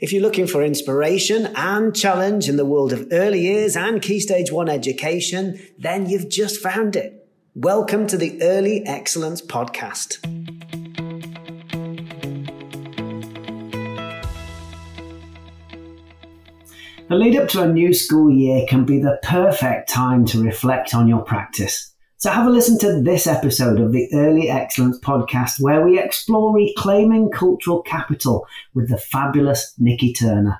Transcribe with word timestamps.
If 0.00 0.12
you're 0.12 0.22
looking 0.22 0.46
for 0.46 0.62
inspiration 0.62 1.46
and 1.56 1.94
challenge 1.94 2.48
in 2.48 2.56
the 2.56 2.64
world 2.64 2.92
of 2.92 3.08
early 3.10 3.40
years 3.40 3.76
and 3.76 4.00
Key 4.00 4.20
Stage 4.20 4.52
1 4.52 4.68
education, 4.68 5.58
then 5.76 6.08
you've 6.08 6.28
just 6.28 6.60
found 6.60 6.94
it. 6.94 7.28
Welcome 7.56 8.06
to 8.06 8.16
the 8.16 8.40
Early 8.40 8.86
Excellence 8.86 9.42
Podcast. 9.42 10.22
The 17.08 17.16
lead 17.16 17.34
up 17.34 17.48
to 17.48 17.62
a 17.62 17.68
new 17.68 17.92
school 17.92 18.30
year 18.30 18.66
can 18.68 18.84
be 18.84 19.00
the 19.00 19.18
perfect 19.24 19.88
time 19.88 20.24
to 20.26 20.40
reflect 20.40 20.94
on 20.94 21.08
your 21.08 21.22
practice. 21.22 21.92
So 22.20 22.32
have 22.32 22.48
a 22.48 22.50
listen 22.50 22.76
to 22.78 23.00
this 23.00 23.28
episode 23.28 23.78
of 23.78 23.92
the 23.92 24.08
Early 24.12 24.50
Excellence 24.50 24.98
podcast 24.98 25.60
where 25.60 25.84
we 25.84 26.00
explore 26.00 26.52
reclaiming 26.52 27.30
cultural 27.30 27.80
capital 27.80 28.44
with 28.74 28.88
the 28.88 28.98
fabulous 28.98 29.72
Nicky 29.78 30.12
Turner. 30.12 30.58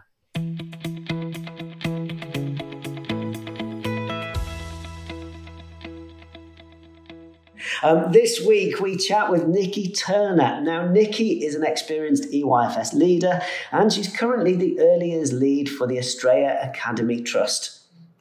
Um, 7.83 8.13
this 8.13 8.41
week 8.47 8.79
we 8.79 8.97
chat 8.97 9.29
with 9.29 9.49
Nicky 9.49 9.91
Turner. 9.91 10.61
Now, 10.61 10.87
Nicky 10.87 11.45
is 11.45 11.57
an 11.57 11.65
experienced 11.65 12.31
EYFS 12.31 12.93
leader 12.93 13.43
and 13.73 13.93
she's 13.93 14.17
currently 14.17 14.55
the 14.55 14.79
early 14.79 15.11
years 15.11 15.33
lead 15.33 15.69
for 15.69 15.89
the 15.89 15.97
Astrea 15.97 16.71
Academy 16.71 17.21
Trust. 17.21 17.78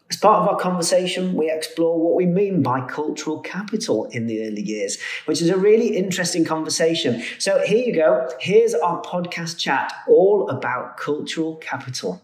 As 0.09 0.15
part 0.15 0.41
of 0.41 0.47
our 0.47 0.57
conversation, 0.57 1.33
we 1.33 1.51
explore 1.51 1.99
what 1.99 2.15
we 2.15 2.25
mean 2.25 2.63
by 2.63 2.79
cultural 2.87 3.41
capital 3.41 4.05
in 4.05 4.25
the 4.25 4.47
early 4.47 4.61
years, 4.61 4.97
which 5.25 5.41
is 5.41 5.49
a 5.49 5.57
really 5.57 5.97
interesting 5.97 6.45
conversation. 6.45 7.21
So 7.39 7.59
here 7.65 7.85
you 7.85 7.93
go. 7.93 8.29
Here's 8.39 8.73
our 8.73 9.01
podcast 9.01 9.57
chat 9.57 9.91
all 10.07 10.49
about 10.49 10.95
cultural 10.95 11.57
capital. 11.57 12.21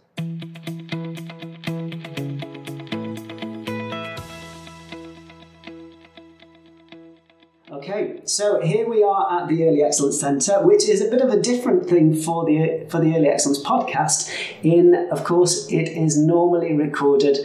Okay, 7.83 8.21
so 8.23 8.61
here 8.61 8.87
we 8.87 9.03
are 9.03 9.41
at 9.41 9.49
the 9.49 9.67
Early 9.67 9.83
Excellence 9.83 10.17
Centre, 10.17 10.65
which 10.65 10.87
is 10.87 11.01
a 11.01 11.09
bit 11.09 11.19
of 11.19 11.29
a 11.31 11.41
different 11.41 11.85
thing 11.85 12.15
for 12.15 12.45
the 12.45 12.85
for 12.87 13.01
the 13.01 13.13
Early 13.13 13.27
Excellence 13.27 13.61
podcast. 13.61 14.31
In, 14.63 15.09
of 15.11 15.25
course, 15.25 15.67
it 15.69 15.89
is 15.89 16.17
normally 16.17 16.71
recorded 16.73 17.39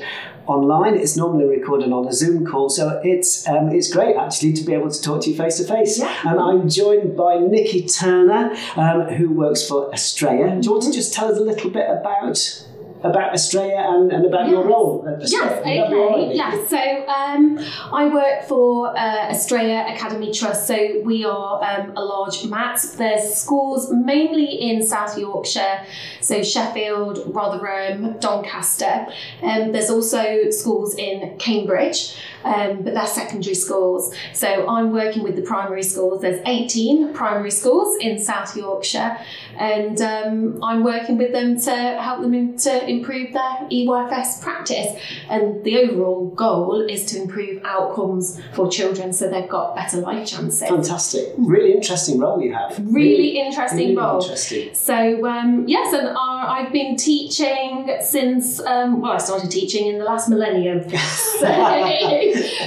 online. 0.49 0.95
It's 0.95 1.17
normally 1.17 1.45
recorded 1.45 1.93
on 1.93 2.07
a 2.07 2.13
Zoom 2.13 2.47
call, 2.47 2.69
so 2.69 3.01
it's 3.05 3.47
um, 3.49 3.69
it's 3.69 3.93
great 3.93 4.17
actually 4.17 4.53
to 4.55 4.65
be 4.65 4.73
able 4.75 4.91
to 4.91 5.01
talk 5.01 5.23
to 5.23 5.31
you 5.31 5.37
face 5.37 5.59
to 5.59 5.65
face. 5.65 6.01
And 6.01 6.41
I'm 6.41 6.69
joined 6.69 7.17
by 7.17 7.39
Nicky 7.39 7.87
Turner, 7.87 8.57
um, 8.77 9.03
who 9.15 9.31
works 9.33 9.67
for 9.67 9.91
Astrea. 9.91 10.61
Do 10.61 10.67
you 10.67 10.73
want 10.73 10.85
to 10.85 10.93
just 10.93 11.13
tell 11.13 11.31
us 11.31 11.39
a 11.39 11.43
little 11.43 11.71
bit 11.71 11.89
about 11.89 12.65
about 13.03 13.33
Astrea 13.33 13.79
and, 13.79 14.13
and 14.13 14.27
about 14.27 14.47
yes. 14.47 14.51
your 14.51 14.67
role 14.67 15.07
at 15.07 15.21
Astrea. 15.21 15.31
Yes, 15.31 15.59
okay. 15.61 16.35
Yes, 16.35 16.71
so 16.71 17.09
um, 17.09 17.59
I 17.93 18.09
work 18.09 18.45
for 18.45 18.97
uh, 18.97 19.31
Astrea 19.31 19.95
Academy 19.95 20.33
Trust. 20.33 20.67
So 20.67 21.01
we 21.05 21.25
are 21.25 21.63
um, 21.63 21.97
a 21.97 22.05
large 22.05 22.45
MAT. 22.45 22.81
There's 22.97 23.35
schools 23.35 23.93
mainly 23.93 24.47
in 24.47 24.85
South 24.85 25.17
Yorkshire, 25.17 25.85
so 26.21 26.43
Sheffield, 26.43 27.35
Rotherham, 27.35 28.19
Doncaster. 28.19 29.07
Um, 29.43 29.73
there's 29.73 29.91
also 29.91 30.51
schools 30.51 30.95
in 30.97 31.39
Cambridge, 31.39 32.17
um, 32.45 32.83
but 32.83 32.95
they're 32.95 33.07
secondary 33.07 33.55
schools. 33.55 34.15
So 34.33 34.69
I'm 34.69 34.93
working 34.93 35.23
with 35.23 35.37
the 35.37 35.43
primary 35.43 35.83
schools. 35.83 36.23
There's 36.23 36.41
18 36.47 37.15
primary 37.15 37.51
schools 37.51 37.97
in 38.01 38.19
South 38.19 38.57
Yorkshire, 38.57 39.19
and 39.57 40.01
um, 40.01 40.63
I'm 40.63 40.83
working 40.83 41.17
with 41.17 41.33
them 41.33 41.61
to 41.61 41.73
help 42.01 42.23
them 42.23 42.57
to 42.59 42.88
improve 42.89 43.33
their 43.33 43.69
EYFS 43.71 44.43
practice. 44.43 45.01
And 45.29 45.65
the 45.65 45.79
overall 45.79 46.31
goal 46.31 46.81
is 46.81 47.05
to 47.07 47.21
improve 47.21 47.63
outcomes 47.65 48.41
for 48.53 48.71
children 48.71 49.13
so 49.13 49.29
they've 49.29 49.49
got 49.49 49.75
better 49.75 49.99
life 49.99 50.27
chances. 50.27 50.69
Fantastic. 50.69 51.35
Really 51.37 51.73
interesting 51.73 52.19
role 52.19 52.41
you 52.41 52.53
have. 52.55 52.79
Really, 52.79 53.09
really 53.11 53.41
interesting 53.41 53.79
really 53.79 53.97
role. 53.97 54.21
Interesting. 54.23 54.75
So, 54.75 55.27
um, 55.27 55.65
yes, 55.67 55.93
and 55.93 56.09
our, 56.09 56.47
I've 56.47 56.73
been 56.73 56.97
teaching 56.97 57.97
since, 58.01 58.61
um, 58.61 59.01
well, 59.01 59.13
I 59.13 59.19
started 59.19 59.51
teaching 59.51 59.87
in 59.87 59.99
the 59.99 60.05
last 60.05 60.29
millennium. 60.29 60.89
so, 60.91 61.47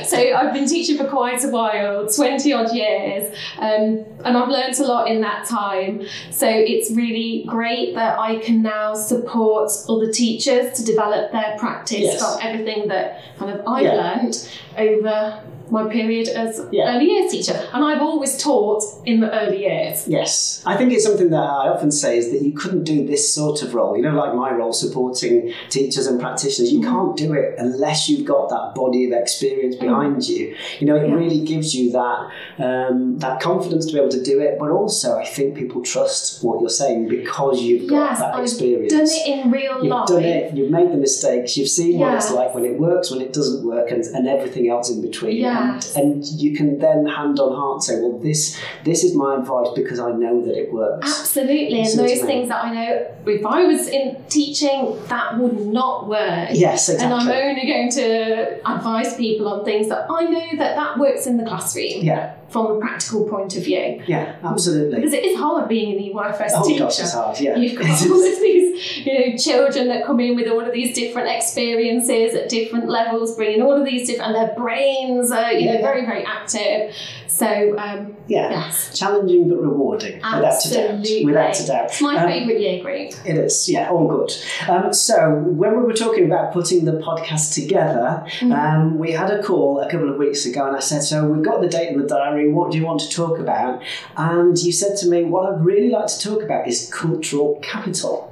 so, 0.03 0.17
I've 0.17 0.53
been 0.53 0.67
teaching 0.67 0.97
for 0.97 1.05
quite 1.05 1.43
a 1.43 1.49
while 1.49 2.07
20 2.07 2.53
odd 2.53 2.73
years. 2.73 3.35
Um, 3.57 4.05
and 4.23 4.37
I've 4.37 4.49
learned 4.49 4.79
a 4.79 4.85
lot 4.85 5.07
in 5.07 5.21
that 5.21 5.45
time. 5.47 6.03
So, 6.29 6.47
it's 6.47 6.91
really 6.91 7.45
great 7.47 7.95
that 7.95 8.19
I 8.19 8.37
can 8.37 8.61
now 8.61 8.93
support 8.93 9.71
other 9.89 10.10
teachers 10.11 10.77
to 10.77 10.85
develop 10.85 11.31
their 11.31 11.57
practice 11.57 11.99
yes. 11.99 12.19
from 12.19 12.47
everything 12.47 12.87
that 12.89 13.23
kind 13.37 13.51
of 13.51 13.67
I've 13.67 13.83
learned 13.85 14.49
over 14.77 15.43
my 15.71 15.87
period 15.89 16.27
as 16.27 16.61
yeah. 16.71 16.95
early 16.95 17.05
years 17.05 17.31
teacher. 17.31 17.53
And 17.73 17.83
I've 17.83 18.01
always 18.01 18.37
taught 18.37 18.83
in 19.05 19.21
the 19.21 19.31
early 19.31 19.61
years. 19.61 20.07
Yes. 20.07 20.61
I 20.65 20.75
think 20.75 20.91
it's 20.91 21.05
something 21.05 21.29
that 21.29 21.37
I 21.37 21.69
often 21.69 21.91
say 21.91 22.17
is 22.17 22.31
that 22.31 22.41
you 22.41 22.51
couldn't 22.51 22.83
do 22.83 23.07
this 23.07 23.33
sort 23.33 23.61
of 23.61 23.73
role, 23.73 23.95
you 23.95 24.03
know, 24.03 24.13
like 24.13 24.35
my 24.35 24.51
role 24.51 24.73
supporting 24.73 25.53
teachers 25.69 26.07
and 26.07 26.19
practitioners. 26.19 26.73
You 26.73 26.81
mm-hmm. 26.81 26.91
can't 26.91 27.17
do 27.17 27.33
it 27.33 27.55
unless 27.57 28.09
you've 28.09 28.27
got 28.27 28.49
that 28.49 28.75
body 28.75 29.05
of 29.05 29.13
experience 29.13 29.75
mm-hmm. 29.75 29.87
behind 29.87 30.27
you. 30.27 30.55
You 30.79 30.87
know, 30.87 30.97
it 30.97 31.07
yeah. 31.07 31.15
really 31.15 31.45
gives 31.45 31.73
you 31.73 31.91
that 31.93 32.31
um, 32.59 33.17
that 33.19 33.39
confidence 33.39 33.85
to 33.87 33.93
be 33.93 33.99
able 33.99 34.09
to 34.09 34.23
do 34.23 34.41
it, 34.41 34.59
but 34.59 34.71
also 34.71 35.17
I 35.17 35.25
think 35.25 35.55
people 35.55 35.81
trust 35.81 36.43
what 36.43 36.59
you're 36.59 36.69
saying 36.69 37.07
because 37.07 37.61
you've 37.61 37.89
got 37.89 38.11
yes, 38.11 38.19
that 38.19 38.39
experience. 38.39 38.93
I've 38.93 38.99
done 38.99 39.07
it 39.09 39.27
in 39.27 39.51
real 39.51 39.83
you've 39.83 39.91
life. 39.91 40.07
Done 40.07 40.23
it, 40.23 40.53
you've 40.53 40.71
made 40.71 40.91
the 40.91 40.97
mistakes, 40.97 41.55
you've 41.55 41.69
seen 41.69 41.99
yes. 41.99 42.01
what 42.01 42.15
it's 42.15 42.31
like 42.31 42.53
when 42.55 42.65
it 42.65 42.77
works, 42.77 43.09
when 43.09 43.21
it 43.21 43.31
doesn't 43.31 43.65
work, 43.65 43.89
and, 43.91 44.03
and 44.03 44.27
everything 44.27 44.69
else 44.69 44.89
in 44.89 45.01
between. 45.01 45.37
Yeah 45.37 45.60
and, 45.61 45.91
and 45.95 46.25
you 46.25 46.55
can 46.55 46.79
then 46.79 47.05
hand 47.05 47.39
on 47.39 47.55
heart 47.55 47.83
say, 47.83 47.99
well, 47.99 48.17
this 48.19 48.59
this 48.83 49.03
is 49.03 49.15
my 49.15 49.37
advice 49.37 49.69
because 49.75 49.99
I 49.99 50.11
know 50.11 50.45
that 50.45 50.57
it 50.57 50.71
works. 50.71 51.19
Absolutely, 51.19 51.81
and 51.81 51.99
those 51.99 52.21
things 52.21 52.49
that 52.49 52.63
I 52.63 52.73
know, 52.73 53.15
if 53.25 53.45
I 53.45 53.65
was 53.65 53.87
in 53.87 54.23
teaching, 54.29 54.97
that 55.07 55.37
would 55.37 55.59
not 55.65 56.07
work. 56.07 56.49
Yes, 56.53 56.89
exactly. 56.89 57.05
And 57.05 57.29
I'm 57.29 57.49
only 57.49 57.67
going 57.67 57.91
to 57.91 58.71
advise 58.71 59.15
people 59.15 59.47
on 59.47 59.65
things 59.65 59.89
that 59.89 60.07
I 60.09 60.25
know 60.25 60.57
that 60.57 60.75
that 60.75 60.97
works 60.97 61.27
in 61.27 61.37
the 61.37 61.43
classroom. 61.43 62.03
Yeah 62.03 62.35
from 62.51 62.65
a 62.65 62.79
practical 62.79 63.27
point 63.27 63.55
of 63.55 63.63
view. 63.63 64.03
Yeah, 64.05 64.35
absolutely. 64.43 64.95
Because 64.95 65.13
it 65.13 65.23
is 65.23 65.39
hard 65.39 65.69
being 65.69 65.97
an 65.97 66.13
EYFS 66.13 66.51
oh, 66.55 66.67
teacher. 66.67 66.83
Gosh, 66.83 66.99
it's 66.99 67.13
hard, 67.13 67.39
yeah. 67.39 67.55
You've 67.55 67.79
got 67.79 67.89
all 68.09 68.33
of 68.33 68.39
these, 68.41 69.05
you 69.05 69.31
know, 69.31 69.37
children 69.37 69.87
that 69.87 70.05
come 70.05 70.19
in 70.19 70.35
with 70.35 70.49
all 70.49 70.59
of 70.59 70.73
these 70.73 70.93
different 70.93 71.29
experiences 71.29 72.35
at 72.35 72.49
different 72.49 72.89
levels, 72.89 73.35
bringing 73.35 73.61
all 73.61 73.73
of 73.73 73.85
these 73.85 74.07
different, 74.07 74.35
and 74.35 74.49
their 74.49 74.55
brains 74.55 75.31
are, 75.31 75.53
you 75.53 75.65
yeah. 75.65 75.75
know, 75.75 75.81
very, 75.81 76.05
very 76.05 76.25
active. 76.25 76.93
So 77.41 77.77
um, 77.79 78.15
yeah, 78.27 78.51
yes. 78.51 78.97
challenging 78.97 79.49
but 79.49 79.59
rewarding, 79.59 80.21
Absolutely. 80.23 81.25
without 81.25 81.59
a 81.59 81.65
doubt. 81.65 81.65
Without 81.65 81.65
a 81.65 81.67
doubt, 81.67 81.85
it's 81.85 82.01
my 82.01 82.17
um, 82.17 82.27
favourite 82.29 82.59
year 82.59 82.83
group. 82.83 83.13
It 83.25 83.35
is, 83.35 83.67
yeah, 83.67 83.89
all 83.89 84.07
good. 84.07 84.31
Um, 84.69 84.93
so 84.93 85.33
when 85.33 85.75
we 85.75 85.83
were 85.83 85.93
talking 85.93 86.25
about 86.25 86.53
putting 86.53 86.85
the 86.85 86.93
podcast 86.99 87.55
together, 87.55 88.23
mm-hmm. 88.27 88.51
um, 88.51 88.99
we 88.99 89.11
had 89.11 89.31
a 89.31 89.41
call 89.41 89.79
a 89.79 89.89
couple 89.89 90.11
of 90.11 90.17
weeks 90.17 90.45
ago, 90.45 90.67
and 90.67 90.75
I 90.75 90.81
said, 90.81 91.01
"So 91.01 91.27
we've 91.27 91.43
got 91.43 91.61
the 91.61 91.67
date 91.67 91.89
in 91.89 91.99
the 91.99 92.07
diary. 92.07 92.51
What 92.51 92.71
do 92.71 92.77
you 92.77 92.85
want 92.85 92.99
to 93.01 93.09
talk 93.09 93.39
about?" 93.39 93.81
And 94.17 94.55
you 94.59 94.71
said 94.71 94.97
to 94.97 95.09
me, 95.09 95.23
"What 95.23 95.51
I'd 95.51 95.65
really 95.65 95.89
like 95.89 96.07
to 96.07 96.19
talk 96.19 96.43
about 96.43 96.67
is 96.67 96.91
cultural 96.93 97.59
capital." 97.63 98.30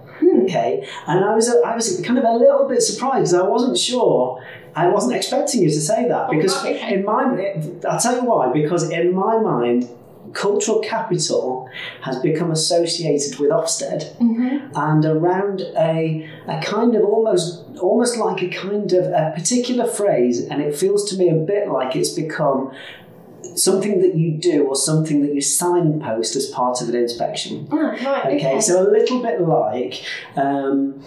Okay, 0.50 0.88
and 1.08 1.24
I 1.24 1.36
was 1.36 1.50
I 1.50 1.76
was 1.76 2.02
kind 2.06 2.18
of 2.18 2.26
a 2.26 2.34
little 2.34 2.68
bit 2.68 2.82
surprised 2.82 3.32
because 3.32 3.34
I 3.34 3.48
wasn't 3.48 3.78
sure 3.78 4.44
I 4.76 4.88
wasn't 4.88 5.16
expecting 5.16 5.62
you 5.64 5.70
to 5.70 5.82
say 5.82 6.08
that 6.08 6.28
oh, 6.30 6.32
because 6.32 6.56
oh, 6.58 6.70
okay. 6.70 6.94
in 6.96 7.06
my 7.06 7.24
I'll 7.88 8.00
tell 8.00 8.16
you 8.16 8.24
why 8.24 8.52
because 8.52 8.90
in 8.90 9.14
my 9.14 9.38
mind 9.40 9.90
cultural 10.34 10.80
capital 10.80 11.70
has 12.02 12.20
become 12.20 12.52
associated 12.52 13.40
with 13.40 13.50
Ofsted 13.50 14.16
mm-hmm. 14.18 14.76
and 14.76 15.06
around 15.06 15.62
a, 15.62 16.30
a 16.48 16.62
kind 16.62 16.96
of 16.96 17.04
almost 17.04 17.64
almost 17.80 18.18
like 18.18 18.44
a 18.44 18.50
kind 18.50 18.92
of 18.94 19.06
a 19.06 19.32
particular 19.36 19.88
phrase 19.88 20.42
and 20.42 20.62
it 20.62 20.76
feels 20.76 21.10
to 21.10 21.18
me 21.18 21.30
a 21.30 21.36
bit 21.36 21.70
like 21.70 21.96
it's 21.96 22.10
become 22.10 22.72
something 23.60 24.02
that 24.02 24.16
you 24.16 24.32
do 24.32 24.66
or 24.66 24.76
something 24.76 25.22
that 25.22 25.34
you 25.34 25.42
signpost 25.42 26.36
as 26.36 26.48
part 26.48 26.82
of 26.82 26.90
an 26.90 26.96
inspection. 26.96 27.68
Oh, 27.72 27.78
right, 27.78 28.26
okay, 28.26 28.36
okay, 28.38 28.62
so 28.62 28.82
a 28.82 28.90
little 28.90 29.22
bit 29.22 29.42
like 29.42 30.04
um, 30.36 31.04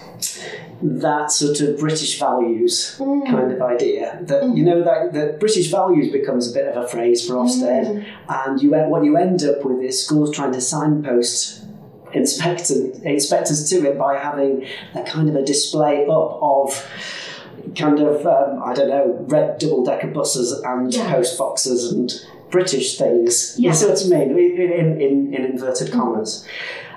that 0.82 1.30
sort 1.30 1.60
of 1.60 1.78
British 1.78 2.18
values 2.18 2.96
mm. 2.98 3.26
kind 3.26 3.52
of 3.52 3.62
idea. 3.62 4.18
That 4.22 4.42
mm. 4.42 4.56
you 4.56 4.64
know 4.64 4.82
that, 4.82 5.12
that 5.12 5.40
British 5.40 5.70
values 5.70 6.12
becomes 6.12 6.50
a 6.50 6.54
bit 6.54 6.66
of 6.66 6.84
a 6.84 6.86
phrase 6.88 7.26
for 7.26 7.34
Ofsted, 7.34 7.86
mm. 7.86 8.06
and 8.28 8.62
you 8.62 8.70
what 8.70 9.04
you 9.04 9.16
end 9.16 9.42
up 9.44 9.64
with 9.64 9.80
is 9.80 10.04
schools 10.04 10.34
trying 10.34 10.52
to 10.52 10.60
signpost 10.60 11.64
inspectors 12.12 13.00
inspectors 13.00 13.70
to 13.70 13.88
it 13.88 13.96
by 13.98 14.18
having 14.18 14.66
a 14.94 15.02
kind 15.02 15.28
of 15.28 15.34
a 15.34 15.42
display 15.42 16.04
up 16.04 16.38
of 16.42 16.86
kind 17.76 18.00
of 18.00 18.26
um, 18.26 18.62
I 18.62 18.74
don't 18.74 18.88
know 18.88 19.24
red 19.28 19.58
double 19.58 19.84
decker 19.84 20.08
buses 20.08 20.52
and 20.52 20.92
yeah. 20.92 21.10
post 21.10 21.38
boxes 21.38 21.92
and 21.92 22.12
British 22.52 22.98
things. 22.98 23.56
Yeah. 23.58 23.70
You 23.70 23.74
see 23.74 23.86
what 23.88 24.02
I 24.04 24.08
mean? 24.26 24.38
In, 24.38 25.00
in, 25.06 25.34
in 25.34 25.44
inverted 25.52 25.90
commas. 25.92 26.46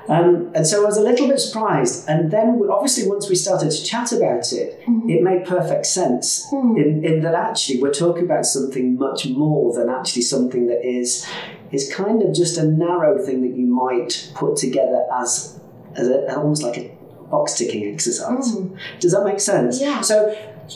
Um, 0.07 0.51
and 0.53 0.67
so 0.67 0.83
I 0.83 0.85
was 0.85 0.97
a 0.97 1.01
little 1.01 1.27
bit 1.27 1.39
surprised. 1.39 2.07
And 2.07 2.29
then, 2.29 2.59
we, 2.59 2.67
obviously, 2.67 3.07
once 3.09 3.27
we 3.27 3.33
started 3.35 3.71
to 3.71 3.83
chat 3.83 4.11
about 4.11 4.53
it, 4.53 4.79
Mhm. 4.87 5.09
it 5.09 5.23
made 5.23 5.45
perfect 5.45 5.87
sense 5.87 6.45
Mm. 6.51 6.77
in, 6.81 7.03
in 7.03 7.15
that 7.23 7.33
actually 7.33 7.81
we're 7.81 7.97
talking 8.05 8.23
about 8.29 8.45
something 8.45 8.97
much 8.99 9.27
more 9.29 9.73
than 9.73 9.89
actually 9.89 10.21
something 10.21 10.67
that 10.67 10.81
is 10.85 11.25
is 11.71 11.91
kind 11.91 12.21
of 12.21 12.29
just 12.41 12.57
a 12.59 12.63
narrow 12.85 13.17
thing 13.25 13.41
that 13.41 13.57
you 13.59 13.65
might 13.65 14.31
put 14.35 14.55
together 14.55 15.01
as, 15.21 15.59
as 15.95 16.07
a, 16.07 16.17
almost 16.37 16.61
like 16.61 16.77
a 16.77 16.85
box 17.31 17.55
ticking 17.57 17.83
exercise. 17.91 18.47
Mm. 18.55 18.77
Does 18.99 19.11
that 19.13 19.23
make 19.25 19.39
sense? 19.39 19.81
Yeah. 19.81 20.01
So 20.01 20.15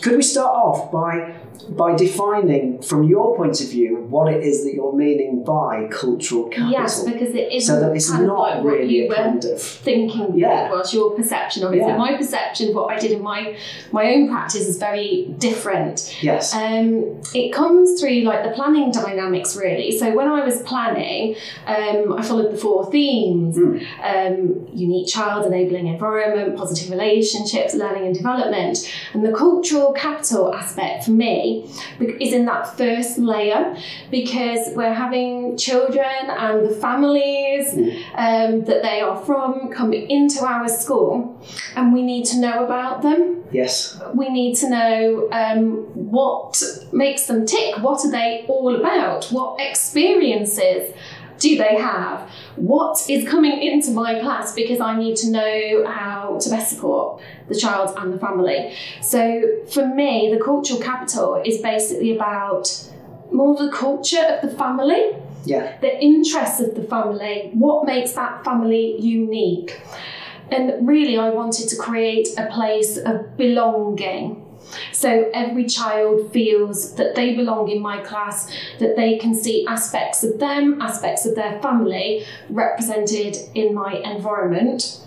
could 0.01 0.15
we 0.17 0.23
start 0.23 0.53
off 0.65 0.91
by 0.91 1.35
by 1.69 1.95
defining 1.95 2.81
from 2.81 3.03
your 3.03 3.35
point 3.35 3.59
of 3.61 3.69
view 3.69 3.97
what 4.09 4.31
it 4.33 4.44
is 4.44 4.63
that 4.63 4.73
you're 4.73 4.94
meaning 4.95 5.44
by 5.44 5.88
cultural 5.91 6.45
capital? 6.45 6.71
Yes, 6.71 7.03
because 7.03 7.35
it 7.35 7.51
isn't 7.51 7.75
so 7.75 7.79
that 7.81 7.95
it's 7.95 8.09
not 8.11 8.39
like 8.57 8.63
really 8.63 9.07
a 9.07 9.13
kind 9.13 9.44
of 9.44 9.61
thinking 9.61 10.38
Yeah. 10.38 10.71
was 10.71 10.94
your 10.94 11.11
perception 11.15 11.63
of 11.63 11.73
it. 11.73 11.77
Yeah. 11.77 11.88
So 11.94 11.97
my 11.97 12.15
perception 12.17 12.69
of 12.69 12.75
what 12.75 12.91
I 12.95 13.00
did 13.00 13.11
in 13.11 13.21
my 13.21 13.56
my 13.91 14.13
own 14.13 14.29
practice 14.29 14.67
is 14.67 14.77
very 14.77 15.33
different. 15.38 16.17
yes. 16.23 16.53
Um, 16.56 17.21
it 17.33 17.51
comes 17.53 18.00
through 18.00 18.21
like 18.21 18.44
the 18.44 18.51
planning 18.51 18.91
dynamics 18.91 19.55
really. 19.55 19.97
So 19.97 20.15
when 20.15 20.27
I 20.27 20.44
was 20.45 20.62
planning, 20.63 21.35
um, 21.67 22.13
I 22.17 22.21
followed 22.23 22.51
the 22.53 22.57
four 22.57 22.89
themes: 22.91 23.57
Mm. 23.57 23.81
um, 24.12 24.67
unique 24.73 25.07
child, 25.07 25.45
enabling 25.45 25.88
environment, 25.88 26.55
positive 26.57 26.89
relationships, 26.91 27.73
learning 27.75 28.05
and 28.07 28.15
development. 28.15 28.75
And 29.13 29.23
the 29.25 29.31
cultural 29.33 29.91
capital 29.94 30.53
aspect 30.53 31.05
for 31.05 31.12
me 31.12 31.49
is 32.25 32.34
in 32.34 32.46
that 32.46 32.78
first 32.78 33.18
layer 33.18 33.75
because 34.12 34.62
we're 34.75 34.94
having 35.06 35.57
children 35.57 36.24
and 36.46 36.56
the 36.68 36.75
families 36.86 37.68
Mm. 37.69 37.90
um, 38.16 38.51
that 38.66 38.81
they 38.81 39.01
are 39.01 39.18
from 39.25 39.69
come 39.69 39.94
into 39.94 40.40
our 40.44 40.68
school, 40.68 41.40
and 41.75 41.94
we 41.94 42.01
need 42.01 42.25
to 42.25 42.40
know 42.40 42.66
about 42.66 43.01
them 43.01 43.40
yes. 43.51 44.00
we 44.13 44.30
need 44.30 44.56
to 44.56 44.69
know 44.69 45.30
um, 45.31 45.86
what 45.94 46.62
makes 46.92 47.25
them 47.28 47.46
tick. 47.46 47.78
What 47.80 48.06
are 48.06 48.12
they 48.12 48.46
all 48.48 48.75
about? 48.75 49.25
What 49.25 49.60
experiences 49.60 50.94
do 51.39 51.57
they 51.57 51.75
have? 51.75 52.30
What 52.56 53.09
is 53.09 53.27
coming 53.27 53.62
into 53.63 53.91
my 53.91 54.19
class? 54.19 54.53
Because 54.53 54.80
I 54.80 54.97
need 54.97 55.15
to 55.18 55.31
know 55.31 55.86
how 55.88 56.38
to 56.41 56.50
best 56.50 56.71
support 56.71 57.21
the 57.47 57.56
child 57.56 57.95
and 57.97 58.13
the 58.13 58.19
family. 58.19 58.74
So 59.01 59.41
for 59.71 59.88
me, 59.88 60.33
the 60.33 60.44
cultural 60.44 60.80
capital 60.80 61.41
is 61.45 61.62
basically 61.62 62.15
about 62.15 62.71
more 63.31 63.53
of 63.53 63.59
the 63.59 63.71
culture 63.71 64.39
of 64.41 64.50
the 64.50 64.56
family 64.57 65.15
Yeah. 65.45 65.77
the 65.81 66.01
interests 66.01 66.59
of 66.59 66.75
the 66.75 66.83
family, 66.83 67.51
what 67.53 67.86
makes 67.86 68.12
that 68.13 68.44
family 68.44 69.00
unique. 69.00 69.81
And 70.51 70.88
really, 70.88 71.18
I 71.18 71.30
wanted 71.30 71.69
to 71.69 71.75
create 71.77 72.27
a 72.38 72.47
place 72.47 72.97
of 72.97 73.38
belonging. 73.38 74.45
So 74.92 75.30
every 75.33 75.66
child 75.66 76.31
feels 76.31 76.95
that 76.95 77.16
they 77.16 77.36
belong 77.36 77.69
in 77.69 77.81
my 77.81 77.98
class, 78.01 78.51
that 78.80 78.95
they 78.95 79.18
can 79.18 79.33
see 79.36 79.66
aspects 79.68 80.24
of 80.24 80.39
them, 80.39 80.81
aspects 80.81 81.25
of 81.25 81.36
their 81.36 81.60
family 81.62 82.25
represented 82.50 83.36
in 83.56 83.74
my 83.74 83.94
environment. 84.04 85.01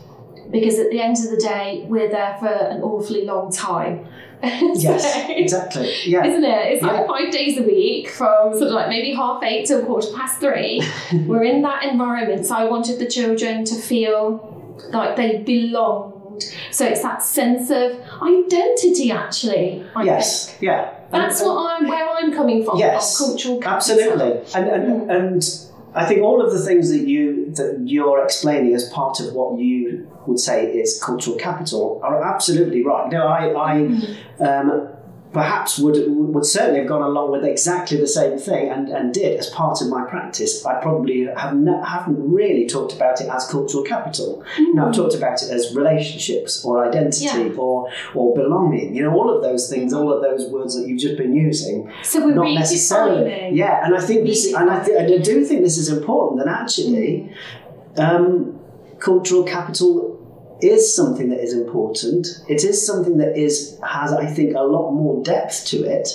Because 0.51 0.79
at 0.79 0.91
the 0.91 1.01
end 1.01 1.17
of 1.17 1.31
the 1.31 1.37
day, 1.39 1.85
we're 1.89 2.11
there 2.11 2.37
for 2.39 2.47
an 2.49 2.83
awfully 2.83 3.25
long 3.25 3.51
time. 3.53 4.07
Yes. 4.45 5.29
Exactly. 5.31 5.95
Yeah. 6.05 6.25
isn't 6.27 6.43
it? 6.43 6.73
It's 6.73 6.83
Yeah. 6.83 6.93
like 6.93 7.07
five 7.07 7.31
days 7.31 7.59
a 7.59 7.63
week 7.63 8.09
from 8.09 8.53
sort 8.53 8.69
of 8.71 8.73
like 8.73 8.89
maybe 8.89 9.15
half 9.15 9.41
eight 9.45 9.67
till 9.67 9.85
quarter 9.87 10.09
past 10.17 10.41
three. 10.41 10.83
We're 11.29 11.45
in 11.45 11.63
that 11.63 11.85
environment. 11.85 12.45
So 12.47 12.57
I 12.57 12.65
wanted 12.65 12.99
the 12.99 13.07
children 13.07 13.65
to 13.67 13.77
feel 13.77 14.85
like 14.93 15.15
they 15.15 15.39
belonged. 16.33 16.55
So 16.71 16.87
it's 16.87 17.03
that 17.03 17.23
sense 17.23 17.71
of 17.71 17.93
identity 18.23 19.11
actually. 19.13 19.85
I 19.95 20.03
Yes. 20.05 20.49
think. 20.51 20.63
Yeah. 20.63 20.91
That's 21.11 21.41
And- 21.41 21.49
what 21.51 21.73
I'm 21.83 21.89
where 21.89 22.09
I'm 22.11 22.33
coming 22.33 22.65
from. 22.65 22.79
Yes. 22.79 23.19
cultural 23.19 23.59
capital. 23.59 23.99
Absolutely, 24.01 24.41
and 24.55 24.69
and, 24.69 25.11
and 25.11 25.43
I 25.95 26.07
think 26.07 26.23
all 26.23 26.41
of 26.45 26.51
the 26.53 26.59
things 26.59 26.91
that 26.91 27.07
you 27.07 27.51
that 27.57 27.83
you're 27.85 28.23
explaining 28.25 28.75
as 28.75 28.89
part 28.89 29.21
of 29.21 29.35
what 29.35 29.59
you 29.59 30.07
would 30.27 30.39
say 30.39 30.67
is 30.73 31.03
cultural 31.03 31.37
capital 31.37 32.01
are 32.03 32.23
absolutely 32.23 32.83
right. 32.85 33.11
No, 33.11 33.27
I, 33.27 33.43
I 33.71 33.73
um, 34.49 34.89
perhaps 35.33 35.79
would 35.79 35.97
would 36.09 36.45
certainly 36.45 36.81
have 36.81 36.89
gone 36.89 37.03
along 37.03 37.31
with 37.33 37.45
exactly 37.45 37.97
the 37.99 38.07
same 38.07 38.39
thing 38.39 38.69
and, 38.71 38.89
and 38.89 39.15
did 39.15 39.39
as 39.39 39.49
part 39.51 39.81
of 39.81 39.89
my 39.89 40.05
practice. 40.05 40.65
I 40.67 40.75
probably 40.81 41.25
have 41.37 41.55
no, 41.57 41.83
haven't 41.83 42.33
really 42.33 42.67
talked 42.67 42.93
about 42.93 43.21
it 43.21 43.29
as 43.29 43.47
cultural 43.49 43.83
capital. 43.83 44.45
No, 44.59 44.89
I've 44.89 44.95
talked 44.95 45.15
about 45.15 45.43
it 45.43 45.51
as 45.51 45.75
relationships 45.75 46.65
or 46.65 46.85
identity 46.87 47.25
Yeah. 47.25 47.55
or 47.57 47.89
or 48.15 48.35
belonging. 48.35 48.95
You 48.95 49.05
know, 49.05 49.15
all 49.15 49.35
of 49.35 49.43
those 49.43 49.71
things, 49.71 49.93
all 49.95 50.13
of 50.13 50.23
those 50.23 50.51
words 50.51 50.75
that 50.77 50.87
you've 50.87 51.01
just 51.01 51.17
been 51.17 51.35
using 51.35 51.91
So 52.03 52.25
we're 52.27 52.35
not 52.35 52.53
necessarily. 52.53 53.51
Yeah, 53.53 53.85
and 53.85 53.95
I 53.97 54.01
think 54.01 54.27
this, 54.27 54.45
is, 54.45 54.55
and 54.55 54.69
I, 54.71 54.85
th- 54.85 54.97
and 54.99 55.15
I 55.15 55.19
do 55.19 55.45
think 55.45 55.63
this 55.63 55.79
is 55.79 55.89
important. 55.89 56.45
That 56.45 56.49
actually, 56.61 57.33
um, 57.97 58.59
cultural 58.99 59.43
capital 59.45 60.12
is 60.63 60.95
something 60.95 61.29
that 61.31 61.41
is 61.41 61.53
important. 61.53 62.27
It 62.49 62.65
is 62.65 62.87
something 62.87 63.17
that 63.19 63.37
is 63.37 63.79
has, 63.87 64.13
I 64.13 64.27
think, 64.27 64.55
a 64.57 64.63
lot 64.63 64.93
more 64.93 65.23
depth 65.23 65.67
to 65.67 65.79
it, 65.85 66.09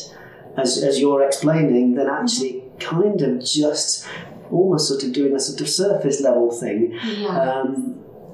as 0.57 0.81
as 0.83 0.99
you're 0.99 1.23
explaining, 1.23 1.95
than 1.95 2.07
actually 2.07 2.63
kind 2.79 3.21
of 3.21 3.43
just 3.43 4.07
almost 4.51 4.87
sort 4.87 5.03
of 5.03 5.11
doing 5.13 5.35
a 5.35 5.39
sort 5.39 5.59
of 5.61 5.67
surface 5.69 6.21
level 6.21 6.51
thing. 6.51 6.97
Yeah. 7.17 7.27
Um, 7.27 7.93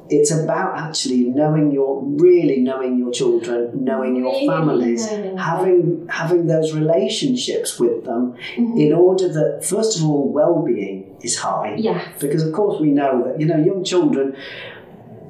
it's 0.10 0.32
about 0.32 0.78
actually 0.78 1.22
knowing 1.24 1.72
your 1.72 2.04
really 2.04 2.58
knowing 2.60 3.00
your 3.00 3.10
children, 3.12 3.72
knowing 3.84 4.16
Really 4.22 4.44
your 4.46 4.52
families, 4.54 5.10
knowing 5.10 5.38
having 5.38 6.08
having 6.10 6.46
those 6.48 6.74
relationships 6.74 7.80
with 7.80 8.04
them 8.04 8.36
Mhm. 8.58 8.80
in 8.86 8.94
order 8.94 9.28
that 9.40 9.64
first 9.66 9.98
of 9.98 10.06
all 10.08 10.28
well-being 10.28 11.16
is 11.22 11.38
high 11.38 11.76
Yes. 11.78 12.04
because 12.20 12.44
of 12.46 12.52
course 12.54 12.80
we 12.82 12.92
know 12.92 13.24
that 13.26 13.40
you 13.40 13.48
know 13.48 13.58
young 13.58 13.82
children 13.84 14.36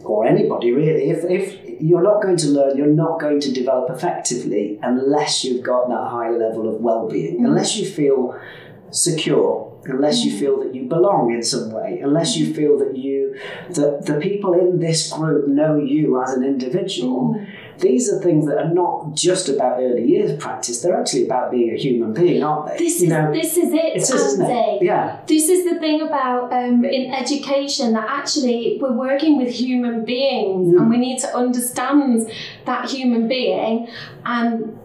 or 0.06 0.26
anybody 0.26 0.72
really 0.72 1.10
if, 1.10 1.24
if 1.40 1.46
you're 1.82 2.04
not 2.04 2.22
going 2.22 2.38
to 2.38 2.48
learn 2.48 2.78
you're 2.78 2.88
not 3.06 3.20
going 3.20 3.40
to 3.40 3.52
develop 3.52 3.90
effectively 3.90 4.80
unless 4.84 5.44
you've 5.44 5.64
got 5.64 5.88
that 5.90 6.06
high 6.18 6.30
level 6.30 6.68
of 6.68 6.76
well-being 6.82 7.40
Mm. 7.40 7.46
unless 7.48 7.78
you 7.78 7.86
feel 7.86 8.20
secure 8.92 9.72
unless 9.86 10.24
you 10.24 10.32
Mm. 10.34 10.40
feel 10.40 10.60
that 10.64 10.74
you 10.76 10.84
belong 10.88 11.34
in 11.34 11.42
some 11.44 11.72
way 11.72 12.00
unless 12.04 12.38
you 12.38 12.54
feel 12.54 12.78
that 12.78 12.96
you 12.98 13.36
that 13.78 14.06
the 14.06 14.14
people 14.28 14.54
in 14.54 14.80
this 14.80 15.12
group 15.12 15.48
know 15.48 15.76
you 15.78 16.22
as 16.22 16.34
an 16.34 16.44
individual 16.44 17.36
Mm. 17.36 17.46
These 17.80 18.12
are 18.12 18.20
things 18.22 18.46
that 18.48 18.58
are 18.58 18.74
not 18.74 19.14
just 19.16 19.50
about 19.50 19.80
early 19.80 20.06
years 20.06 20.38
practice 20.42 20.82
they're 20.82 21.00
actually 21.00 21.26
about 21.26 21.52
being 21.52 21.72
a 21.74 21.78
human 21.78 22.14
being 22.14 22.44
aren't 22.44 22.68
they 22.68 22.78
This 22.78 23.00
you 23.02 23.08
is 23.08 23.14
know 23.14 23.32
this 23.34 23.58
is 23.58 23.72
it, 23.74 23.86
it 23.86 23.98
is, 23.98 24.10
isn't 24.12 24.46
it? 24.50 24.84
Yeah. 24.84 25.20
This 25.28 25.50
is 25.50 25.64
the 25.70 25.80
thing 25.80 26.02
about 26.02 26.52
um, 26.54 26.84
in 26.86 27.14
education 27.14 27.94
that 27.94 28.08
actually 28.10 28.78
we're 28.82 28.92
working 29.10 29.38
with 29.38 29.50
human 29.54 30.06
beings 30.06 30.68
Mm. 30.74 30.78
and 30.80 30.90
we 30.90 30.98
need 30.98 31.20
to 31.20 31.30
understand 31.36 32.32
that 32.66 32.90
human 32.90 33.28
being 33.28 33.88
and 34.26 34.78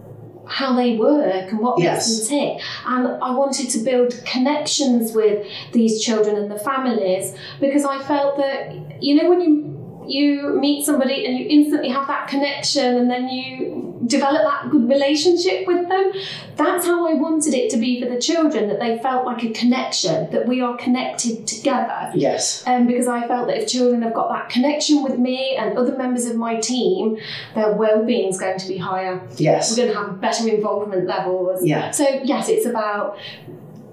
how 0.47 0.75
they 0.75 0.95
work 0.97 1.51
and 1.51 1.59
what 1.59 1.79
Yes. 1.79 2.07
makes 2.09 2.27
them 2.27 2.39
tick. 2.39 2.61
And 2.87 3.07
I 3.21 3.31
wanted 3.35 3.69
to 3.69 3.79
build 3.79 4.09
connections 4.25 5.13
with 5.13 5.45
these 5.73 6.01
children 6.03 6.35
and 6.35 6.49
the 6.49 6.57
families 6.59 7.35
because 7.59 7.85
I 7.85 7.99
felt 8.03 8.37
that 8.37 9.01
you 9.03 9.13
know 9.21 9.29
when 9.29 9.41
you 9.41 9.78
you 10.11 10.57
meet 10.59 10.85
somebody 10.85 11.25
and 11.25 11.37
you 11.37 11.45
instantly 11.49 11.89
have 11.89 12.07
that 12.07 12.27
connection 12.27 12.95
and 12.97 13.09
then 13.09 13.29
you 13.29 13.85
develop 14.07 14.41
that 14.43 14.69
good 14.71 14.87
relationship 14.89 15.67
with 15.67 15.87
them 15.89 16.11
that's 16.55 16.85
how 16.85 17.07
I 17.07 17.13
wanted 17.13 17.53
it 17.53 17.69
to 17.71 17.77
be 17.77 18.01
for 18.01 18.09
the 18.09 18.19
children 18.19 18.67
that 18.69 18.79
they 18.79 18.97
felt 18.99 19.25
like 19.25 19.43
a 19.43 19.51
connection 19.51 20.31
that 20.31 20.47
we 20.47 20.61
are 20.61 20.75
connected 20.77 21.45
together 21.45 22.09
Yes. 22.15 22.63
um, 22.65 22.87
because 22.87 23.07
I 23.07 23.27
felt 23.27 23.47
that 23.47 23.57
if 23.57 23.67
children 23.67 24.01
have 24.01 24.13
got 24.13 24.29
that 24.29 24.49
connection 24.49 25.03
with 25.03 25.19
me 25.19 25.55
and 25.57 25.77
other 25.77 25.95
members 25.97 26.25
of 26.25 26.35
my 26.37 26.55
team 26.59 27.17
their 27.55 27.73
well-being 27.73 28.29
is 28.29 28.39
going 28.39 28.57
to 28.57 28.67
be 28.67 28.77
higher 28.77 29.21
Yes. 29.37 29.69
we're 29.77 29.83
going 29.83 29.93
to 29.93 29.99
have 29.99 30.21
better 30.21 30.47
involvement 30.47 31.05
levels 31.05 31.63
Yeah. 31.63 31.91
so 31.91 32.05
yes 32.23 32.49
it's 32.49 32.65
about 32.65 33.17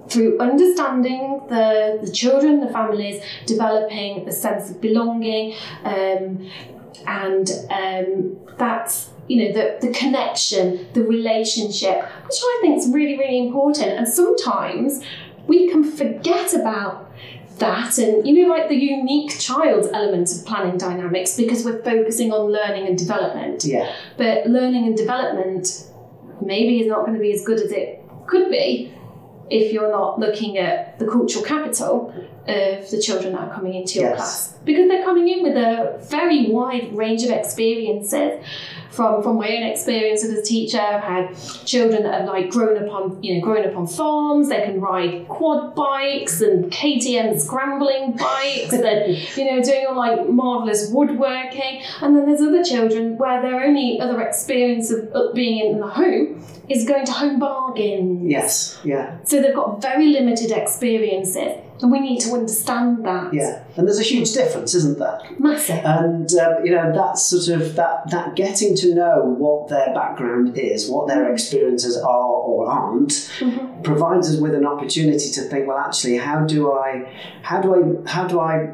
through 0.09 0.39
understanding 0.39 1.41
the, 1.49 1.99
the 2.03 2.11
children, 2.11 2.59
the 2.59 2.69
families, 2.69 3.21
developing 3.45 4.27
a 4.27 4.31
sense 4.31 4.69
of 4.71 4.81
belonging, 4.81 5.53
um, 5.83 6.49
and 7.05 7.49
um, 7.69 8.37
that's 8.57 9.09
you 9.27 9.37
know 9.43 9.51
the, 9.53 9.85
the 9.85 9.93
connection, 9.93 10.87
the 10.93 11.03
relationship, 11.03 12.03
which 12.25 12.39
I 12.41 12.59
think 12.61 12.77
is 12.77 12.89
really 12.89 13.17
really 13.17 13.39
important. 13.47 13.89
And 13.89 14.07
sometimes 14.07 15.03
we 15.47 15.69
can 15.69 15.83
forget 15.83 16.53
about 16.53 17.05
that 17.59 17.97
and 17.97 18.27
you 18.27 18.33
know 18.47 18.53
like 18.53 18.69
the 18.69 18.75
unique 18.75 19.39
child 19.39 19.89
element 19.91 20.31
of 20.31 20.45
planning 20.45 20.77
dynamics 20.77 21.35
because 21.35 21.65
we're 21.65 21.81
focusing 21.81 22.31
on 22.31 22.51
learning 22.51 22.85
and 22.85 22.95
development 22.97 23.65
Yeah. 23.65 23.91
but 24.15 24.45
learning 24.45 24.85
and 24.85 24.95
development 24.95 25.89
maybe 26.39 26.81
is 26.81 26.87
not 26.87 26.99
going 27.03 27.15
to 27.15 27.19
be 27.19 27.31
as 27.33 27.43
good 27.43 27.59
as 27.59 27.71
it 27.71 28.03
could 28.27 28.51
be 28.51 28.93
if 29.49 29.71
you're 29.71 29.91
not 29.91 30.19
looking 30.19 30.57
at 30.57 30.97
the 30.99 31.05
cultural 31.05 31.43
capital 31.43 32.13
of 32.47 32.89
the 32.89 33.01
children 33.01 33.33
that 33.33 33.41
are 33.41 33.53
coming 33.53 33.73
into 33.75 33.99
your 33.99 34.09
Yes. 34.09 34.17
class. 34.17 34.53
Because 34.65 34.87
they're 34.89 35.03
coming 35.03 35.27
in 35.27 35.43
with 35.43 35.55
a 35.57 35.97
very 36.09 36.49
wide 36.49 36.95
range 36.95 37.23
of 37.23 37.29
experiences. 37.31 38.43
From 38.89 39.21
from 39.21 39.35
my 39.37 39.47
own 39.55 39.61
experience 39.61 40.23
as 40.23 40.31
a 40.31 40.41
teacher 40.41 40.79
i've 40.79 41.03
had 41.03 41.35
children 41.65 42.01
that 42.01 42.13
have 42.21 42.25
like 42.27 42.49
grown 42.49 42.83
up 42.83 42.91
on 42.91 43.21
you 43.21 43.35
know 43.35 43.41
grown 43.41 43.63
up 43.67 43.75
on 43.77 43.85
farms. 43.85 44.49
They 44.49 44.61
can 44.63 44.81
ride 44.81 45.27
quad 45.27 45.75
bikes 45.75 46.41
and 46.41 46.71
ktm 46.71 47.39
scrambling 47.39 48.13
bikes. 48.13 48.73
And 48.91 49.15
you 49.37 49.45
know 49.45 49.61
doing 49.61 49.85
all 49.87 49.95
like 49.95 50.27
marvelous 50.29 50.89
woodworking. 50.91 51.83
And 52.01 52.15
then 52.15 52.25
there's 52.25 52.41
other 52.41 52.63
children 52.63 53.17
where 53.19 53.39
their 53.39 53.63
only 53.63 53.99
other 54.01 54.19
experience 54.21 54.89
of 54.89 55.09
of 55.09 55.35
being 55.35 55.57
in 55.73 55.79
the 55.79 55.87
home 55.87 56.43
is 56.67 56.83
going 56.87 57.05
to 57.05 57.11
home 57.11 57.37
bargains. 57.39 58.29
Yes, 58.31 58.79
yeah, 58.83 59.17
so 59.25 59.41
they've 59.41 59.55
got 59.55 59.79
very 59.81 60.07
limited 60.07 60.51
experiences, 60.51 61.53
and 61.81 61.91
we 61.91 61.99
need 61.99 62.19
to 62.21 62.31
understand 62.33 63.05
that. 63.05 63.33
yeah. 63.33 63.63
And 63.75 63.85
there's 63.87 63.99
a 63.99 64.03
huge 64.03 64.33
difference, 64.33 64.73
isn't 64.75 64.97
there? 64.99 65.19
Massive. 65.37 65.83
And 65.85 66.29
um, 66.35 66.65
you 66.65 66.71
know 66.71 66.91
that 66.93 67.17
sort 67.17 67.47
of 67.61 67.75
that 67.75 68.09
that 68.09 68.35
getting 68.35 68.75
to 68.77 68.95
know 68.95 69.21
what 69.37 69.67
their 69.69 69.93
background 69.93 70.57
is, 70.57 70.89
what 70.89 71.07
their 71.07 71.31
experiences 71.31 71.97
are 71.97 72.25
or 72.47 72.67
aren't, 72.69 73.11
Mhm. 73.39 73.83
provides 73.83 74.29
us 74.33 74.39
with 74.39 74.55
an 74.55 74.65
opportunity 74.65 75.29
to 75.31 75.41
think. 75.41 75.67
Well, 75.67 75.77
actually, 75.77 76.17
how 76.17 76.45
do 76.45 76.71
I, 76.71 77.07
how 77.43 77.61
do 77.61 77.75
I, 77.75 78.09
how 78.09 78.27
do 78.27 78.39
I 78.39 78.69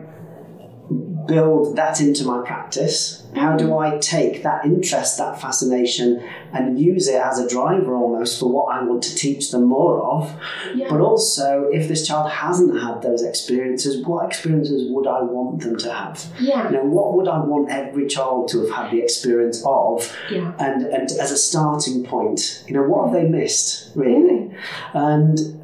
build 1.25 1.75
that 1.75 2.01
into 2.01 2.25
my 2.25 2.45
practice? 2.45 3.23
How 3.35 3.57
do 3.57 3.77
I 3.77 3.97
take 3.97 4.43
that 4.43 4.63
interest, 4.63 5.17
that 5.17 5.41
fascination, 5.41 6.23
and 6.53 6.79
use 6.79 7.07
it 7.07 7.19
as 7.19 7.39
a 7.39 7.49
driver 7.49 7.95
almost 7.95 8.39
for 8.39 8.47
what 8.51 8.75
I 8.75 8.83
want 8.83 9.01
to 9.03 9.15
teach 9.15 9.49
them 9.49 9.65
more 9.65 10.03
of? 10.03 10.35
Yeah. 10.75 10.87
But 10.89 11.01
also, 11.01 11.67
if 11.71 11.87
this 11.87 12.07
child 12.07 12.29
hasn't 12.29 12.79
had 12.79 13.01
those 13.01 13.23
experiences, 13.23 14.05
what 14.05 14.27
experiences 14.27 14.91
would 14.91 15.07
I 15.07 15.21
want 15.21 15.61
them 15.61 15.77
to 15.77 15.91
have? 15.91 16.25
yeah. 16.39 16.69
You 16.69 16.77
know, 16.77 16.83
what 16.83 17.15
would 17.15 17.27
I 17.27 17.39
want 17.39 17.71
every 17.71 18.07
child 18.07 18.49
to 18.49 18.61
have 18.61 18.71
had 18.71 18.91
the 18.91 19.01
experience 19.01 19.63
of? 19.65 20.15
Yeah. 20.29 20.53
And 20.59 20.85
and 20.85 21.11
as 21.11 21.31
a 21.31 21.37
starting 21.37 22.03
point, 22.03 22.63
you 22.67 22.73
know, 22.75 22.83
what 22.83 23.05
have 23.05 23.13
they 23.13 23.27
missed 23.27 23.95
really? 23.95 24.51
Mm. 24.51 24.55
And 24.93 25.62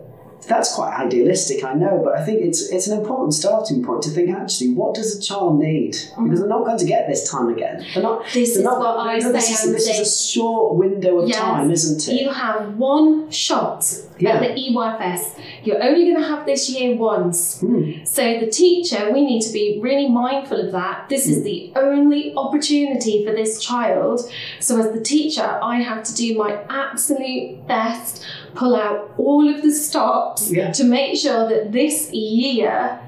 that's 0.50 0.74
quite 0.76 0.94
idealistic, 1.00 1.64
I 1.64 1.74
know, 1.74 2.02
but 2.04 2.18
I 2.18 2.26
think 2.26 2.42
it's 2.42 2.70
it's 2.70 2.88
an 2.88 3.00
important 3.00 3.34
starting 3.34 3.84
point 3.84 4.02
to 4.04 4.10
think 4.10 4.30
actually, 4.32 4.74
what 4.74 4.96
does 4.96 5.16
a 5.18 5.22
child 5.22 5.60
need? 5.60 5.96
Because 6.22 6.40
they're 6.40 6.50
not 6.50 6.66
going 6.66 6.80
to 6.80 6.86
get 6.86 7.08
this 7.08 7.30
time 7.30 7.50
again. 7.50 7.86
They're 7.94 8.04
not. 8.04 8.26
This 8.26 8.34
they're 8.54 8.60
is 8.60 8.64
not, 8.64 8.80
what 8.80 8.98
I 8.98 9.16
you 9.18 9.24
know, 9.24 9.32
this 9.32 9.48
say, 9.48 9.70
is, 9.70 9.74
this 9.74 9.88
is 9.88 10.00
a 10.08 10.32
short 10.34 10.76
window 10.76 11.20
of 11.20 11.30
Yes. 11.30 11.38
time, 11.40 11.72
isn't 11.72 12.08
it? 12.14 12.22
You 12.22 12.30
have 12.32 12.76
one 12.78 13.30
shot 13.32 13.86
Yeah. 14.18 14.32
at 14.36 14.42
the 14.42 14.50
EYFS. 14.62 15.36
You're 15.64 15.82
only 15.84 16.04
going 16.10 16.18
to 16.24 16.28
have 16.28 16.46
this 16.46 16.70
year 16.70 16.96
once. 16.96 17.60
Hmm. 17.62 17.92
So 18.04 18.40
the 18.40 18.48
teacher, 18.48 19.12
we 19.14 19.22
need 19.26 19.42
to 19.44 19.54
be 19.54 19.80
really 19.82 20.10
mindful 20.10 20.60
of 20.66 20.72
that. 20.74 21.08
This 21.10 21.28
is 21.28 21.44
the 21.44 21.72
only 21.76 22.34
opportunity 22.36 23.26
for 23.26 23.32
this 23.34 23.62
child. 23.62 24.22
So 24.60 24.80
as 24.80 24.92
the 24.92 25.02
teacher, 25.02 25.60
I 25.62 25.76
have 25.90 26.04
to 26.04 26.14
do 26.16 26.38
my 26.38 26.52
absolute 26.70 27.66
best, 27.68 28.26
pull 28.56 28.76
out 28.76 29.12
all 29.18 29.48
of 29.54 29.62
the 29.62 29.72
stops 29.72 30.52
Yeah. 30.52 30.72
to 30.72 30.84
make 30.84 31.18
sure 31.18 31.48
that 31.50 31.72
this 31.72 32.12
year 32.12 33.00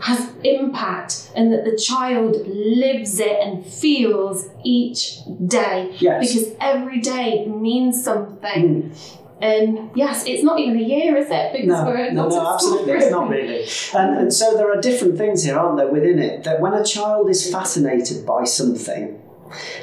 has 0.00 0.30
impact 0.44 1.30
and 1.36 1.52
that 1.52 1.64
the 1.64 1.76
child 1.76 2.36
lives 2.46 3.20
it 3.20 3.36
and 3.42 3.64
feels 3.66 4.48
each 4.64 5.18
day 5.46 5.90
Yes. 5.98 6.32
because 6.34 6.52
every 6.60 7.00
day 7.00 7.46
means 7.46 8.02
something. 8.02 8.82
Hmm. 8.82 9.16
And 9.42 9.90
yes, 9.94 10.24
it's 10.26 10.42
not 10.42 10.60
even 10.60 10.78
a 10.78 10.82
year, 10.82 11.16
is 11.16 11.28
it? 11.30 11.52
Because 11.52 11.66
No, 11.68 11.84
we're 11.86 12.10
no, 12.12 12.28
no, 12.28 12.52
absolutely, 12.54 12.92
it's 12.92 13.10
not 13.10 13.28
really. 13.30 13.64
And, 13.94 14.18
and 14.18 14.32
so 14.32 14.54
there 14.56 14.70
are 14.70 14.80
different 14.80 15.16
things 15.16 15.44
here, 15.44 15.58
aren't 15.58 15.78
there, 15.78 15.88
within 15.88 16.18
it? 16.18 16.44
That 16.44 16.60
when 16.60 16.74
a 16.74 16.84
child 16.84 17.30
is 17.30 17.50
fascinated 17.50 18.26
by 18.26 18.44
something, 18.44 19.18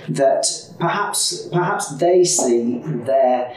that 0.09 0.45
perhaps 0.79 1.47
perhaps 1.51 1.97
they 1.97 2.23
see 2.23 2.81
their 2.83 3.51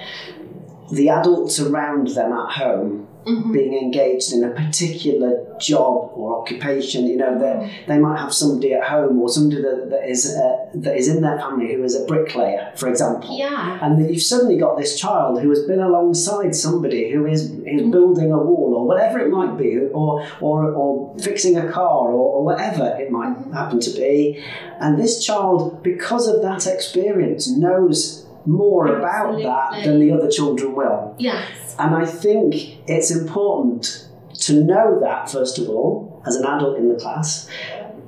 the 0.92 1.08
adults 1.08 1.60
around 1.60 2.08
them 2.08 2.32
at 2.32 2.50
home 2.52 3.06
Mhm. 3.26 3.52
being 3.52 3.74
engaged 3.74 4.32
in 4.32 4.42
a 4.44 4.48
particular 4.48 5.44
job 5.58 6.10
or 6.14 6.40
occupation. 6.40 7.06
You 7.06 7.18
know, 7.18 7.38
they 7.38 7.70
they 7.86 7.98
might 7.98 8.18
have 8.18 8.32
somebody 8.32 8.72
at 8.72 8.84
home 8.84 9.20
or 9.20 9.28
somebody 9.28 9.60
that, 9.60 9.90
that 9.90 10.08
is 10.08 10.34
uh, 10.34 10.56
that 10.76 10.96
is 10.96 11.06
in 11.08 11.20
their 11.20 11.38
family 11.38 11.74
who 11.74 11.84
is 11.84 11.94
a 11.94 12.06
bricklayer, 12.06 12.72
for 12.76 12.88
example. 12.88 13.36
Yeah. 13.36 13.78
And 13.82 13.98
then 13.98 14.08
you've 14.08 14.22
suddenly 14.22 14.56
got 14.56 14.78
this 14.78 14.98
child 14.98 15.42
who 15.42 15.50
has 15.50 15.64
been 15.64 15.80
alongside 15.80 16.54
somebody 16.54 17.10
who 17.12 17.26
is, 17.26 17.50
is 17.66 17.82
building 17.90 18.32
a 18.32 18.38
wall 18.38 18.74
or 18.74 18.86
whatever 18.86 19.18
it 19.18 19.28
might 19.30 19.58
be, 19.58 19.78
or, 19.92 20.24
or, 20.40 20.72
or 20.72 21.14
fixing 21.18 21.58
a 21.58 21.70
car 21.70 22.10
or, 22.10 22.36
or 22.36 22.42
whatever 22.42 22.96
it 22.98 23.10
might 23.10 23.36
happen 23.52 23.80
to 23.80 23.90
be. 23.90 24.42
And 24.80 24.98
this 24.98 25.22
child, 25.22 25.82
because 25.82 26.26
of 26.26 26.40
that 26.40 26.66
experience, 26.66 27.50
knows 27.50 28.24
more 28.46 28.86
about 28.98 29.38
that 29.42 29.84
than 29.84 30.00
the 30.00 30.12
other 30.12 30.30
children 30.30 30.74
will. 30.74 31.14
Yes. 31.18 31.76
And 31.78 31.94
I 31.94 32.04
think 32.06 32.78
it's 32.88 33.10
important 33.10 34.08
to 34.40 34.64
know 34.64 34.98
that, 35.00 35.30
first 35.30 35.58
of 35.58 35.68
all, 35.68 36.22
as 36.26 36.36
an 36.36 36.44
adult 36.44 36.78
in 36.78 36.88
the 36.88 36.98
class, 36.98 37.48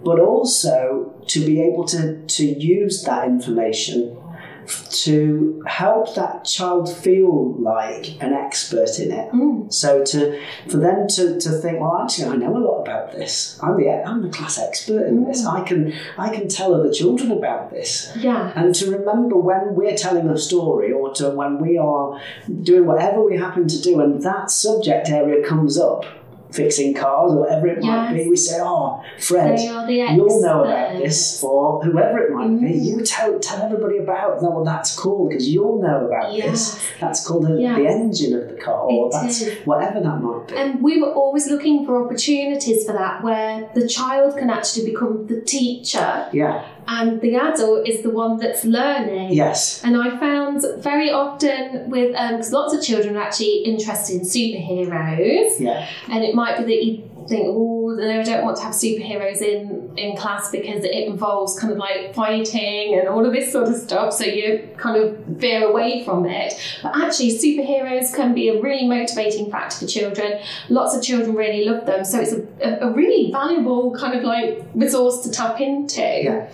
but 0.04 0.18
also 0.18 1.14
to 1.26 1.44
be 1.44 1.60
able 1.60 1.84
to, 1.84 2.22
to 2.26 2.44
use 2.44 3.02
that 3.04 3.26
information 3.26 4.16
to 4.66 5.62
help 5.66 6.14
that 6.14 6.44
child 6.44 6.94
feel 6.94 7.54
like 7.54 8.22
an 8.22 8.32
expert 8.32 8.98
in 8.98 9.12
it. 9.12 9.30
Mm. 9.32 9.72
So 9.72 10.04
to 10.04 10.40
for 10.68 10.76
them 10.78 11.08
to, 11.08 11.40
to 11.40 11.50
think, 11.50 11.80
well, 11.80 12.00
actually, 12.02 12.28
I 12.32 12.36
know 12.36 12.56
a 12.56 12.58
lot 12.58 12.82
about 12.82 13.12
this. 13.12 13.58
I'm 13.62 13.76
the 13.76 13.88
I'm 13.90 14.22
the 14.22 14.28
class 14.28 14.58
expert 14.58 15.06
in 15.06 15.24
this. 15.24 15.46
I 15.46 15.62
can 15.62 15.92
I 16.18 16.34
can 16.34 16.48
tell 16.48 16.74
other 16.74 16.92
children 16.92 17.32
about 17.32 17.70
this. 17.70 18.12
Yeah. 18.16 18.52
And 18.54 18.74
to 18.74 18.90
remember 18.90 19.36
when 19.36 19.74
we're 19.74 19.96
telling 19.96 20.28
a 20.28 20.38
story 20.38 20.92
or 20.92 21.12
to 21.14 21.30
when 21.30 21.58
we 21.58 21.78
are 21.78 22.20
doing 22.62 22.86
whatever 22.86 23.22
we 23.24 23.36
happen 23.36 23.68
to 23.68 23.80
do 23.80 24.00
and 24.00 24.22
that 24.22 24.50
subject 24.50 25.08
area 25.08 25.46
comes 25.46 25.78
up, 25.78 26.04
fixing 26.52 26.94
cars 26.94 27.32
or 27.32 27.40
whatever 27.40 27.66
it 27.68 27.82
might 27.82 28.12
be, 28.14 28.28
we 28.28 28.36
say, 28.36 28.58
Oh, 28.60 29.02
Fred, 29.18 29.58
you'll 29.58 30.40
know 30.42 30.64
about 30.64 30.98
this, 30.98 31.42
or 31.42 31.82
whoever 31.82 32.18
it 32.18 32.30
might 32.32 32.48
be. 32.60 32.66
Mm. 32.78 32.84
You 32.84 33.04
tell 33.04 33.38
tell 33.38 33.62
everybody 33.62 33.98
about 33.98 34.40
that. 34.40 34.50
Well, 34.50 34.64
that's 34.64 34.94
cool 34.98 35.28
because 35.28 35.48
you'll 35.48 35.80
know 35.80 36.06
about 36.06 36.32
Yes. 36.34 36.74
this. 36.74 36.88
That's 37.00 37.26
called 37.26 37.46
the, 37.46 37.60
Yes. 37.60 37.76
the 37.78 37.86
engine 37.86 38.40
of 38.40 38.48
the 38.48 38.54
car, 38.56 38.82
or 38.84 39.06
It 39.08 39.12
that's 39.12 39.40
is. 39.42 39.66
whatever 39.66 40.00
that 40.00 40.20
might 40.22 40.48
be. 40.48 40.56
And 40.56 40.82
we 40.82 41.00
were 41.00 41.12
always 41.12 41.48
looking 41.50 41.84
for 41.86 42.04
opportunities 42.04 42.84
for 42.84 42.92
that 42.92 43.22
where 43.22 43.68
the 43.74 43.86
child 43.88 44.36
can 44.36 44.50
actually 44.50 44.90
become 44.90 45.26
the 45.26 45.40
teacher 45.40 46.26
yeah. 46.32 46.64
And 46.86 47.20
the 47.20 47.36
adult 47.36 47.86
is 47.88 48.02
the 48.02 48.10
one 48.10 48.38
that's 48.38 48.64
learning. 48.64 49.32
Yes. 49.32 49.82
And 49.84 49.96
I 49.96 50.16
found 50.18 50.62
very 50.78 51.10
often 51.10 51.90
with, 51.90 52.14
um, 52.16 52.32
because 52.36 52.52
lots 52.52 52.74
of 52.74 52.82
children 52.82 53.16
are 53.16 53.22
actually 53.22 53.58
interested 53.64 54.14
in 54.16 54.22
superheroes, 54.22 55.58
Yeah. 55.60 55.86
and 56.10 56.24
it 56.24 56.34
might 56.34 56.58
be 56.58 56.64
that 56.64 56.84
you 56.84 57.02
think, 57.28 57.46
oh, 57.48 57.98
I 58.00 58.22
don't 58.22 58.44
want 58.44 58.56
to 58.58 58.62
have 58.62 58.72
superheroes 58.72 59.42
in, 59.42 59.92
in 59.96 60.16
class 60.16 60.50
because 60.50 60.84
it 60.84 61.06
involves 61.08 61.58
kind 61.58 61.72
of 61.72 61.78
like 61.78 62.14
fighting 62.14 62.98
and 62.98 63.08
all 63.08 63.24
of 63.24 63.32
this 63.32 63.52
sort 63.52 63.68
of 63.68 63.76
stuff, 63.76 64.12
so 64.12 64.24
you 64.24 64.68
kind 64.76 65.02
of 65.02 65.18
veer 65.26 65.66
away 65.66 66.04
from 66.04 66.26
it. 66.26 66.54
But 66.82 66.96
actually, 66.96 67.38
superheroes 67.38 68.14
can 68.14 68.34
be 68.34 68.48
a 68.48 68.60
really 68.60 68.86
motivating 68.86 69.50
factor 69.50 69.78
for 69.78 69.86
children. 69.86 70.40
Lots 70.68 70.96
of 70.96 71.02
children 71.02 71.34
really 71.34 71.64
love 71.64 71.86
them, 71.86 72.04
so 72.04 72.20
it's 72.20 72.32
a, 72.32 72.46
a, 72.62 72.88
a 72.88 72.92
really 72.92 73.30
valuable 73.30 73.94
kind 73.94 74.18
of 74.18 74.24
like 74.24 74.62
resource 74.74 75.20
to 75.20 75.30
tap 75.30 75.60
into. 75.60 76.02
Yeah. 76.02 76.48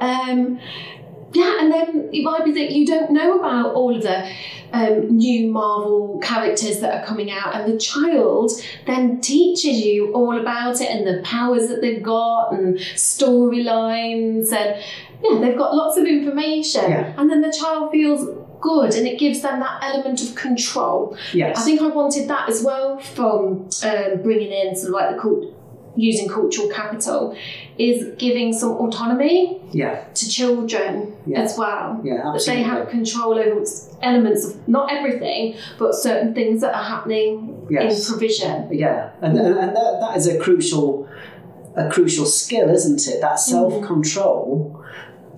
Um, 0.00 0.60
yeah, 1.32 1.58
and 1.60 1.72
then 1.72 2.08
it 2.12 2.22
might 2.22 2.44
be 2.44 2.52
that 2.52 2.70
you 2.72 2.86
don't 2.86 3.10
know 3.10 3.38
about 3.38 3.74
all 3.74 3.94
of 3.96 4.02
the 4.02 4.30
um, 4.72 5.16
new 5.16 5.50
Marvel 5.50 6.18
characters 6.22 6.80
that 6.80 6.94
are 7.02 7.06
coming 7.06 7.30
out, 7.30 7.54
and 7.54 7.72
the 7.72 7.78
child 7.78 8.50
then 8.86 9.20
teaches 9.20 9.80
you 9.84 10.12
all 10.12 10.38
about 10.40 10.80
it 10.80 10.90
and 10.90 11.06
the 11.06 11.22
powers 11.22 11.68
that 11.68 11.80
they've 11.80 12.02
got 12.02 12.52
and 12.52 12.78
storylines, 12.78 14.52
and 14.52 14.82
yeah, 15.22 15.38
they've 15.40 15.58
got 15.58 15.74
lots 15.74 15.96
of 15.98 16.06
information, 16.06 16.90
Yeah. 16.90 17.12
and 17.16 17.30
then 17.30 17.40
the 17.40 17.52
child 17.52 17.90
feels 17.90 18.28
good 18.60 18.92
and 18.96 19.06
it 19.06 19.20
gives 19.20 19.40
them 19.42 19.60
that 19.60 19.80
element 19.84 20.20
of 20.20 20.34
control. 20.34 21.16
Yes. 21.32 21.56
I 21.58 21.62
think 21.62 21.80
I 21.80 21.86
wanted 21.86 22.26
that 22.28 22.48
as 22.48 22.60
well 22.62 22.98
from 22.98 23.68
um, 23.84 24.22
bringing 24.22 24.50
in 24.50 24.74
sort 24.74 24.88
of 24.88 24.94
like 24.94 25.14
the 25.14 25.22
cult- 25.22 25.54
using 25.98 26.28
cultural 26.28 26.68
capital 26.68 27.36
is 27.76 28.14
giving 28.18 28.52
some 28.52 28.70
autonomy 28.70 29.60
yeah. 29.72 30.04
to 30.14 30.28
children 30.28 31.16
Yeah. 31.26 31.40
as 31.40 31.58
well. 31.58 32.00
Yeah. 32.04 32.22
That 32.32 32.42
they 32.46 32.62
have 32.62 32.88
control 32.88 33.38
over 33.38 33.64
elements 34.00 34.46
of 34.46 34.68
not 34.68 34.92
everything, 34.92 35.56
but 35.78 35.94
certain 35.94 36.34
things 36.34 36.60
that 36.60 36.74
are 36.74 36.84
happening 36.84 37.66
Yes. 37.68 38.08
in 38.08 38.12
provision. 38.12 38.68
Yeah, 38.72 39.10
and, 39.20 39.36
and, 39.38 39.58
and 39.58 39.76
that, 39.76 39.98
that 40.00 40.16
is 40.16 40.26
a 40.28 40.38
crucial 40.38 41.08
a 41.76 41.88
crucial 41.88 42.26
skill, 42.26 42.70
isn't 42.70 43.06
it? 43.06 43.20
That 43.20 43.32
mm-hmm. 43.32 43.50
self 43.50 43.86
control 43.86 44.84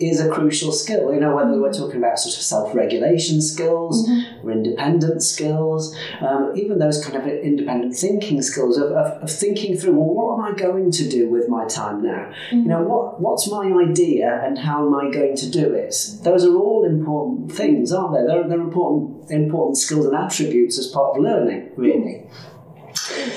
is 0.00 0.20
a 0.20 0.28
crucial 0.30 0.72
skill. 0.72 1.12
You 1.12 1.20
know, 1.20 1.34
whether 1.36 1.60
we're 1.60 1.72
talking 1.72 1.96
about 1.98 2.18
sort 2.18 2.34
of 2.34 2.42
self-regulation 2.42 3.40
skills 3.42 4.08
Mm-hmm. 4.08 4.46
or 4.48 4.52
independent 4.52 5.22
skills, 5.22 5.94
um, 6.20 6.52
even 6.54 6.78
those 6.78 7.04
kind 7.04 7.16
of 7.16 7.26
independent 7.26 7.94
thinking 7.94 8.40
skills 8.42 8.76
of, 8.78 8.92
of, 8.92 9.22
of 9.22 9.30
thinking 9.30 9.76
through, 9.76 9.92
well, 9.92 10.14
what 10.14 10.48
am 10.48 10.54
I 10.54 10.58
going 10.58 10.90
to 10.92 11.08
do 11.08 11.28
with 11.28 11.48
my 11.48 11.66
time 11.66 12.02
now? 12.02 12.32
You 12.50 12.64
know, 12.64 12.82
what 12.82 13.20
what's 13.20 13.50
my 13.50 13.64
idea 13.88 14.40
and 14.44 14.58
how 14.58 14.86
am 14.86 14.94
I 14.94 15.10
going 15.10 15.36
to 15.36 15.50
do 15.50 15.74
it? 15.74 15.94
Those 16.22 16.44
are 16.44 16.54
all 16.56 16.84
important 16.84 17.52
things, 17.52 17.92
aren't 17.92 18.14
they? 18.14 18.26
They're, 18.26 18.48
they're 18.48 18.60
important 18.60 19.30
important 19.30 19.76
skills 19.76 20.06
and 20.06 20.14
attributes 20.16 20.78
as 20.78 20.86
part 20.86 21.16
of 21.16 21.22
learning, 21.22 21.70
really. 21.76 22.26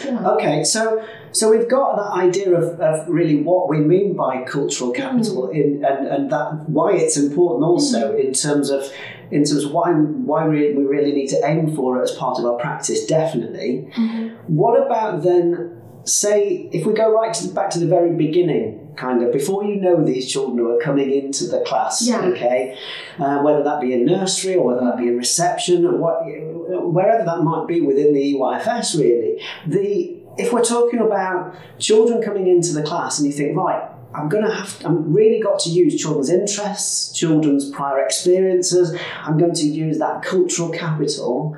Yeah. 0.05 0.31
Okay, 0.33 0.63
so 0.63 1.05
so 1.33 1.49
we've 1.49 1.69
got 1.69 1.95
that 1.97 2.11
idea 2.13 2.53
of, 2.53 2.79
of 2.79 3.07
really 3.09 3.41
what 3.41 3.69
we 3.69 3.79
mean 3.79 4.15
by 4.15 4.43
cultural 4.43 4.91
capital 4.91 5.47
mm. 5.47 5.55
in 5.55 5.83
and, 5.83 6.07
and 6.07 6.31
that 6.31 6.69
why 6.69 6.93
it's 6.93 7.17
important 7.17 7.63
also 7.63 8.13
mm. 8.13 8.23
in 8.23 8.33
terms 8.33 8.69
of 8.69 8.91
in 9.31 9.43
terms 9.43 9.63
of 9.63 9.71
why 9.71 9.91
why 9.91 10.47
we, 10.47 10.73
we 10.73 10.83
really 10.83 11.11
need 11.11 11.27
to 11.27 11.41
aim 11.43 11.75
for 11.75 11.99
it 11.99 12.03
as 12.03 12.11
part 12.11 12.37
of 12.39 12.45
our 12.45 12.57
practice, 12.57 13.05
definitely. 13.05 13.89
Mm-hmm. 13.95 14.35
What 14.55 14.79
about 14.85 15.23
then 15.23 15.81
say 16.05 16.69
if 16.71 16.85
we 16.85 16.93
go 16.93 17.11
right 17.11 17.33
to 17.33 17.47
the, 17.47 17.53
back 17.53 17.69
to 17.71 17.79
the 17.79 17.87
very 17.87 18.15
beginning, 18.15 18.93
kind 18.95 19.23
of 19.23 19.31
before 19.31 19.63
you 19.63 19.77
know 19.77 20.03
these 20.03 20.31
children 20.31 20.57
who 20.57 20.69
are 20.77 20.81
coming 20.81 21.11
into 21.11 21.47
the 21.47 21.61
class, 21.61 22.07
Yeah. 22.07 22.21
okay, 22.25 22.77
uh, 23.17 23.39
whether 23.39 23.63
that 23.63 23.81
be 23.81 23.93
in 23.93 24.05
nursery 24.05 24.55
or 24.55 24.67
whether 24.67 24.85
that 24.85 24.97
be 24.97 25.07
in 25.07 25.17
reception 25.17 25.85
or 25.85 25.97
what, 25.97 26.25
wherever 26.25 27.23
that 27.23 27.41
might 27.41 27.67
be 27.67 27.81
within 27.81 28.13
the 28.13 28.35
EYFS, 28.35 28.99
really, 28.99 29.41
the 29.65 30.22
if 30.37 30.51
we're 30.51 30.63
talking 30.63 30.99
about 30.99 31.55
children 31.79 32.21
coming 32.21 32.47
into 32.47 32.73
the 32.73 32.83
class 32.83 33.19
and 33.19 33.27
you 33.27 33.33
think 33.33 33.55
right. 33.57 33.89
I'm 34.15 34.29
gonna 34.29 34.53
have. 34.53 34.79
I'm 34.85 35.11
really 35.11 35.41
got 35.41 35.59
to 35.61 35.71
use 35.71 35.99
children's 35.99 36.29
interests, 36.29 37.11
children's 37.17 37.71
prior 37.71 37.99
experiences. 38.05 38.95
I'm 39.23 39.39
going 39.39 39.55
to 39.55 39.65
use 39.65 39.97
that 39.97 40.21
cultural 40.21 40.69
capital 40.69 41.57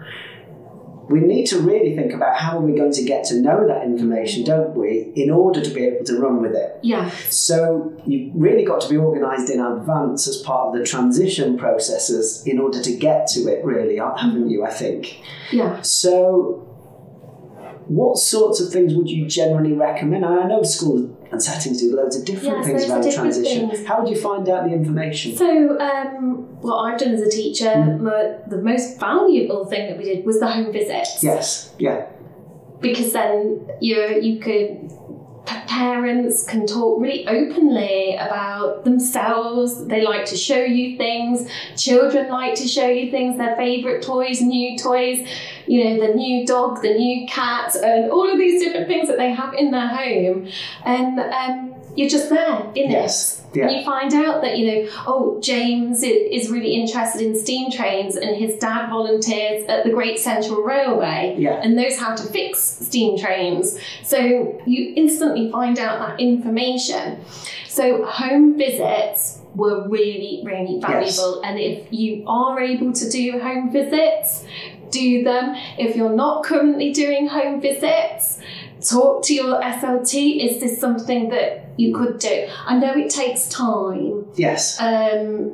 we 1.10 1.20
need 1.20 1.46
to 1.48 1.60
really 1.60 1.96
think 1.96 2.14
about 2.14 2.36
how 2.36 2.58
are 2.58 2.62
we 2.62 2.76
going 2.76 2.92
to 2.94 3.04
get 3.04 3.26
to 3.26 3.40
know 3.40 3.68
that 3.68 3.84
information, 3.84 4.44
don't 4.44 4.76
we, 4.76 5.12
in 5.16 5.30
order 5.30 5.62
to 5.62 5.70
be 5.70 5.84
able 5.86 6.04
to 6.06 6.20
run 6.20 6.42
with 6.42 6.56
it. 6.56 6.80
Yeah. 6.82 7.10
So 7.30 7.94
you've 8.06 8.32
really 8.36 8.66
got 8.66 8.82
to 8.82 8.90
be 8.90 8.98
organised 8.98 9.52
in 9.52 9.60
advance 9.60 10.28
as 10.28 10.38
part 10.38 10.70
of 10.70 10.80
the 10.80 10.86
transition 10.86 11.58
processes 11.58 12.44
in 12.46 12.60
order 12.60 12.82
to 12.82 12.96
get 12.96 13.28
to 13.28 13.42
it, 13.48 13.64
really, 13.64 13.98
haven't 13.98 14.50
you, 14.50 14.66
I 14.66 14.72
think? 14.72 15.22
Yeah. 15.52 15.82
So 15.82 16.65
what 17.88 18.18
sorts 18.18 18.60
of 18.62 18.72
things 18.72 18.94
would 18.96 19.10
you 19.10 19.26
generally 19.28 19.74
recommend? 19.74 20.26
I 20.26 20.48
know 20.48 20.64
schools 20.64 21.10
and 21.32 21.42
settings 21.42 21.82
do 21.82 21.96
loads 21.96 22.16
of 22.16 22.26
different 22.26 22.58
Yes, 22.58 22.66
things 22.66 22.90
around 22.90 23.12
transition. 23.12 23.70
things. 23.70 23.86
How 23.86 24.00
would 24.02 24.10
you 24.10 24.16
find 24.20 24.48
out 24.50 24.64
the 24.68 24.74
information? 24.74 25.36
So, 25.36 25.80
um, 25.80 26.48
what 26.62 26.78
I've 26.78 27.00
done 27.00 27.14
as 27.14 27.22
a 27.22 27.30
teacher, 27.30 27.66
Mm. 27.66 28.00
mo- 28.02 28.36
the 28.48 28.58
most 28.58 29.00
valuable 29.00 29.66
thing 29.66 29.88
that 29.90 29.98
we 29.98 30.04
did 30.06 30.26
was 30.26 30.40
the 30.40 30.48
home 30.48 30.72
visits. 30.72 31.24
Yes, 31.24 31.74
yeah, 31.78 32.06
Because 32.82 33.14
then 33.14 33.62
you 33.80 33.98
you 34.22 34.40
could 34.40 34.92
parents 35.76 36.46
can 36.46 36.66
talk 36.66 37.02
really 37.02 37.28
openly 37.28 38.16
about 38.16 38.86
themselves. 38.86 39.86
They 39.88 40.02
like 40.04 40.26
to 40.28 40.38
show 40.38 40.64
you 40.64 40.96
things. 40.96 41.50
Children 41.76 42.30
like 42.30 42.56
to 42.56 42.68
show 42.68 42.88
you 42.88 43.12
things. 43.12 43.38
Their 43.38 43.58
favorite 43.58 44.02
toys, 44.02 44.42
new 44.42 44.78
toys. 44.78 45.28
You 45.68 45.84
know, 45.84 46.08
the 46.08 46.14
new 46.14 46.46
dog, 46.46 46.82
the 46.82 46.94
new 46.94 47.28
cat, 47.28 47.76
and 47.76 48.10
all 48.10 48.32
of 48.32 48.38
these 48.38 48.64
different 48.64 48.88
things 48.88 49.10
that 49.10 49.18
they 49.18 49.32
have 49.32 49.54
in 49.54 49.72
their 49.72 49.88
home. 49.88 50.48
And 50.86 51.20
um, 51.20 51.76
you're 51.96 52.10
just 52.10 52.30
there 52.30 52.72
in 52.74 52.92
yes, 52.92 53.40
it. 53.40 53.45
Yeah, 53.56 53.68
And 53.68 53.78
you 53.78 53.84
find 53.84 54.14
out 54.14 54.42
that, 54.42 54.58
you 54.58 54.68
know, 54.68 54.90
oh, 55.08 55.40
James 55.42 56.04
is 56.04 56.50
really 56.50 56.74
interested 56.76 57.22
in 57.22 57.38
steam 57.38 57.72
trains 57.72 58.16
and 58.16 58.36
his 58.36 58.58
dad 58.60 58.90
volunteers 58.90 59.66
at 59.68 59.84
the 59.84 59.92
Great 59.92 60.20
Central 60.20 60.62
Railway 60.62 61.36
yeah, 61.38 61.62
and 61.62 61.76
knows 61.76 61.98
how 61.98 62.16
to 62.16 62.24
fix 62.24 62.60
steam 62.60 63.18
trains. 63.18 63.80
So 64.04 64.62
you 64.66 64.94
instantly 64.96 65.52
find 65.52 65.80
out 65.80 66.00
that 66.00 66.20
information. 66.20 67.24
So 67.68 68.06
home 68.06 68.58
visits 68.58 69.40
were 69.56 69.88
really, 69.88 70.42
really 70.44 70.80
valuable. 70.80 71.42
And 71.44 71.60
if 71.60 71.88
you 71.92 72.24
are 72.28 72.60
able 72.60 72.94
to 72.94 73.10
do 73.10 73.40
home 73.40 73.72
visits, 73.72 74.46
do 74.90 75.24
them. 75.24 75.56
If 75.78 75.96
you're 75.96 76.16
not 76.16 76.44
currently 76.44 76.92
doing 76.94 77.28
home 77.28 77.62
visits, 77.62 78.40
talk 78.90 79.24
to 79.26 79.34
your 79.34 79.62
SLT. 79.62 80.46
Is 80.46 80.60
this 80.62 80.80
something 80.80 81.30
that 81.30 81.70
you 81.78 81.96
could 81.96 82.20
do? 82.20 82.48
I 82.66 82.78
know 82.78 82.94
it 82.96 83.10
takes 83.10 83.48
time 83.50 84.26
yes, 84.36 84.80
um, 84.80 85.54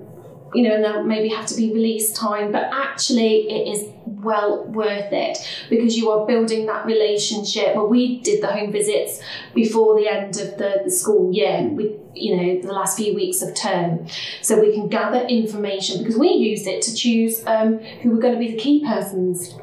you 0.54 0.64
know, 0.64 0.76
and 0.76 0.84
there 0.84 1.04
maybe 1.04 1.30
have 1.30 1.46
to 1.48 1.56
be 1.56 1.72
release 1.74 2.12
time, 2.12 2.52
but 2.52 2.70
actually 2.74 3.50
it 3.50 3.74
is 3.74 3.88
well 4.06 4.66
worth 4.66 5.12
it 5.12 5.38
because 5.70 5.98
you 5.98 6.12
are 6.12 6.28
building 6.28 6.66
that 6.66 6.86
relationship. 6.86 7.76
Well, 7.76 7.88
we 7.88 8.20
did 8.20 8.44
the 8.44 8.48
home 8.48 8.72
visits 8.72 9.22
before 9.56 9.98
the 10.00 10.08
end 10.10 10.38
of 10.38 10.58
the, 10.58 10.82
the 10.84 10.92
school 10.92 11.34
year, 11.34 11.64
we, 11.72 11.96
you 12.14 12.36
know, 12.36 12.62
the 12.62 12.74
last 12.74 12.98
few 12.98 13.16
weeks 13.16 13.42
of 13.42 13.56
term. 13.56 14.06
So 14.42 14.60
we 14.60 14.74
can 14.74 14.90
gather 14.90 15.20
information 15.26 16.00
because 16.00 16.18
we 16.18 16.30
used 16.30 16.68
it 16.68 16.82
to 16.84 16.94
choose 16.94 17.46
um, 17.48 17.80
who 18.02 18.12
were 18.12 18.20
going 18.20 18.34
to 18.34 18.40
be 18.40 18.52
the 18.52 18.58
key 18.58 18.84
persons. 18.86 19.56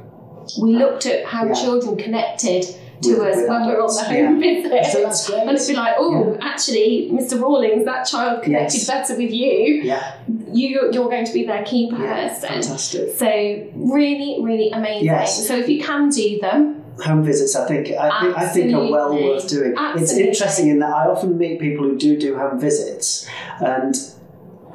We 0.60 0.74
looked 0.74 1.04
at 1.04 1.26
how 1.26 1.46
Yeah. 1.46 1.52
children 1.52 1.96
connected 1.98 2.64
to 3.02 3.22
us 3.24 3.36
when 3.48 3.66
we're 3.66 3.80
on 3.82 3.94
the 3.94 4.04
home 4.04 4.40
visit. 4.40 4.84
So 4.92 5.02
that's 5.02 5.28
great. 5.28 5.38
And 5.46 5.50
it'd 5.56 5.68
be 5.68 5.74
like, 5.74 5.94
oh, 5.98 6.36
actually, 6.40 7.10
Mr. 7.12 7.40
Rawlings, 7.40 7.84
that 7.84 8.04
child 8.04 8.42
connected 8.42 8.78
Yes. 8.78 8.86
better 8.86 9.16
with 9.16 9.32
you. 9.32 9.82
yeah, 9.82 10.16
You, 10.52 10.90
you're 10.92 11.08
going 11.08 11.24
to 11.26 11.32
be 11.32 11.44
their 11.46 11.64
key 11.64 11.88
yeah, 11.92 12.28
person. 12.28 12.48
fantastic. 12.48 13.16
So 13.16 13.26
really, 13.74 14.38
really 14.42 14.70
amazing. 14.70 15.04
Yes. 15.06 15.46
So 15.46 15.56
if 15.56 15.68
you 15.68 15.82
can 15.82 16.08
do 16.10 16.38
them, 16.40 16.74
home 17.00 17.22
visits 17.22 17.54
i 17.54 17.64
think 17.68 17.92
i 17.92 18.20
think, 18.20 18.36
I 18.36 18.48
think 18.48 18.74
are 18.74 18.90
well 18.90 19.14
worth 19.14 19.48
doing 19.48 19.72
it's 19.96 20.12
interesting 20.14 20.66
in 20.68 20.80
that 20.80 20.92
i 20.92 21.06
often 21.06 21.38
meet 21.38 21.60
people 21.60 21.84
who 21.84 21.96
do 21.96 22.18
do 22.18 22.36
home 22.36 22.58
visits 22.58 23.24
and 23.60 23.94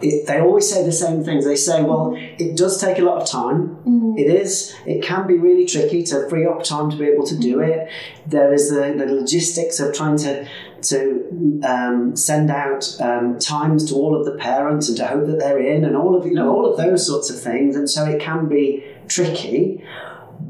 it, 0.03 0.27
they 0.27 0.39
always 0.39 0.69
say 0.69 0.83
the 0.85 0.91
same 0.91 1.23
things. 1.23 1.45
They 1.45 1.55
say 1.55 1.81
well 1.81 2.15
it 2.15 2.57
does 2.57 2.79
take 2.79 2.99
a 2.99 3.03
lot 3.03 3.21
of 3.21 3.27
time. 3.27 3.77
Mm, 3.85 4.19
it 4.19 4.29
is. 4.29 4.75
It 4.85 5.03
can 5.03 5.27
be 5.27 5.37
really 5.37 5.65
tricky 5.65 6.03
to 6.03 6.27
free 6.29 6.45
up 6.45 6.63
time 6.63 6.89
to 6.91 6.97
be 6.97 7.05
able 7.05 7.25
to 7.27 7.37
do 7.37 7.59
it. 7.59 7.89
There 8.27 8.53
is 8.53 8.69
the, 8.69 8.93
the 8.97 9.05
logistics 9.05 9.79
of 9.79 9.93
trying 9.93 10.17
to 10.17 10.47
to 10.83 11.61
um, 11.65 12.15
send 12.15 12.51
out 12.51 12.95
um, 12.99 13.39
times 13.39 13.89
to 13.89 13.95
all 13.95 14.19
of 14.19 14.25
the 14.25 14.37
parents 14.37 14.89
and 14.89 14.97
to 14.97 15.05
hope 15.07 15.25
that 15.27 15.39
they're 15.39 15.59
in 15.59 15.85
and 15.85 15.95
all 15.95 16.15
of 16.15 16.25
you 16.25 16.33
know 16.33 16.53
all 16.53 16.69
of 16.69 16.77
those 16.77 17.05
sorts 17.07 17.29
of 17.29 17.39
things. 17.39 17.75
And 17.75 17.89
so 17.89 18.05
it 18.05 18.19
can 18.19 18.47
be 18.47 18.83
tricky. 19.07 19.83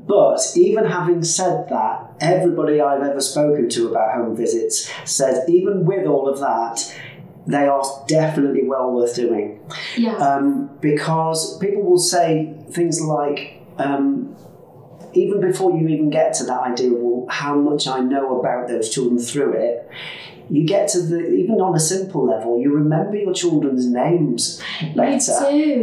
But 0.05 0.41
even 0.55 0.85
having 0.85 1.23
said 1.23 1.69
that, 1.69 2.15
everybody 2.19 2.81
I've 2.81 3.03
ever 3.03 3.21
spoken 3.21 3.69
to 3.69 3.89
about 3.89 4.15
home 4.15 4.35
visits 4.35 4.91
says, 5.05 5.47
even 5.47 5.85
with 5.85 6.05
all 6.07 6.27
of 6.27 6.39
that, 6.39 6.93
they 7.47 7.67
are 7.67 7.83
definitely 8.07 8.63
well 8.63 8.91
worth 8.91 9.15
doing. 9.15 9.59
yeah, 9.97 10.15
Um, 10.17 10.69
because 10.81 11.57
people 11.59 11.83
will 11.83 11.97
say 11.99 12.55
things 12.71 13.01
like, 13.01 13.61
um, 13.77 14.35
even 15.13 15.41
before 15.41 15.71
you 15.77 15.87
even 15.89 16.09
get 16.09 16.33
to 16.35 16.43
that 16.45 16.61
idea 16.61 16.91
of 16.91 16.97
well, 16.99 17.25
how 17.29 17.55
much 17.55 17.87
I 17.87 17.99
know 17.99 18.39
about 18.39 18.67
those 18.67 18.89
children 18.89 19.19
through 19.19 19.53
it, 19.53 19.89
you 20.49 20.65
get 20.65 20.87
to 20.89 21.01
the, 21.01 21.19
even 21.31 21.61
on 21.61 21.75
a 21.75 21.79
simple 21.79 22.25
level, 22.25 22.59
you 22.59 22.73
remember 22.73 23.15
your 23.17 23.33
children's 23.33 23.85
names 23.87 24.61
better 24.95 25.31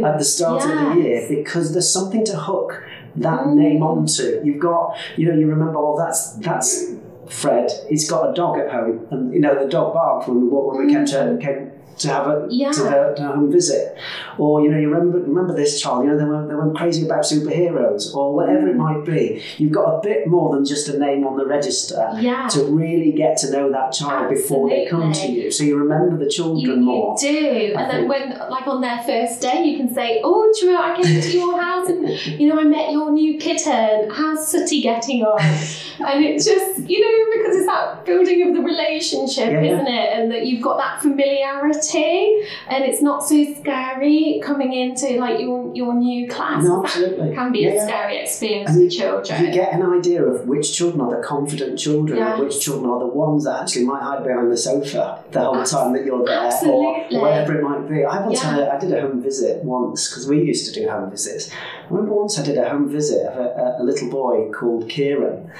at 0.05 0.17
the 0.19 0.25
start 0.25 0.63
of 0.63 0.95
the 0.95 1.01
year 1.01 1.25
because 1.29 1.73
there's 1.73 1.91
something 1.91 2.23
to 2.25 2.37
hook 2.37 2.83
that 3.15 3.41
Mm. 3.41 3.55
name 3.55 3.83
onto. 3.83 4.39
You've 4.43 4.59
got, 4.59 4.95
you 5.17 5.27
know, 5.27 5.37
you 5.37 5.47
remember, 5.47 5.73
well, 5.81 5.97
that's 5.97 6.33
that's 6.37 6.93
Fred. 7.27 7.71
He's 7.89 8.09
got 8.09 8.29
a 8.29 8.33
dog 8.33 8.57
at 8.57 8.71
home, 8.71 9.07
and 9.11 9.33
you 9.33 9.39
know 9.39 9.61
the 9.63 9.69
dog 9.69 9.93
barked 9.93 10.27
when 10.27 10.41
we 10.41 10.47
when 10.47 10.85
we 10.85 10.93
came 10.93 11.05
to 11.05 11.37
came 11.41 11.70
to 12.01 12.07
have 12.09 12.27
a 12.27 12.47
Yeah. 12.49 12.71
to, 12.71 12.83
the, 12.83 13.13
to 13.17 13.23
home 13.27 13.51
visit, 13.51 13.97
or 14.37 14.61
you 14.61 14.69
know, 14.71 14.77
you 14.77 14.89
remember 14.89 15.19
remember 15.19 15.53
this 15.55 15.79
child. 15.81 16.05
You 16.05 16.11
know, 16.11 16.17
they 16.17 16.25
were 16.25 16.47
they 16.47 16.53
were 16.55 16.71
crazy 16.73 17.05
about 17.05 17.23
superheroes, 17.23 18.13
or 18.15 18.33
whatever 18.35 18.67
it 18.67 18.75
mm. 18.75 18.77
might 18.77 19.05
be. 19.05 19.41
You've 19.57 19.71
got 19.71 19.97
a 19.97 20.01
bit 20.01 20.27
more 20.27 20.53
than 20.55 20.65
just 20.65 20.87
a 20.89 20.97
name 20.97 21.25
on 21.25 21.37
the 21.37 21.45
register. 21.45 22.09
Yeah. 22.19 22.47
To 22.49 22.63
really 22.65 23.11
get 23.11 23.37
to 23.39 23.51
know 23.51 23.71
that 23.71 23.91
child 23.93 24.29
before 24.29 24.69
they 24.69 24.85
come 24.87 25.11
to 25.13 25.27
you, 25.27 25.51
so 25.51 25.63
you 25.63 25.77
remember 25.77 26.17
the 26.17 26.25
You, 26.25 26.31
children 26.31 26.59
you 26.59 26.75
more. 26.77 27.15
do, 27.19 27.73
I 27.77 27.81
and 27.81 27.91
then 27.91 28.07
think. 28.07 28.09
when, 28.09 28.49
like 28.49 28.67
on 28.67 28.81
their 28.81 29.01
first 29.03 29.41
day, 29.41 29.63
you 29.63 29.77
can 29.77 29.93
say, 29.93 30.21
"Oh, 30.23 30.51
do 30.53 30.65
you 30.65 30.71
know, 30.73 30.81
I 30.81 30.95
came 31.01 31.21
to 31.21 31.31
your 31.31 31.61
house, 31.61 31.89
and 31.89 32.09
you 32.39 32.47
know, 32.49 32.59
I 32.59 32.63
met 32.63 32.91
your 32.91 33.11
new 33.11 33.37
kitten. 33.37 34.09
How's 34.09 34.47
Sooty 34.47 34.81
getting 34.81 35.23
on?" 35.23 35.39
and 35.41 36.23
it's 36.25 36.45
just, 36.45 36.89
you 36.89 36.99
know, 36.99 37.37
because 37.37 37.57
it's 37.57 37.65
that 37.67 38.05
building 38.05 38.47
of 38.47 38.55
the 38.55 38.61
relationship, 38.61 39.51
Yeah, 39.51 39.61
yeah. 39.61 39.73
isn't 39.73 39.87
it? 39.87 40.09
And 40.13 40.31
that 40.31 40.45
you've 40.45 40.61
got 40.61 40.77
that 40.77 41.01
familiarity. 41.01 41.90
And 41.95 42.83
it's 42.83 43.01
not 43.01 43.23
so 43.23 43.43
scary 43.59 44.41
coming 44.43 44.73
into 44.73 45.19
like 45.19 45.39
your 45.39 45.73
your 45.75 45.93
new 45.93 46.27
class. 46.27 46.63
No, 46.63 46.81
That 46.81 46.85
absolutely. 46.85 47.35
can 47.35 47.51
be 47.51 47.59
Yeah, 47.59 47.83
a 47.83 47.87
scary 47.87 48.17
experience 48.17 48.69
And 48.69 48.77
for 48.77 48.83
You 48.83 48.89
children. 48.89 49.45
You 49.45 49.51
get 49.51 49.73
an 49.73 49.83
idea 49.83 50.23
of 50.23 50.47
which 50.47 50.73
children 50.73 51.01
are 51.01 51.15
the 51.17 51.21
confident 51.27 51.77
children 51.79 52.17
Yes. 52.19 52.33
and 52.39 52.43
which 52.47 52.59
children 52.59 52.89
are 52.91 52.99
the 52.99 53.07
ones 53.07 53.43
that 53.45 53.61
actually 53.61 53.85
might 53.85 54.01
hide 54.03 54.23
behind 54.23 54.51
the 54.51 54.57
sofa 54.57 55.23
the 55.31 55.39
whole 55.41 55.57
Abs- 55.57 55.71
time 55.71 55.93
that 55.93 56.05
you're 56.05 56.25
there 56.25 56.39
absolutely. 56.39 57.17
or 57.17 57.21
whatever 57.21 57.57
it 57.59 57.63
might 57.63 57.87
be. 57.89 58.03
I 58.05 58.25
once 58.25 58.41
Yeah. 58.43 58.51
had 58.51 58.69
I 58.69 58.79
did 58.79 58.91
a 58.93 59.01
home 59.01 59.21
visit 59.21 59.63
once 59.63 60.09
because 60.09 60.27
we 60.27 60.41
used 60.43 60.73
to 60.73 60.79
do 60.79 60.89
home 60.89 61.09
visits. 61.09 61.51
I 61.51 61.93
remember 61.93 62.13
once 62.13 62.39
I 62.39 62.43
did 62.43 62.57
a 62.57 62.67
home 62.69 62.89
visit 62.89 63.25
of 63.27 63.37
a, 63.37 63.47
a, 63.79 63.81
a 63.81 63.83
little 63.83 64.09
boy 64.09 64.49
called 64.51 64.89
Kieran 64.89 65.51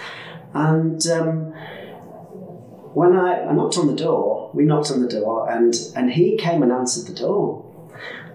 and 0.54 1.06
um, 1.08 1.54
when 2.94 3.16
I, 3.16 3.46
I 3.46 3.54
knocked 3.54 3.78
on 3.78 3.88
the 3.88 3.96
door, 3.96 4.52
we 4.54 4.66
knocked 4.66 4.92
on 4.92 5.02
the 5.02 5.08
door 5.08 5.50
and, 5.50 5.74
and 5.96 6.12
he 6.12 6.38
came 6.38 6.62
and 6.64 6.72
answered 6.72 7.08
the 7.08 7.20
door. 7.20 7.66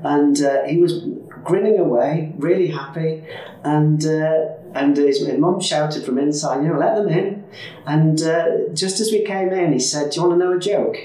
And 0.03 0.41
uh, 0.43 0.65
he 0.65 0.79
was 0.79 1.05
grinning 1.45 1.79
away, 1.79 2.33
really 2.37 2.69
happy. 2.69 3.25
And 3.65 4.05
uh, 4.05 4.57
and 4.75 4.97
his, 4.97 5.27
his 5.27 5.39
mum 5.39 5.61
shouted 5.61 6.05
from 6.05 6.19
inside, 6.19 6.63
you 6.63 6.69
know, 6.69 6.79
let 6.79 6.97
them 6.97 7.09
in. 7.09 7.45
And 7.87 8.21
uh, 8.23 8.45
just 8.75 9.01
as 9.01 9.11
we 9.11 9.25
came 9.25 9.53
in, 9.53 9.73
he 9.73 9.79
said, 9.79 10.11
"Do 10.11 10.21
you 10.21 10.27
want 10.27 10.39
to 10.39 10.45
know 10.45 10.57
a 10.57 10.61
joke?" 10.61 10.97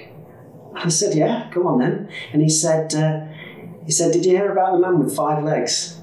I 0.75 0.89
said, 0.89 1.15
"Yeah, 1.15 1.49
come 1.51 1.67
on 1.67 1.79
then." 1.79 2.09
And 2.33 2.41
he 2.41 2.49
said, 2.49 2.93
uh, 2.93 3.25
"He 3.85 3.91
said, 3.91 4.11
did 4.11 4.25
you 4.25 4.31
hear 4.31 4.51
about 4.51 4.73
the 4.73 4.79
man 4.79 4.99
with 4.99 5.15
five 5.15 5.43
legs?" 5.43 5.97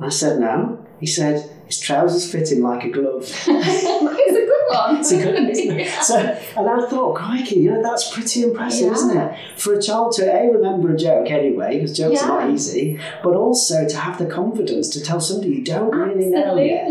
I 0.00 0.08
said, 0.08 0.40
"No." 0.40 0.86
He 0.98 1.06
said, 1.06 1.48
"His 1.66 1.78
trousers 1.78 2.30
fit 2.30 2.50
him 2.50 2.62
like 2.62 2.84
a 2.84 2.90
glove." 2.90 3.28
it's 5.00 5.12
a 5.12 5.16
good 5.22 5.34
one, 5.34 5.48
isn't 5.50 5.78
it? 5.80 5.88
So, 6.02 6.16
and 6.18 6.68
I 6.68 6.86
thought, 6.88 7.14
crikey, 7.16 7.56
you 7.60 7.70
know, 7.72 7.82
that's 7.82 8.12
pretty 8.14 8.42
impressive, 8.42 8.86
Yeah. 8.88 8.92
isn't 8.92 9.16
it? 9.16 9.36
For 9.56 9.74
a 9.74 9.82
child 9.82 10.12
to 10.12 10.22
a 10.24 10.50
remember 10.52 10.94
a 10.94 10.96
joke 10.96 11.30
anyway, 11.30 11.74
because 11.74 11.96
jokes 11.96 12.22
are 12.22 12.28
not 12.40 12.50
easy, 12.50 12.98
but 13.22 13.34
also 13.34 13.86
to 13.86 13.96
have 13.96 14.18
the 14.18 14.26
confidence 14.26 14.88
to 14.90 15.02
tell 15.02 15.20
somebody 15.20 15.50
you 15.56 15.64
don't 15.64 15.94
really 15.94 16.26
know 16.26 16.56
yet. 16.56 16.88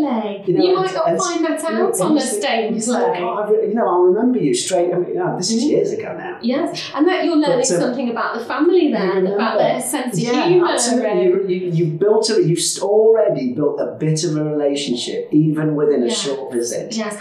You, 0.47 0.53
You 0.53 0.53
know, 0.73 0.75
might 0.81 0.93
and- 0.95 1.17
not 1.17 1.25
find 1.27 1.45
that 1.45 1.61
You 1.63 1.77
know, 1.77 1.87
out 1.87 1.99
on 2.01 2.11
a 2.11 2.13
you 2.15 2.19
stage 2.21 2.75
you 2.75 2.81
play. 2.93 3.19
"Oh, 3.21 3.29
I 3.29 3.51
you 3.67 3.73
know, 3.73 3.87
I 3.87 4.05
remember 4.07 4.39
you 4.39 4.53
straight. 4.53 4.93
I 4.93 4.97
mean, 4.97 5.13
yeah, 5.15 5.35
this 5.37 5.51
is 5.51 5.63
Mhm. 5.63 5.69
years 5.69 5.91
ago 5.93 6.15
now. 6.17 6.37
Yes, 6.41 6.91
and 6.95 7.07
that 7.07 7.25
you're 7.25 7.35
learning 7.35 7.57
But, 7.69 7.71
uh, 7.71 7.79
something 7.79 8.09
about 8.09 8.33
the 8.37 8.45
family 8.45 8.85
You 8.87 8.91
then, 8.93 9.27
about 9.27 9.57
their 9.57 9.79
sense 9.81 10.13
of 10.13 10.19
yeah, 10.19 10.47
humour. 10.47 10.67
absolutely. 10.73 11.23
You, 11.23 11.47
you, 11.47 11.71
you've 11.71 11.99
built 11.99 12.29
a, 12.29 12.41
you've 12.41 12.63
already 12.81 13.53
built 13.53 13.79
a 13.79 13.95
bit 13.99 14.23
of 14.23 14.35
a 14.37 14.43
relationship, 14.43 15.27
even 15.31 15.75
within 15.75 16.03
a 16.03 16.09
short 16.09 16.51
visit. 16.51 16.95
Yes. 16.95 17.17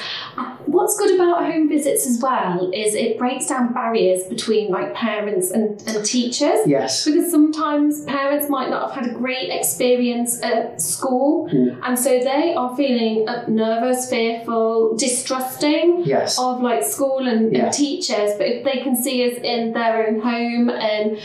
What's 0.66 0.96
good 0.98 1.14
about 1.14 1.44
home 1.44 1.68
visits 1.68 2.06
as 2.06 2.20
well 2.22 2.70
is 2.74 2.94
it 2.94 3.18
breaks 3.18 3.46
down 3.46 3.72
barriers 3.72 4.24
between 4.24 4.70
like 4.70 4.94
parents 4.94 5.50
and, 5.50 5.80
and 5.88 6.04
teachers. 6.04 6.61
Yes. 6.66 7.04
Because 7.04 7.30
sometimes 7.30 8.04
parents 8.04 8.48
might 8.50 8.70
not 8.70 8.92
have 8.92 9.04
had 9.04 9.11
a 9.12 9.14
great 9.14 9.50
experience 9.50 10.42
at 10.42 10.80
school, 10.80 11.48
Mm. 11.48 11.78
and 11.82 11.98
so 11.98 12.11
they 12.18 12.54
are 12.54 12.76
feeling 12.76 13.26
nervous, 13.48 14.08
fearful, 14.11 14.96
distrusting 14.96 16.02
Yes. 16.04 16.38
of 16.38 16.61
like 16.62 16.82
school 16.82 17.26
and, 17.26 17.52
Yeah. 17.52 17.64
and 17.66 17.72
teachers. 17.72 18.32
But 18.38 18.46
if 18.48 18.64
they 18.64 18.78
can 18.82 18.96
see 18.96 19.30
us 19.30 19.38
in 19.42 19.72
their 19.72 20.06
own 20.06 20.20
home 20.20 20.70
and 20.70 21.18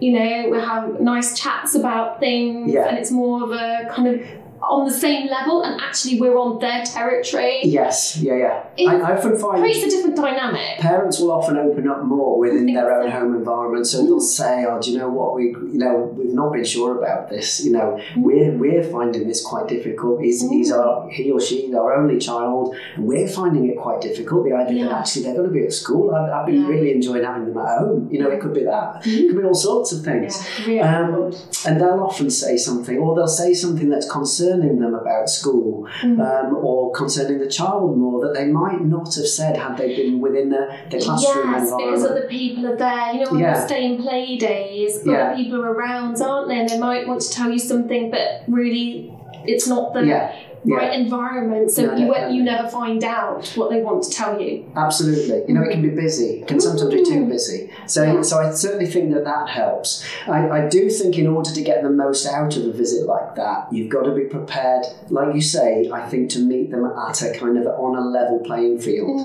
you 0.00 0.12
know 0.12 0.48
we 0.50 0.58
have 0.60 1.00
nice 1.00 1.38
chats 1.38 1.74
about 1.74 2.20
things, 2.20 2.72
Yeah. 2.72 2.88
and 2.88 2.98
it's 2.98 3.10
more 3.10 3.42
of 3.42 3.50
a 3.50 3.88
kind 3.90 4.08
of 4.08 4.20
on 4.68 4.84
the 4.86 4.92
same 4.92 5.28
level, 5.28 5.62
and 5.62 5.80
actually 5.80 6.20
we're 6.20 6.36
on 6.38 6.58
their 6.58 6.84
territory. 6.84 7.60
Yes. 7.64 8.16
Yeah. 8.18 8.36
Yeah. 8.36 8.64
It 8.76 8.88
I, 8.88 8.96
I 9.00 9.16
often 9.16 9.36
find 9.38 9.58
creates 9.60 9.84
a 9.86 9.90
different 9.90 10.16
dynamic. 10.16 10.78
parents 10.78 11.18
will 11.20 11.32
often 11.32 11.56
open 11.56 11.88
up 11.88 12.04
more 12.04 12.38
within 12.38 12.66
their 12.66 12.92
own 13.00 13.10
so. 13.10 13.18
home 13.18 13.34
environment. 13.34 13.86
So 13.86 14.04
they'll 14.04 14.20
say, 14.20 14.64
"Oh, 14.68 14.80
do 14.80 14.90
you 14.92 14.98
know 14.98 15.08
what? 15.08 15.34
We, 15.34 15.44
you 15.74 15.78
know, 15.84 16.12
we've 16.16 16.34
not 16.34 16.52
been 16.52 16.64
sure 16.64 16.98
about 17.00 17.28
this. 17.30 17.64
You 17.64 17.72
know, 17.72 17.88
Mm. 18.14 18.22
we're 18.22 18.52
we're 18.62 18.82
finding 18.84 19.26
this 19.26 19.42
quite 19.44 19.66
difficult. 19.68 20.20
He's, 20.22 20.40
he's 20.48 20.70
our 20.72 21.08
he 21.10 21.30
or 21.30 21.40
she 21.40 21.72
our 21.74 21.94
only 22.00 22.18
child, 22.18 22.74
and 22.96 23.06
we're 23.06 23.26
finding 23.28 23.68
it 23.70 23.76
quite 23.78 24.00
difficult. 24.00 24.44
The 24.44 24.54
idea 24.54 24.84
that 24.84 24.92
actually 25.00 25.22
they're 25.24 25.34
going 25.34 25.48
to 25.48 25.52
be 25.60 25.64
at 25.64 25.72
school. 25.72 26.14
I've, 26.14 26.30
I've 26.30 26.46
been 26.46 26.62
Yeah. 26.62 26.68
really 26.68 26.92
enjoying 26.92 27.24
having 27.24 27.46
them 27.46 27.58
at 27.58 27.78
home. 27.78 28.08
You 28.12 28.18
know, 28.20 28.30
it 28.30 28.40
could 28.40 28.54
be 28.54 28.64
that. 28.64 29.06
It 29.06 29.28
could 29.28 29.38
be 29.40 29.44
all 29.44 29.54
sorts 29.54 29.92
of 29.92 30.04
things." 30.04 30.32
Yeah, 30.66 31.06
really 31.06 31.34
Um, 31.34 31.34
and 31.66 31.80
they'll 31.80 32.02
often 32.10 32.30
say 32.30 32.56
something, 32.56 32.96
or 32.98 33.14
they'll 33.16 33.26
say 33.44 33.54
something 33.54 33.88
that's 33.88 34.10
concerning 34.10 34.57
them 34.62 34.94
about 34.94 35.28
school, 35.28 35.86
Mm. 36.02 36.18
um, 36.20 36.56
or 36.56 36.90
concerning 36.92 37.38
the 37.38 37.46
child 37.48 37.96
more 37.98 38.20
that 38.24 38.34
they 38.34 38.46
might 38.46 38.84
not 38.84 39.14
have 39.14 39.26
said 39.26 39.56
had 39.56 39.76
they 39.76 39.94
been 39.94 40.20
within 40.20 40.48
the, 40.50 40.68
the 40.90 40.98
classroom 40.98 41.52
Yes, 41.52 41.62
environment. 41.62 41.78
because 41.94 42.04
other 42.10 42.26
people 42.28 42.66
are 42.66 42.76
there. 42.76 43.12
You 43.14 43.20
know, 43.24 43.30
when 43.32 43.40
Yeah. 43.40 43.58
you're 43.58 43.66
staying 43.68 44.02
play 44.02 44.36
days, 44.36 45.02
Yeah. 45.04 45.12
other 45.28 45.36
people 45.36 45.60
are 45.64 45.72
around, 45.72 46.20
aren't 46.20 46.48
they? 46.48 46.58
And 46.58 46.68
they 46.68 46.78
might 46.78 47.06
want 47.08 47.20
to 47.20 47.30
tell 47.30 47.50
you 47.50 47.58
something, 47.58 48.10
but 48.10 48.42
really, 48.48 49.12
it's 49.44 49.66
not 49.68 49.94
the 49.94 50.04
yeah, 50.04 50.32
right 50.64 50.92
environment. 50.98 51.70
So 51.70 51.86
No, 51.86 51.96
you 51.96 52.36
you 52.36 52.42
never 52.42 52.68
find 52.68 53.02
out 53.04 53.46
what 53.56 53.70
they 53.70 53.80
want 53.80 54.02
to 54.04 54.10
tell 54.10 54.40
you. 54.40 54.64
absolutely. 54.76 55.42
You 55.48 55.54
know, 55.54 55.62
it 55.62 55.70
can 55.72 55.82
be 55.82 55.90
busy. 55.90 56.40
It 56.40 56.48
can 56.48 56.60
sometimes 56.60 56.92
be 56.92 57.02
too 57.04 57.22
Mm. 57.24 57.28
busy. 57.28 57.70
So, 57.86 58.02
Yeah. 58.02 58.22
so 58.22 58.38
I 58.38 58.50
certainly 58.50 58.86
think 58.86 59.12
that 59.14 59.24
that 59.24 59.48
helps. 59.48 60.04
I, 60.26 60.48
I 60.48 60.68
do 60.68 60.88
think 60.90 61.18
in 61.18 61.26
order 61.26 61.50
to 61.50 61.62
get 61.62 61.82
the 61.82 61.90
most 61.90 62.26
out 62.26 62.56
of 62.56 62.64
a 62.66 62.72
visit 62.72 63.06
like 63.06 63.34
that, 63.36 63.68
you've 63.72 63.88
got 63.90 64.02
to 64.04 64.12
be 64.12 64.22
prepared, 64.24 64.84
like 65.10 65.34
you 65.34 65.40
say, 65.40 65.88
I 65.92 66.02
think 66.08 66.30
to 66.30 66.40
meet 66.40 66.70
them 66.70 66.84
at 67.08 67.22
a 67.22 67.32
kind 67.38 67.56
of 67.58 67.66
on 67.66 67.96
a 67.96 68.00
level 68.00 68.38
playing 68.40 68.78
field. 68.78 69.20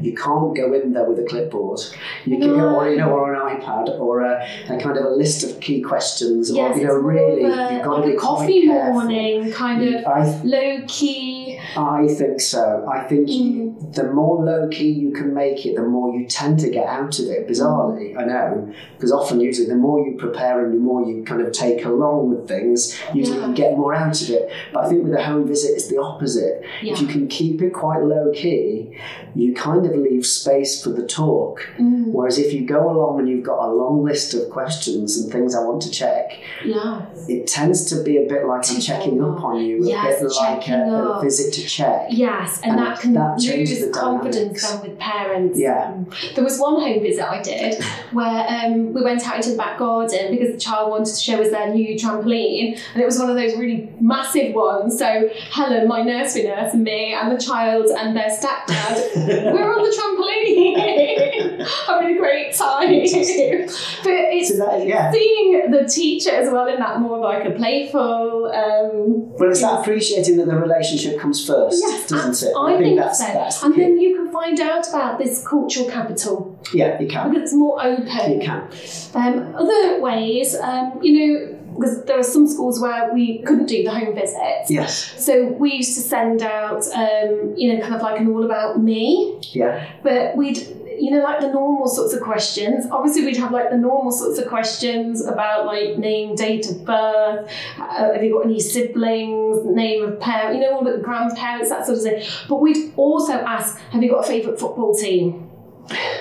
You 0.00 0.14
can't 0.14 0.54
go 0.56 0.72
in 0.72 0.92
there 0.92 1.04
with 1.04 1.18
a 1.18 1.24
clipboard. 1.24 1.80
You 2.24 2.38
can, 2.38 2.50
or 2.60 2.88
you 2.90 2.96
know, 2.98 3.10
or 3.10 3.34
an 3.34 3.40
iPad, 3.60 3.98
or 4.00 4.20
a, 4.22 4.46
a 4.68 4.78
kind 4.78 4.96
of 4.96 5.04
a 5.04 5.10
list 5.10 5.44
of 5.44 5.60
key 5.60 5.80
questions, 5.80 6.50
Yes, 6.50 6.76
or 6.76 6.80
you 6.80 6.86
know, 6.86 6.94
really, 6.94 7.44
a, 7.44 7.72
you've 7.74 7.82
got 7.84 7.92
like 7.96 8.02
to 8.04 8.08
be 8.10 8.16
a 8.16 8.18
coffee 8.20 8.66
morning, 8.66 9.52
kind 9.52 9.82
of 9.94 10.04
I, 10.06 10.40
low 10.42 10.77
key. 10.86 11.37
I 11.76 12.06
think 12.08 12.40
so. 12.40 12.86
I 12.90 13.00
think 13.08 13.28
Mm. 13.28 13.94
the 13.94 14.04
more 14.12 14.44
low 14.44 14.68
key 14.68 14.88
you 14.90 15.10
can 15.12 15.34
make 15.34 15.66
it, 15.66 15.76
the 15.76 15.82
more 15.82 16.14
you 16.14 16.26
tend 16.26 16.58
to 16.60 16.70
get 16.70 16.86
out 16.86 17.18
of 17.18 17.26
it. 17.26 17.48
Bizarrely, 17.48 18.16
I 18.18 18.24
know, 18.24 18.68
because 18.96 19.12
often 19.12 19.40
usually 19.40 19.68
the 19.68 19.74
more 19.76 19.98
you 20.06 20.16
prepare 20.16 20.64
and 20.64 20.72
the 20.74 20.78
more 20.78 21.04
you 21.04 21.22
kind 21.24 21.42
of 21.42 21.52
take 21.52 21.84
along 21.84 22.30
with 22.30 22.48
things, 22.48 22.96
usually 23.14 23.38
Yeah. 23.38 23.48
you 23.48 23.54
get 23.54 23.76
more 23.76 23.94
out 23.94 24.20
of 24.22 24.30
it. 24.30 24.48
But 24.72 24.84
I 24.84 24.88
think 24.88 25.04
with 25.04 25.14
a 25.14 25.22
home 25.22 25.46
visit, 25.46 25.72
it's 25.74 25.88
the 25.88 25.98
opposite. 26.00 26.62
Yeah. 26.82 26.92
If 26.92 27.00
you 27.02 27.06
can 27.08 27.26
keep 27.28 27.60
it 27.62 27.72
quite 27.72 28.02
low 28.02 28.30
key, 28.32 28.96
you 29.34 29.54
kind 29.54 29.84
of 29.86 29.92
leave 29.96 30.24
space 30.26 30.82
for 30.82 30.90
the 30.90 31.06
talk. 31.06 31.66
Mm, 31.78 32.12
Whereas 32.12 32.38
if 32.38 32.52
you 32.52 32.66
go 32.66 32.90
along 32.90 33.20
and 33.20 33.28
you've 33.28 33.44
got 33.44 33.58
a 33.68 33.70
long 33.72 34.02
list 34.04 34.34
of 34.34 34.48
questions 34.50 35.18
and 35.18 35.30
things 35.30 35.54
I 35.54 35.62
want 35.64 35.82
to 35.82 35.90
check, 35.90 36.32
yeah. 36.64 37.02
it 37.28 37.46
tends 37.46 37.84
to 37.90 38.02
be 38.02 38.16
a 38.16 38.26
bit 38.28 38.46
like 38.46 38.64
I'm 38.70 38.80
checking 38.80 39.22
up 39.22 39.42
on 39.44 39.60
you, 39.60 39.76
a 39.82 40.02
bit 40.02 40.22
like 40.40 40.68
a, 40.68 40.80
a 41.18 41.20
visit 41.22 41.57
to 41.62 41.68
check. 41.68 42.06
Yes, 42.10 42.60
and, 42.62 42.72
And 42.72 42.78
that 42.80 43.00
can 43.00 43.12
that 43.14 43.38
lose 43.40 43.80
the 43.80 43.90
confidence 43.90 44.68
then 44.68 44.82
with 44.82 44.98
parents. 44.98 45.58
Yeah. 45.58 45.92
Mm. 45.92 46.34
There 46.34 46.44
was 46.44 46.58
one 46.58 46.80
home 46.80 47.00
visit 47.02 47.24
I 47.24 47.42
did 47.42 47.82
where 48.12 48.46
um, 48.48 48.92
we 48.92 49.02
went 49.02 49.26
out 49.26 49.36
into 49.36 49.50
the 49.50 49.56
back 49.56 49.78
garden 49.78 50.30
because 50.30 50.52
the 50.52 50.58
child 50.60 50.90
wanted 50.90 51.14
to 51.14 51.20
show 51.20 51.40
us 51.42 51.50
their 51.50 51.72
new 51.72 51.96
trampoline, 51.96 52.78
and 52.94 53.02
it 53.02 53.04
was 53.04 53.18
one 53.18 53.30
of 53.30 53.36
those 53.36 53.56
really 53.56 53.92
massive 54.00 54.54
ones. 54.54 54.98
So 54.98 55.28
Helen, 55.50 55.88
my 55.88 56.02
nursery 56.02 56.44
nurse, 56.44 56.74
and 56.74 56.84
me, 56.84 57.14
and 57.14 57.30
the 57.32 57.42
child 57.42 57.86
and 57.86 58.16
their 58.16 58.30
stepdad, 58.30 59.16
we're 59.52 59.72
on 59.72 59.82
the 59.82 59.94
trampoline, 59.96 61.66
having 61.86 62.16
a 62.16 62.18
great 62.18 62.54
time. 62.54 62.88
but 62.88 64.12
it's 64.34 64.48
So 64.50 64.56
that, 64.64 64.86
yeah. 64.86 65.10
seeing 65.12 65.70
the 65.70 65.84
teacher 65.88 66.30
as 66.30 66.50
well 66.50 66.66
in 66.66 66.78
that 66.78 67.00
more 67.00 67.18
like 67.18 67.44
a 67.44 67.50
playful. 67.50 68.50
Um, 68.54 69.32
But 69.38 69.48
it's 69.48 69.60
that 69.60 69.80
appreciating 69.80 70.36
that 70.38 70.46
the 70.46 70.56
relationship 70.56 71.18
comes 71.20 71.37
first, 71.46 71.82
Yes, 71.86 72.08
doesn't 72.08 72.48
it? 72.48 72.54
I, 72.56 72.78
think, 72.78 72.98
that's 72.98 73.18
so. 73.18 73.24
that's 73.32 73.60
the 73.60 73.66
and 73.66 73.74
key. 73.74 73.80
then 73.82 73.98
you 74.00 74.16
can 74.16 74.32
find 74.32 74.58
out 74.60 74.88
about 74.88 75.18
this 75.18 75.46
cultural 75.46 75.88
capital 75.90 76.58
yeah, 76.72 77.00
you 77.00 77.08
can. 77.08 77.30
because 77.30 77.44
it's 77.44 77.54
more 77.54 77.82
open. 77.82 78.32
You 78.32 78.40
can. 78.40 78.68
Um, 79.14 79.54
other 79.54 80.00
ways, 80.00 80.54
um, 80.56 80.98
you 81.02 81.12
know, 81.18 81.54
because 81.74 82.04
there 82.04 82.18
are 82.18 82.22
some 82.24 82.46
schools 82.48 82.80
where 82.80 83.12
we 83.14 83.38
couldn't 83.42 83.66
do 83.66 83.84
the 83.84 83.90
home 83.90 84.14
visits. 84.14 84.68
Yes. 84.68 85.14
So 85.24 85.46
we 85.46 85.74
used 85.74 85.94
to 85.94 86.00
send 86.00 86.42
out, 86.42 86.84
um, 86.94 87.54
you 87.56 87.72
know, 87.74 87.80
kind 87.82 87.94
of 87.94 88.02
like 88.02 88.20
an 88.20 88.28
all 88.32 88.44
about 88.44 88.80
me, 88.82 89.40
Yeah. 89.52 89.88
but 90.02 90.36
we'd, 90.36 90.58
you 91.00 91.10
know, 91.10 91.22
like 91.22 91.40
the 91.40 91.48
normal 91.48 91.86
sorts 91.88 92.12
of 92.14 92.20
questions. 92.22 92.86
Obviously, 92.90 93.24
we'd 93.24 93.36
have 93.36 93.52
like 93.52 93.70
the 93.70 93.76
normal 93.78 94.10
sorts 94.12 94.38
of 94.38 94.46
questions 94.48 95.24
about 95.24 95.66
like 95.66 95.98
name, 95.98 96.34
date 96.34 96.68
of 96.70 96.84
birth, 96.84 97.50
uh, 97.78 98.12
have 98.12 98.22
you 98.22 98.34
got 98.34 98.44
any 98.46 98.60
siblings, 98.60 99.64
name 99.64 100.04
of 100.04 100.20
parent, 100.20 100.56
you 100.56 100.60
know, 100.62 100.74
all 100.74 100.84
the 100.84 100.98
grandparents, 100.98 101.70
that 101.70 101.86
sort 101.86 101.98
of 101.98 102.04
thing. 102.04 102.22
But 102.48 102.56
we'd 102.60 102.92
also 102.96 103.32
ask, 103.32 103.78
have 103.90 104.02
you 104.02 104.10
got 104.10 104.24
a 104.24 104.28
favourite 104.28 104.58
football 104.58 104.94
team? 104.94 105.44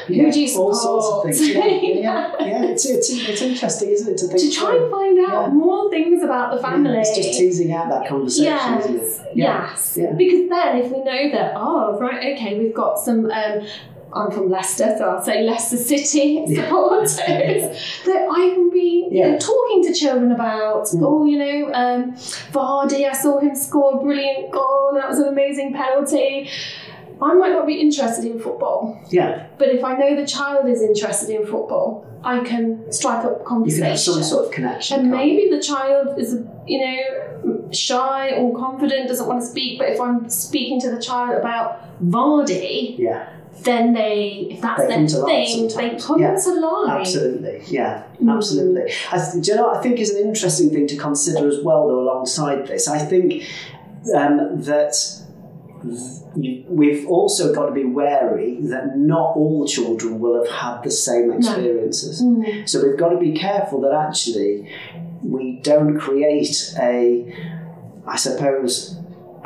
yeah. 0.08 0.24
Who 0.24 0.32
do 0.32 0.40
you 0.42 0.48
support? 0.48 0.76
All 0.76 1.02
sorts 1.02 1.40
of 1.42 1.46
things. 1.46 1.56
Yeah, 1.56 1.66
yeah, 1.66 1.82
yeah. 2.40 2.46
yeah. 2.48 2.64
It's, 2.72 2.86
it's, 2.86 3.10
it's 3.10 3.42
interesting, 3.42 3.90
isn't 3.90 4.14
it, 4.14 4.18
to 4.20 4.28
think 4.28 4.40
To 4.40 4.52
try 4.52 4.70
through. 4.72 4.84
and 4.84 4.92
find 4.92 5.20
out 5.30 5.48
Yeah. 5.48 5.54
more 5.54 5.90
things 5.90 6.24
about 6.24 6.52
the 6.56 6.62
Yeah, 6.62 6.70
family. 6.72 6.98
It's 7.00 7.16
just 7.16 7.38
teasing 7.38 7.74
out 7.74 7.90
that 7.90 8.08
conversation, 8.08 8.46
Yes, 8.46 8.86
isn't 8.86 8.96
it? 9.02 9.36
Yeah. 9.36 9.70
yes. 9.70 9.98
Yeah. 10.00 10.12
Because 10.14 10.50
then, 10.50 10.78
if 10.78 10.92
we 10.92 11.00
know 11.04 11.32
that, 11.34 11.54
oh, 11.58 11.98
right, 12.00 12.38
okay, 12.38 12.58
we've 12.58 12.74
got 12.74 12.98
some 12.98 13.30
um, 13.30 13.68
I'm 14.18 14.32
from 14.32 14.50
Leicester, 14.50 14.96
so 14.98 15.10
I'll 15.10 15.22
say 15.22 15.44
Leicester 15.44 15.78
City 15.78 16.46
supporters, 16.56 17.16
that 18.06 18.28
I 18.32 18.52
can 18.54 18.70
be 18.70 19.08
you 19.12 19.24
know, 19.24 19.38
talking 19.38 19.84
to 19.86 19.94
children 19.94 20.32
about, 20.32 20.86
Mm. 20.88 21.02
oh, 21.04 21.26
you 21.26 21.38
know, 21.38 21.74
um, 21.74 22.14
Vardy, 22.52 23.08
I 23.10 23.14
saw 23.14 23.40
him 23.40 23.56
score 23.56 24.00
a 24.00 24.04
brilliant 24.04 24.52
goal, 24.52 24.92
that 24.96 25.08
was 25.08 25.20
an 25.20 25.28
amazing 25.28 25.74
penalty. 25.74 26.50
I 27.20 27.34
might 27.34 27.50
not 27.52 27.66
be 27.66 27.82
interested 27.82 28.26
in 28.26 28.40
football, 28.40 29.00
Yeah, 29.10 29.48
but 29.58 29.70
if 29.70 29.84
I 29.84 29.96
know 29.96 30.16
the 30.16 30.26
child 30.28 30.68
is 30.70 30.82
interested 30.82 31.30
in 31.36 31.46
football, 31.48 32.06
I 32.24 32.40
can 32.44 32.92
strike 32.92 33.26
up 33.26 33.44
conversation. 33.46 33.78
you 33.78 33.84
can 33.84 33.92
have 33.92 34.00
some 34.00 34.24
sort 34.24 34.46
of 34.46 34.52
connection. 34.52 35.00
And 35.00 35.12
maybe 35.12 35.50
the 35.50 35.62
child 35.62 36.20
is, 36.20 36.36
you 36.68 36.80
know, 36.84 37.70
shy 37.72 38.32
or 38.38 38.56
confident, 38.58 39.08
doesn't 39.08 39.28
want 39.28 39.42
to 39.42 39.48
speak. 39.48 39.80
But 39.80 39.90
if 39.90 40.00
I'm 40.02 40.30
speaking 40.30 40.80
to 40.82 40.92
the 40.92 41.02
child 41.02 41.38
about 41.38 41.82
Vardy, 42.04 42.98
Yeah, 42.98 43.30
then 43.64 43.94
they, 43.94 44.48
if 44.52 44.62
that's 44.62 44.82
They 44.82 44.88
their 44.88 44.98
come 44.98 45.08
to 45.08 45.18
life 45.20 45.48
thing, 45.48 45.68
they 45.70 45.96
come 46.00 46.22
Yeah, 46.22 46.36
to 46.36 46.52
life. 46.60 47.00
absolutely. 47.00 47.62
Yeah, 47.68 48.04
Mm. 48.22 48.36
absolutely. 48.36 48.84
I 49.12 49.18
th- 49.18 49.44
do 49.44 49.52
you 49.52 49.58
know 49.58 49.68
what 49.68 49.78
I 49.78 49.82
think 49.82 50.00
is 50.00 50.10
an 50.12 50.26
interesting 50.28 50.70
thing 50.70 50.88
to 50.88 50.96
consider 50.98 51.48
as 51.48 51.62
well, 51.64 51.88
though, 51.88 52.00
alongside 52.02 52.68
this? 52.68 52.88
I 52.88 53.00
think 53.00 53.44
um, 54.16 54.62
that 54.62 54.96
we've 56.68 57.08
also 57.08 57.54
got 57.54 57.68
to 57.68 57.72
be 57.72 57.84
wary 57.86 58.58
that 58.62 58.98
not 58.98 59.36
all 59.36 59.68
children 59.68 60.20
will 60.20 60.44
have 60.44 60.52
had 60.54 60.84
the 60.84 60.92
same 60.92 61.32
experiences. 61.32 62.22
Mm. 62.22 62.68
So 62.68 62.84
we've 62.86 62.98
got 62.98 63.10
to 63.10 63.18
be 63.18 63.34
careful 63.34 63.82
that 63.82 63.94
actually 63.94 64.70
we 65.24 65.60
don't 65.64 65.98
create 66.00 66.74
a, 66.80 67.34
I 68.06 68.16
suppose, 68.18 68.97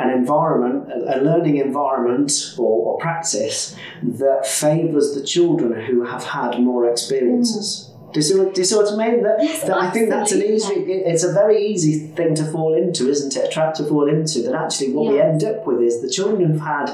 an 0.01 0.09
environment, 0.21 0.77
a 1.15 1.19
learning 1.21 1.57
environment 1.57 2.31
or, 2.57 2.73
or 2.87 2.97
practice 2.99 3.75
that 4.03 4.45
favours 4.45 5.13
the 5.15 5.23
children 5.23 5.69
who 5.87 6.03
have 6.05 6.23
had 6.23 6.59
more 6.59 6.89
experiences. 6.89 7.87
Do 8.13 8.19
you, 8.19 8.23
see 8.23 8.37
what, 8.39 8.53
do 8.53 8.59
you 8.61 8.65
see 8.65 8.75
what 8.75 8.91
I 8.91 8.97
mean? 8.97 9.23
That, 9.23 9.37
Yes, 9.41 9.63
that 9.63 9.77
I 9.77 9.89
think 9.89 10.09
that's 10.09 10.33
an 10.33 10.41
easy, 10.41 10.73
it's 10.73 11.23
a 11.23 11.31
very 11.31 11.65
easy 11.65 12.07
thing 12.07 12.35
to 12.35 12.45
fall 12.51 12.73
into, 12.73 13.09
isn't 13.09 13.35
it? 13.37 13.47
A 13.47 13.51
trap 13.51 13.73
to 13.75 13.85
fall 13.85 14.09
into. 14.09 14.41
That 14.43 14.53
actually 14.53 14.91
what 14.91 15.13
we 15.13 15.21
end 15.21 15.43
up 15.45 15.65
with 15.65 15.79
is 15.81 16.01
the 16.01 16.09
children 16.09 16.45
who've 16.45 16.59
had 16.61 16.87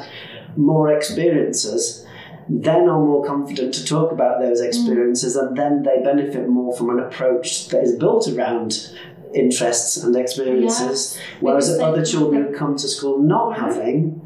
more 0.55 0.91
experiences 0.91 2.05
then 2.49 2.87
are 2.87 3.03
more 3.03 3.25
confident 3.25 3.73
to 3.73 3.83
talk 3.85 4.11
about 4.11 4.39
those 4.39 4.61
Mm. 4.61 4.67
experiences 4.67 5.35
and 5.35 5.57
then 5.57 5.83
they 5.83 6.01
benefit 6.01 6.47
more 6.47 6.73
from 6.77 6.89
an 6.89 6.99
approach 6.99 7.67
that 7.69 7.83
is 7.83 7.93
built 7.97 8.25
around 8.29 8.89
interests 9.33 9.97
and 9.97 10.15
experiences 10.15 11.17
whereas 11.39 11.77
other 11.79 12.03
children 12.05 12.43
who 12.47 12.53
come 12.55 12.75
to 12.75 12.87
school 12.87 13.17
not 13.19 13.57
having 13.57 14.21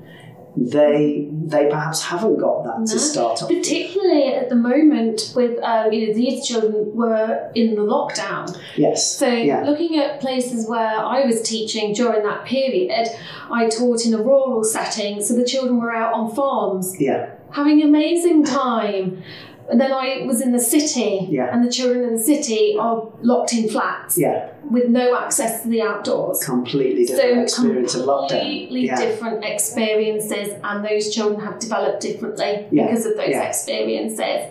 they 0.58 1.30
they 1.32 1.70
perhaps 1.70 2.04
haven't 2.04 2.38
got 2.38 2.64
that 2.66 2.80
No. 2.80 2.86
to 2.86 3.00
start 3.00 3.42
off 3.42 3.50
with. 3.50 3.60
Particularly 3.60 4.34
at 4.34 4.50
the 4.50 4.56
moment, 4.56 5.32
with 5.34 5.58
um, 5.64 5.94
you 5.94 6.08
know 6.08 6.14
these 6.14 6.46
children 6.46 6.94
were 6.94 7.50
in 7.56 7.76
the 7.76 7.82
lockdown. 7.82 8.60
yes 8.76 9.16
So 9.16 9.28
yeah 9.28 9.62
looking 9.64 9.98
at 9.98 10.20
places 10.20 10.68
where 10.68 10.98
I 11.00 11.26
was 11.26 11.42
teaching 11.42 11.94
during 11.94 12.24
that 12.24 12.44
period, 12.46 13.08
I 13.50 13.70
taught 13.70 14.06
in 14.06 14.14
a 14.14 14.18
rural 14.18 14.64
setting, 14.64 15.24
so 15.24 15.36
the 15.36 15.46
children 15.46 15.80
were 15.80 15.94
out 15.96 16.14
on 16.14 16.36
farms 16.36 17.00
yeah 17.00 17.30
having 17.52 17.82
amazing 17.82 18.44
time. 18.46 19.24
And 19.72 19.80
then 19.80 19.92
I 19.94 20.24
was 20.28 20.42
in 20.42 20.52
the 20.52 20.60
city, 20.60 21.12
Yeah. 21.30 21.50
and 21.54 21.60
the 21.66 21.72
children 21.72 22.04
in 22.04 22.14
the 22.18 22.24
city 22.34 22.76
are 22.78 23.08
locked 23.22 23.54
in 23.54 23.70
flats 23.70 24.18
yeah 24.18 24.50
with 24.70 24.88
no 24.90 25.06
access 25.24 25.64
to 25.64 25.68
the 25.70 25.82
outdoors. 25.82 26.38
completely 26.54 27.06
different 27.06 27.50
So 27.50 27.60
experience 27.66 27.96
of 27.96 28.02
lockdown 28.06 28.30
completely 28.30 28.82
yeah 28.88 29.00
different 29.06 29.40
experiences, 29.54 30.48
and 30.64 30.78
those 30.90 31.06
children 31.16 31.40
have 31.48 31.58
developed 31.60 32.02
differently 32.02 32.54
because 32.70 33.06
of 33.10 33.16
those 33.22 33.36
experiences. 33.50 34.42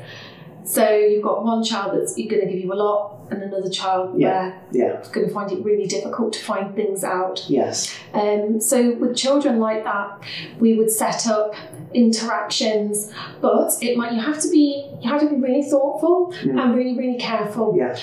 So 0.65 0.89
you've 0.91 1.23
got 1.23 1.45
one 1.45 1.65
child 1.65 1.95
that's 1.99 2.15
going 2.15 2.29
to 2.41 2.47
give 2.47 2.61
you 2.61 2.73
a 2.73 2.75
lot, 2.75 3.17
and 3.31 3.43
another 3.43 3.71
child 3.71 4.19
Yeah. 4.19 4.29
where 4.29 4.63
yeah 4.73 4.99
it's 4.99 5.09
going 5.09 5.27
to 5.29 5.33
find 5.33 5.51
it 5.53 5.65
really 5.65 5.87
difficult 5.87 6.33
to 6.35 6.41
find 6.41 6.75
things 6.75 7.05
out. 7.05 7.45
yes 7.49 7.95
Um, 8.13 8.61
so 8.61 8.93
with 8.95 9.17
children 9.17 9.59
like 9.61 9.85
that, 9.85 10.21
we 10.59 10.75
would 10.79 10.91
set 10.91 11.27
up 11.27 11.55
interactions, 11.95 13.13
but 13.41 13.73
it 13.81 13.97
might 13.97 14.13
you 14.13 14.21
have 14.21 14.41
to 14.41 14.51
be 14.51 14.89
you 15.01 15.09
have 15.11 15.21
to 15.21 15.29
be 15.29 15.37
really 15.37 15.63
thoughtful 15.63 16.33
Mm. 16.45 16.61
and 16.61 16.75
really 16.77 16.97
really 16.97 17.19
careful 17.19 17.75
yeah 17.77 17.97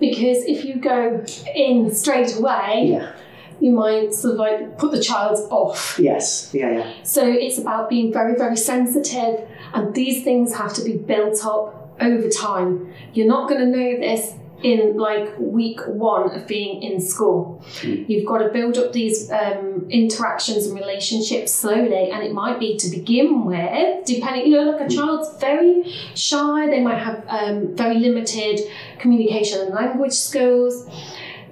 because 0.00 0.38
if 0.54 0.64
you 0.64 0.74
go 0.76 1.24
in 1.54 1.92
straight 1.94 2.36
away, 2.36 2.88
yeah 2.94 3.12
you 3.60 3.70
might 3.70 4.12
sort 4.12 4.32
of 4.34 4.38
like 4.40 4.76
put 4.78 4.90
the 4.90 5.00
child 5.00 5.38
off. 5.50 5.96
yes 5.98 6.50
yeah 6.52 6.70
yeah 6.78 6.92
So 7.04 7.22
it's 7.24 7.58
about 7.58 7.88
being 7.88 8.12
very 8.12 8.34
very 8.36 8.56
sensitive, 8.56 9.34
and 9.72 9.94
these 9.94 10.24
things 10.24 10.54
have 10.54 10.72
to 10.74 10.82
be 10.84 10.96
built 10.96 11.44
up 11.46 11.83
over 12.00 12.28
time. 12.28 12.92
You're 13.12 13.28
not 13.28 13.48
going 13.48 13.60
to 13.60 13.66
know 13.66 14.00
this 14.00 14.34
in 14.62 14.96
like 14.96 15.38
week 15.38 15.78
one 15.86 16.30
of 16.30 16.46
being 16.46 16.82
in 16.82 16.98
school. 16.98 17.62
Mm. 17.80 18.08
You've 18.08 18.26
got 18.26 18.38
to 18.38 18.48
build 18.48 18.78
up 18.78 18.92
these 18.92 19.30
um, 19.30 19.86
interactions 19.90 20.66
and 20.66 20.74
relationships 20.74 21.52
slowly, 21.52 22.10
and 22.10 22.22
it 22.22 22.32
might 22.32 22.58
be 22.58 22.76
to 22.78 22.88
begin 22.88 23.44
with, 23.44 24.06
depending, 24.06 24.46
you 24.46 24.56
know, 24.56 24.70
like 24.70 24.80
a 24.80 24.88
child's 24.88 25.38
very 25.38 25.84
shy, 26.14 26.66
they 26.66 26.80
might 26.80 26.98
have 26.98 27.24
um, 27.28 27.76
very 27.76 27.98
limited 27.98 28.60
communication 28.98 29.60
and 29.60 29.74
language 29.74 30.14
skills. 30.14 30.88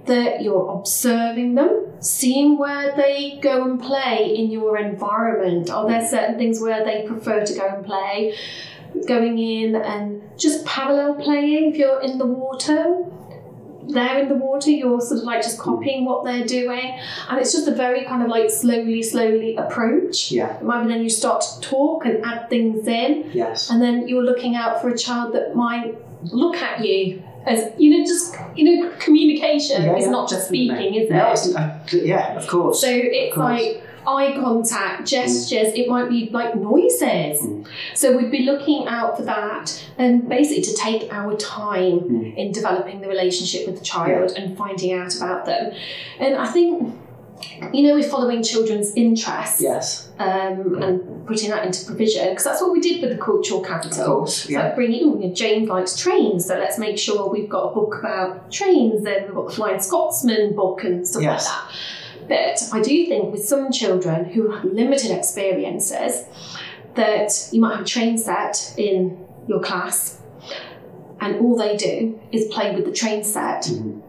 That 0.06 0.42
you're 0.42 0.68
observing 0.72 1.54
them, 1.54 1.92
seeing 2.00 2.58
where 2.58 2.96
they 2.96 3.38
go 3.40 3.62
and 3.62 3.80
play 3.80 4.34
in 4.36 4.50
your 4.50 4.76
environment. 4.76 5.70
Are 5.70 5.86
there 5.86 6.04
certain 6.04 6.36
things 6.38 6.60
where 6.60 6.84
they 6.84 7.06
prefer 7.06 7.46
to 7.46 7.54
go 7.54 7.68
and 7.68 7.86
play? 7.86 8.34
Going 9.06 9.38
in 9.38 9.74
and 9.76 10.22
just 10.38 10.64
parallel 10.64 11.14
playing 11.14 11.70
if 11.72 11.76
you're 11.76 12.00
in 12.00 12.18
the 12.18 12.26
water, 12.26 13.04
they're 13.88 14.20
in 14.20 14.28
the 14.28 14.36
water, 14.36 14.70
you're 14.70 15.00
sort 15.00 15.18
of 15.20 15.24
like 15.24 15.42
just 15.42 15.58
copying 15.58 16.04
what 16.04 16.24
they're 16.24 16.46
doing. 16.46 16.98
And 17.28 17.38
it's 17.40 17.52
just 17.52 17.66
a 17.66 17.74
very 17.74 18.04
kind 18.04 18.22
of 18.22 18.28
like 18.28 18.48
slowly, 18.50 19.02
slowly 19.02 19.56
approach. 19.56 20.30
yeah 20.30 20.56
It 20.56 20.62
might 20.62 20.82
be 20.84 20.88
then 20.92 21.02
you 21.02 21.10
start 21.10 21.42
to 21.42 21.60
talk 21.60 22.04
and 22.06 22.24
add 22.24 22.48
things 22.48 22.86
in, 22.86 23.30
yes 23.32 23.70
and 23.70 23.82
then 23.82 24.06
you're 24.08 24.22
looking 24.24 24.54
out 24.54 24.80
for 24.80 24.88
a 24.90 24.96
child 24.98 25.34
that 25.34 25.56
might 25.56 25.94
look 26.32 26.56
at 26.56 26.84
you 26.84 27.22
as, 27.44 27.72
you 27.76 27.90
know, 27.98 28.04
just, 28.06 28.36
you 28.54 28.64
know, 28.84 28.92
communication 29.00 29.82
Yeah, 29.82 29.96
is 29.96 30.04
yeah, 30.04 30.10
not 30.10 30.28
just 30.30 30.46
speaking, 30.46 30.94
is 30.94 31.10
it? 31.10 31.12
No, 31.12 31.34
uh, 31.60 31.78
yeah 31.90 32.36
of 32.36 32.46
course 32.46 32.80
So 32.80 32.86
it's 32.88 33.34
course. 33.34 33.44
like 33.44 33.81
eye 34.06 34.32
contact, 34.40 35.06
gestures, 35.06 35.72
it 35.74 35.88
might 35.88 36.08
be 36.08 36.28
like 36.30 36.54
noises. 36.56 37.40
Mm. 37.42 37.66
So 37.94 38.16
we'd 38.16 38.30
be 38.30 38.44
looking 38.44 38.86
out 38.88 39.16
for 39.16 39.22
that 39.24 39.84
and 39.98 40.28
basically 40.28 40.62
to 40.64 40.74
take 40.74 41.12
our 41.12 41.36
time 41.36 42.00
Mm. 42.00 42.36
in 42.36 42.52
developing 42.52 43.00
the 43.00 43.08
relationship 43.08 43.66
with 43.66 43.78
the 43.78 43.84
child 43.84 44.32
and 44.36 44.56
finding 44.56 44.92
out 44.92 45.16
about 45.16 45.46
them. 45.46 45.72
And 46.18 46.34
I 46.36 46.46
think, 46.46 46.94
you 47.72 47.82
know, 47.86 47.94
we're 47.94 48.02
following 48.08 48.42
children's 48.42 48.94
interests 48.94 49.60
yes 49.60 50.08
um, 50.18 50.80
and 50.82 51.26
putting 51.26 51.50
that 51.50 51.64
into 51.66 51.84
provision 51.86 52.28
because 52.30 52.44
that's 52.44 52.60
what 52.60 52.72
we 52.72 52.80
did 52.80 53.00
with 53.02 53.10
the 53.10 53.22
cultural 53.22 53.60
of 53.62 53.66
capital. 53.66 54.04
course 54.18 54.48
yeah 54.48 54.64
like 54.64 54.74
bringing, 54.76 55.00
oh, 55.04 55.18
you 55.20 55.28
know, 55.28 55.34
Jane 55.34 55.66
likes 55.66 55.96
trains, 55.96 56.46
so 56.46 56.56
let's 56.58 56.78
make 56.78 56.98
sure 56.98 57.28
we've 57.30 57.48
got 57.48 57.70
a 57.70 57.74
book 57.74 57.96
about 58.00 58.50
trains. 58.50 59.02
Then 59.04 59.24
we've 59.24 59.34
got 59.34 59.48
the 59.48 59.54
Flying 59.54 59.80
Scotsman 59.80 60.54
book 60.54 60.84
and 60.84 61.06
stuff 61.06 61.22
Yes. 61.22 61.46
like 61.46 61.54
that. 61.54 61.76
But 62.28 62.62
I 62.72 62.80
do 62.80 63.06
think 63.06 63.32
with 63.32 63.44
some 63.44 63.70
children 63.72 64.26
who 64.26 64.50
have 64.50 64.64
limited 64.64 65.10
experiences, 65.10 66.24
that 66.94 67.48
you 67.52 67.60
might 67.60 67.76
have 67.76 67.84
a 67.84 67.88
train 67.88 68.18
set 68.18 68.74
in 68.76 69.24
your 69.46 69.60
class, 69.60 70.20
and 71.20 71.40
all 71.40 71.56
they 71.56 71.76
do 71.76 72.20
is 72.32 72.46
play 72.46 72.74
with 72.74 72.84
the 72.84 72.92
train 72.92 73.22
set 73.24 73.62
Mhm. 73.64 74.00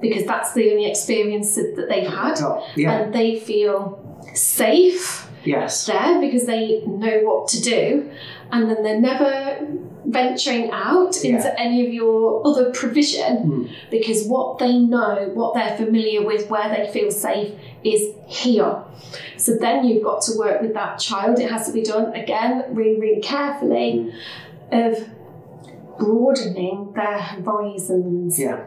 because 0.00 0.24
that's 0.24 0.52
the 0.54 0.70
only 0.70 0.86
experience 0.86 1.54
that 1.56 1.74
that 1.76 1.88
they've 1.88 2.08
had, 2.08 2.38
Oh, 2.40 2.62
yeah. 2.76 2.92
And 3.00 3.14
they 3.14 3.36
feel 3.38 3.98
safe 4.34 5.28
yes. 5.44 5.86
there 5.86 6.20
because 6.20 6.46
they 6.46 6.82
know 6.86 7.20
what 7.24 7.48
to 7.48 7.60
do 7.60 8.08
and 8.52 8.70
then 8.70 8.82
they're 8.82 9.00
never 9.00 9.58
venturing 10.06 10.70
out 10.70 11.16
into 11.24 11.60
any 11.60 11.86
of 11.86 11.92
your 11.92 12.46
other 12.46 12.70
provision 12.70 13.36
Mm. 13.50 13.70
because 13.90 14.26
what 14.26 14.58
they 14.58 14.78
know 14.78 15.30
what 15.34 15.54
they're 15.54 15.76
familiar 15.76 16.24
with 16.24 16.48
where 16.50 16.68
they 16.74 16.90
feel 16.90 17.10
safe 17.10 17.52
is 17.84 18.14
here. 18.26 18.76
So 19.36 19.56
then 19.56 19.84
you've 19.84 20.02
got 20.04 20.22
to 20.22 20.38
work 20.38 20.60
with 20.62 20.74
that 20.74 20.98
child. 20.98 21.38
It 21.38 21.50
has 21.50 21.66
to 21.66 21.72
be 21.72 21.82
done 21.82 22.12
again 22.14 22.64
really 22.74 22.98
really 23.00 23.20
carefully 23.20 24.12
of 24.72 25.08
broadening 25.98 26.92
their 26.94 27.18
horizons. 27.18 28.38
Yeah. 28.38 28.64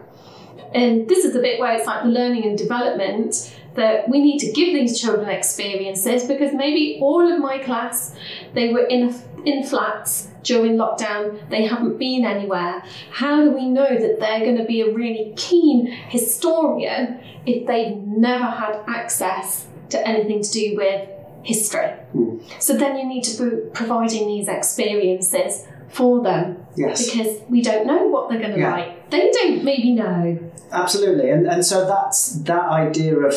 And 0.74 1.08
this 1.08 1.24
is 1.26 1.34
the 1.34 1.40
bit 1.40 1.60
where 1.60 1.74
it's 1.74 1.86
like 1.88 2.04
the 2.04 2.10
learning 2.10 2.46
and 2.46 2.58
development 2.58 3.56
that 3.76 4.08
we 4.10 4.22
need 4.22 4.40
to 4.40 4.52
give 4.52 4.74
these 4.74 5.00
children 5.00 5.30
experiences 5.30 6.26
because 6.26 6.54
maybe 6.54 7.00
all 7.02 7.32
of 7.32 7.40
my 7.40 7.58
class 7.58 8.16
they 8.54 8.72
were 8.72 8.86
in 8.86 9.16
in 9.46 9.64
flats 9.64 10.30
during 10.44 10.76
lockdown 10.76 11.24
they 11.50 11.66
haven't 11.66 11.98
been 11.98 12.24
anywhere 12.26 12.84
how 13.12 13.44
do 13.44 13.52
we 13.52 13.68
know 13.70 13.90
that 14.04 14.20
they're 14.20 14.40
going 14.42 14.58
to 14.58 14.66
be 14.66 14.82
a 14.82 14.94
really 14.94 15.34
keen 15.36 15.88
historian 15.88 17.20
if 17.46 17.66
they've 17.68 17.98
never 17.98 18.46
had 18.46 18.76
access 18.88 19.66
to 19.90 20.08
anything 20.08 20.42
to 20.42 20.52
do 20.52 20.76
with 20.76 21.10
history. 21.44 21.92
Mm. 22.16 22.42
So 22.60 22.76
then 22.78 22.98
you 22.98 23.06
need 23.06 23.24
to 23.26 23.50
be 23.50 23.70
providing 23.74 24.28
these 24.28 24.48
experiences 24.48 25.66
for 25.90 26.24
them 26.24 26.66
Yes. 26.76 27.12
because 27.12 27.42
we 27.50 27.62
don't 27.62 27.86
know 27.86 28.08
what 28.08 28.30
they're 28.30 28.40
going 28.40 28.54
to 28.54 28.60
Yeah. 28.60 28.72
like. 28.72 29.10
They 29.10 29.30
don't 29.30 29.64
maybe 29.64 29.92
know. 29.94 30.40
Absolutely, 30.72 31.30
and 31.30 31.46
and 31.46 31.64
so 31.64 31.86
that's 31.86 32.20
that 32.44 32.66
idea 32.70 33.16
of. 33.18 33.34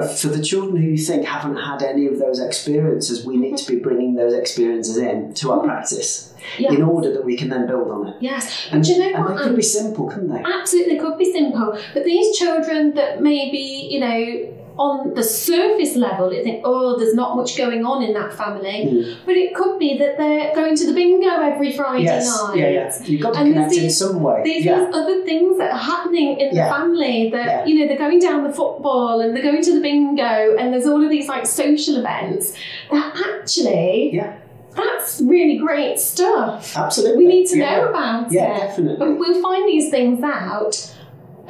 For 0.00 0.28
the 0.28 0.42
children 0.42 0.76
who 0.80 0.88
you 0.88 0.96
think 0.96 1.24
haven't 1.26 1.56
had 1.56 1.82
any 1.82 2.06
of 2.06 2.18
those 2.18 2.40
experiences, 2.40 3.26
we 3.26 3.36
need 3.36 3.56
to 3.58 3.70
be 3.70 3.78
bringing 3.78 4.14
those 4.14 4.32
experiences 4.32 4.96
in 4.96 5.34
to 5.34 5.52
our 5.52 5.62
practice 5.62 6.32
Yeah. 6.58 6.72
in 6.72 6.82
order 6.82 7.12
that 7.12 7.24
we 7.24 7.36
can 7.36 7.48
then 7.50 7.66
build 7.66 7.90
on 7.90 8.08
it. 8.08 8.16
Yes. 8.20 8.68
And, 8.70 8.82
do 8.82 8.92
you 8.92 9.12
know 9.12 9.20
what? 9.20 9.36
they 9.36 9.42
could 9.42 9.50
be 9.50 9.56
um, 9.56 9.62
simple, 9.62 10.08
couldn't 10.08 10.30
they? 10.30 10.42
Absolutely, 10.42 10.98
could 10.98 11.18
be 11.18 11.30
simple. 11.30 11.78
But 11.92 12.04
these 12.04 12.36
children 12.38 12.94
that 12.94 13.22
maybe, 13.22 13.58
you 13.58 14.00
know, 14.00 14.54
on 14.78 15.12
the 15.14 15.22
surface 15.22 15.96
level, 15.96 16.32
you 16.32 16.42
think, 16.42 16.62
oh, 16.64 16.98
there's 16.98 17.14
not 17.14 17.36
much 17.36 17.56
going 17.58 17.84
on 17.84 18.02
in 18.02 18.14
that 18.14 18.32
family. 18.32 18.88
Mm. 18.90 19.16
But 19.26 19.36
it 19.36 19.54
could 19.54 19.78
be 19.78 19.98
that 19.98 20.16
they're 20.16 20.54
going 20.54 20.74
to 20.76 20.86
the 20.86 20.94
bingo 20.94 21.28
every 21.28 21.72
Friday 21.72 22.04
Yes, 22.04 22.26
night. 22.42 22.56
yeah, 22.56 22.68
yeah. 22.68 23.02
You've 23.04 23.20
got 23.20 23.34
to 23.34 23.40
And 23.40 23.52
connect 23.52 23.70
there's 23.72 23.84
in 23.84 23.90
some 23.90 24.22
way. 24.22 24.40
There's 24.44 24.64
yeah, 24.64 24.84
these 24.86 24.94
other 24.94 25.24
things 25.24 25.58
that 25.58 25.72
are 25.72 25.78
happening 25.78 26.40
in 26.40 26.54
Yeah. 26.54 26.68
the 26.68 26.74
family 26.74 27.30
that, 27.30 27.46
Yeah. 27.46 27.64
you 27.66 27.80
know, 27.80 27.86
they're 27.88 27.98
going 27.98 28.18
down 28.18 28.44
the 28.44 28.52
football 28.52 29.20
and 29.20 29.36
they're 29.36 29.42
going 29.42 29.62
to 29.62 29.74
the 29.74 29.80
bingo 29.80 30.56
and 30.58 30.72
there's 30.72 30.86
all 30.86 31.04
of 31.04 31.10
these 31.10 31.28
like 31.28 31.44
social 31.46 31.96
events 31.98 32.54
that 32.90 33.14
actually, 33.36 34.10
Yeah. 34.14 34.36
that's 34.74 35.20
really 35.20 35.58
great 35.58 35.98
stuff. 36.00 36.74
absolutely. 36.76 37.26
We 37.26 37.32
need 37.34 37.46
to 37.48 37.58
yeah. 37.58 37.76
know 37.76 37.88
about 37.90 38.32
Yeah, 38.32 38.56
it. 38.56 38.58
definitely. 38.60 38.96
But 38.98 39.18
we'll 39.18 39.42
find 39.42 39.68
these 39.68 39.90
things 39.90 40.22
out 40.22 40.94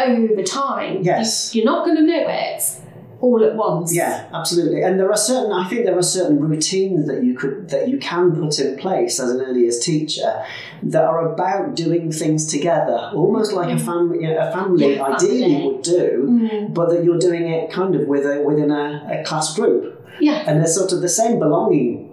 over 0.01 0.43
time. 0.43 1.03
Yes. 1.03 1.55
You're 1.55 1.65
not 1.67 1.85
going 1.85 1.97
to 1.99 2.03
know 2.03 2.27
it 2.29 2.65
all 3.23 3.43
at 3.45 3.55
once. 3.57 3.95
Yeah, 3.95 4.29
absolutely. 4.35 4.83
And 4.83 4.99
there 5.01 5.11
are 5.11 5.17
certain 5.17 5.53
I 5.53 5.65
think 5.69 5.85
there 5.87 5.97
are 5.97 6.03
certain 6.19 6.41
routines 6.41 7.07
that 7.07 7.23
you 7.23 7.35
could 7.41 7.69
that 7.71 7.89
you 7.89 7.99
can 7.99 8.25
put 8.35 8.59
in 8.59 8.77
place 8.77 9.21
as 9.21 9.31
an 9.31 9.41
early 9.41 9.61
years 9.61 9.79
teacher 9.79 10.31
that 10.83 11.05
are 11.05 11.33
about 11.33 11.77
doing 11.77 12.11
things 12.11 12.47
together, 12.47 12.99
almost 13.15 13.53
like 13.53 13.71
a 13.71 13.79
family 13.79 14.25
a 14.25 14.51
family 14.53 14.97
Yeah, 14.97 15.05
ideally 15.05 15.41
family. 15.55 15.67
would 15.67 15.83
do, 15.83 16.27
Mm, 16.29 16.75
but 16.75 16.87
that 16.91 17.05
you're 17.05 17.19
doing 17.29 17.45
it 17.57 17.71
kind 17.71 17.95
of 17.95 18.09
with 18.09 18.25
a, 18.27 18.43
within 18.43 18.71
a, 18.71 19.21
a 19.21 19.25
class 19.25 19.55
group. 19.55 19.83
yeah. 20.21 20.43
And 20.47 20.59
there's 20.61 20.75
sort 20.75 20.93
of 20.93 21.01
the 21.01 21.09
same 21.09 21.39
belonging 21.39 22.12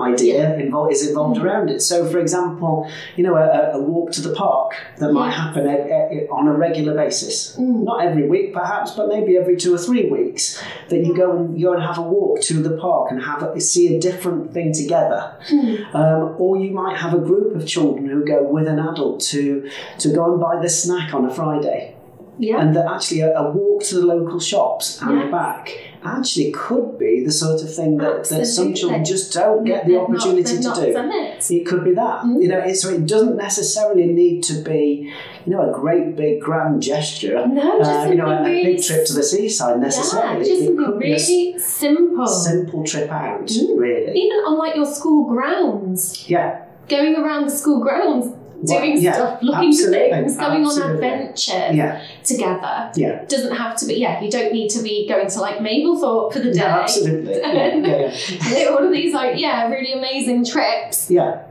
idea 0.00 0.56
involved 0.58 0.92
is 0.92 1.08
involved 1.08 1.38
Mm. 1.38 1.44
around 1.44 1.70
it. 1.70 1.80
So, 1.82 2.04
for 2.12 2.18
example, 2.18 2.88
you 3.16 3.22
know, 3.24 3.36
a, 3.36 3.72
a 3.78 3.80
walk 3.80 4.10
to 4.12 4.20
the 4.20 4.34
park 4.34 4.72
that 4.98 5.12
might 5.12 5.30
happen 5.30 5.66
a, 5.66 5.76
a, 5.76 6.28
on 6.30 6.48
a 6.48 6.52
regular 6.52 6.94
basis. 6.94 7.56
Mm. 7.56 7.84
Not 7.84 8.04
every 8.06 8.26
week, 8.28 8.52
perhaps, 8.52 8.92
but 8.92 9.08
maybe 9.08 9.36
every 9.36 9.56
two 9.56 9.74
or 9.74 9.78
three 9.78 10.08
weeks. 10.10 10.62
That 10.88 11.04
you 11.06 11.16
go 11.16 11.36
and 11.36 11.58
you 11.58 11.66
go 11.68 11.74
and 11.74 11.82
have 11.82 11.98
a 11.98 12.02
walk 12.02 12.40
to 12.42 12.54
the 12.54 12.76
park 12.78 13.10
and 13.12 13.22
have 13.22 13.42
a, 13.42 13.60
see 13.60 13.94
a 13.96 14.00
different 14.00 14.52
thing 14.54 14.72
together. 14.72 15.20
Mm. 15.50 15.94
Um, 15.94 16.34
or 16.38 16.56
you 16.56 16.70
might 16.72 16.96
have 16.96 17.14
a 17.14 17.18
group 17.18 17.54
of 17.54 17.66
children 17.66 18.08
who 18.08 18.24
go 18.24 18.42
with 18.42 18.66
an 18.66 18.78
adult 18.78 19.20
to 19.32 19.68
to 19.98 20.12
go 20.12 20.32
and 20.32 20.40
buy 20.40 20.60
the 20.60 20.68
snack 20.68 21.12
on 21.14 21.24
a 21.24 21.30
Friday 21.34 21.94
Yeah. 22.38 22.60
and 22.60 22.74
that 22.76 22.86
actually 22.94 23.20
a, 23.20 23.30
a 23.38 23.50
walk 23.50 23.82
to 23.84 23.94
the 24.00 24.06
local 24.14 24.40
shops 24.40 25.00
and 25.02 25.18
Yes. 25.18 25.30
back 25.30 25.64
actually 26.04 26.50
could 26.52 26.98
be 26.98 27.22
the 27.24 27.30
sort 27.32 27.62
of 27.62 27.74
thing 27.74 27.96
that, 27.98 28.24
that 28.28 28.46
some 28.46 28.72
children 28.74 29.04
just 29.04 29.32
don't 29.32 29.64
get 29.64 29.84
the 29.86 29.92
They've 29.92 30.00
not- 30.00 30.10
opportunity 30.10 30.42
they've 30.42 30.60
to 30.62 30.68
not 30.68 30.76
do. 30.76 30.82
it. 31.18 31.50
It 31.50 31.66
could 31.66 31.84
be 31.84 31.92
that, 31.94 32.22
Mm. 32.24 32.42
you 32.42 32.48
know. 32.48 32.58
It, 32.58 32.76
so 32.76 32.88
it 32.90 33.06
doesn't 33.06 33.36
necessarily 33.36 34.06
need 34.06 34.42
to 34.44 34.54
be, 34.62 35.12
you 35.46 35.52
know, 35.52 35.68
a 35.68 35.72
great 35.72 36.16
big 36.16 36.40
grand 36.40 36.82
gesture. 36.82 37.46
No, 37.46 37.78
just 37.78 37.90
Uh, 37.90 38.08
you 38.10 38.14
know, 38.16 38.26
a, 38.26 38.40
a 38.40 38.44
really 38.44 38.64
big 38.76 38.82
trip 38.82 39.04
to 39.06 39.12
the 39.12 39.22
seaside 39.22 39.80
necessarily. 39.80 40.38
Yeah, 40.48 40.54
just 40.56 40.70
it 40.70 40.76
could 40.78 40.98
be 40.98 41.12
a 41.12 41.14
s- 41.16 41.28
really 41.28 41.58
simple. 41.58 42.26
simple 42.26 42.84
trip 42.84 43.10
out, 43.12 43.46
Mm. 43.46 43.78
really. 43.78 44.12
Even 44.18 44.38
on 44.48 44.58
like 44.58 44.76
your 44.76 44.86
school 44.86 45.24
grounds, 45.28 46.24
Yeah, 46.28 46.62
going 46.88 47.14
around 47.16 47.44
the 47.46 47.50
school 47.50 47.80
grounds, 47.80 48.32
Doing 48.64 49.00
yeah, 49.00 49.14
stuff, 49.14 49.42
looking 49.42 49.72
for 49.72 49.90
things, 49.90 50.36
going 50.36 50.64
absolutely. 50.66 50.82
on 50.82 50.90
adventure 50.92 51.70
yeah, 51.72 52.04
together. 52.22 52.92
yeah. 52.94 53.24
Doesn't 53.24 53.56
have 53.56 53.76
to 53.78 53.86
be. 53.86 53.94
Yeah, 53.94 54.20
you 54.20 54.30
don't 54.30 54.52
need 54.52 54.68
to 54.70 54.82
be 54.82 55.08
going 55.08 55.28
to 55.30 55.40
like 55.40 55.58
Mablethorpe 55.58 56.32
for 56.32 56.38
the 56.40 56.52
day. 56.52 56.58
No, 56.58 56.66
absolutely. 56.66 57.34
Yeah, 57.40 57.76
yeah, 57.76 58.16
yeah. 58.50 58.64
All 58.66 58.84
of 58.84 58.92
these 58.92 59.14
like 59.14 59.38
yeah, 59.38 59.68
really 59.68 59.92
amazing 59.92 60.44
trips. 60.44 61.10
yeah. 61.10 61.46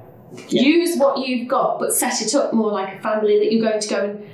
Yeah. 0.47 0.61
Use 0.61 0.99
what 0.99 1.25
you've 1.25 1.47
got, 1.47 1.79
but 1.79 1.91
set 1.91 2.21
it 2.21 2.35
up 2.35 2.53
more 2.53 2.71
like 2.71 2.99
a 2.99 3.01
family 3.01 3.39
that 3.39 3.51
you're 3.51 3.67
going 3.67 3.81
to 3.81 3.89
go 3.89 4.03
and 4.05 4.29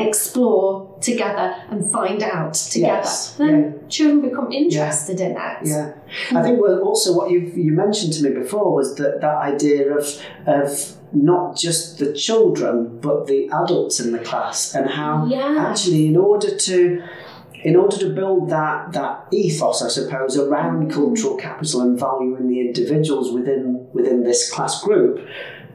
explore 0.00 0.98
together 1.00 1.54
and 1.70 1.90
find 1.92 2.22
out 2.22 2.54
together. 2.54 3.02
Yes, 3.02 3.34
Then 3.34 3.88
children 3.88 4.28
become 4.28 4.52
interested 4.52 5.20
in 5.20 5.32
it. 5.32 5.58
Yeah, 5.64 5.92
I 6.32 6.42
think 6.42 6.60
well, 6.60 6.80
also 6.80 7.16
what 7.16 7.30
you 7.30 7.40
you 7.40 7.72
mentioned 7.72 8.12
to 8.14 8.24
me 8.24 8.30
before 8.30 8.74
was 8.74 8.94
that 8.96 9.20
that 9.20 9.36
idea 9.36 9.96
of 9.96 10.20
of 10.46 10.96
not 11.12 11.56
just 11.56 11.98
the 11.98 12.12
children 12.12 12.98
but 13.00 13.26
the 13.26 13.48
adults 13.62 13.98
in 14.00 14.12
the 14.12 14.18
class 14.18 14.74
and 14.74 14.88
how 14.90 15.26
Yeah. 15.28 15.56
actually 15.68 16.06
in 16.06 16.16
order 16.16 16.54
to 16.56 17.02
in 17.62 17.76
order 17.76 17.96
to 17.98 18.08
build 18.14 18.48
that 18.48 18.92
that 18.92 19.26
ethos, 19.32 19.82
I 19.82 19.88
suppose, 19.88 20.38
around 20.38 20.76
Mm. 20.86 20.94
cultural 20.94 21.36
capital 21.36 21.82
and 21.82 21.98
valuing 21.98 22.48
the 22.48 22.58
individuals 22.66 23.32
within 23.32 23.86
within 23.92 24.22
this 24.22 24.50
class 24.50 24.82
group, 24.82 25.20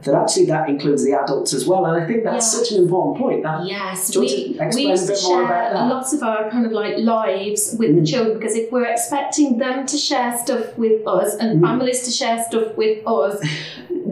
that 0.02 0.14
actually 0.14 0.46
that 0.46 0.68
includes 0.68 1.04
the 1.04 1.12
adults 1.12 1.52
as 1.54 1.64
well. 1.68 1.84
And 1.86 2.02
I 2.02 2.04
think 2.08 2.24
that's 2.24 2.46
Yeah. 2.52 2.58
such 2.58 2.72
an 2.72 2.78
important 2.84 3.14
point. 3.22 3.42
That 3.44 3.58
Yes, 3.66 4.10
Do 4.10 4.24
you 4.24 4.58
want 4.58 4.74
we, 4.74 4.82
we 4.84 4.90
used 4.90 5.04
a 5.10 5.14
to 5.14 5.18
share 5.20 5.46
that? 5.46 5.88
lots 5.94 6.12
of 6.12 6.22
our 6.24 6.50
kind 6.50 6.66
of 6.66 6.72
like 6.72 6.98
lives 6.98 7.76
with 7.78 7.94
the 7.94 8.00
Mm. 8.02 8.06
children 8.12 8.38
because 8.38 8.56
if 8.56 8.72
we're 8.72 8.90
expecting 8.96 9.58
them 9.58 9.86
to 9.86 9.96
share 9.96 10.36
stuff 10.44 10.76
with 10.76 11.06
us 11.06 11.36
and 11.40 11.48
Mm. 11.60 11.66
families 11.68 12.02
to 12.06 12.10
share 12.10 12.38
stuff 12.48 12.76
with 12.76 12.98
us, 13.06 13.36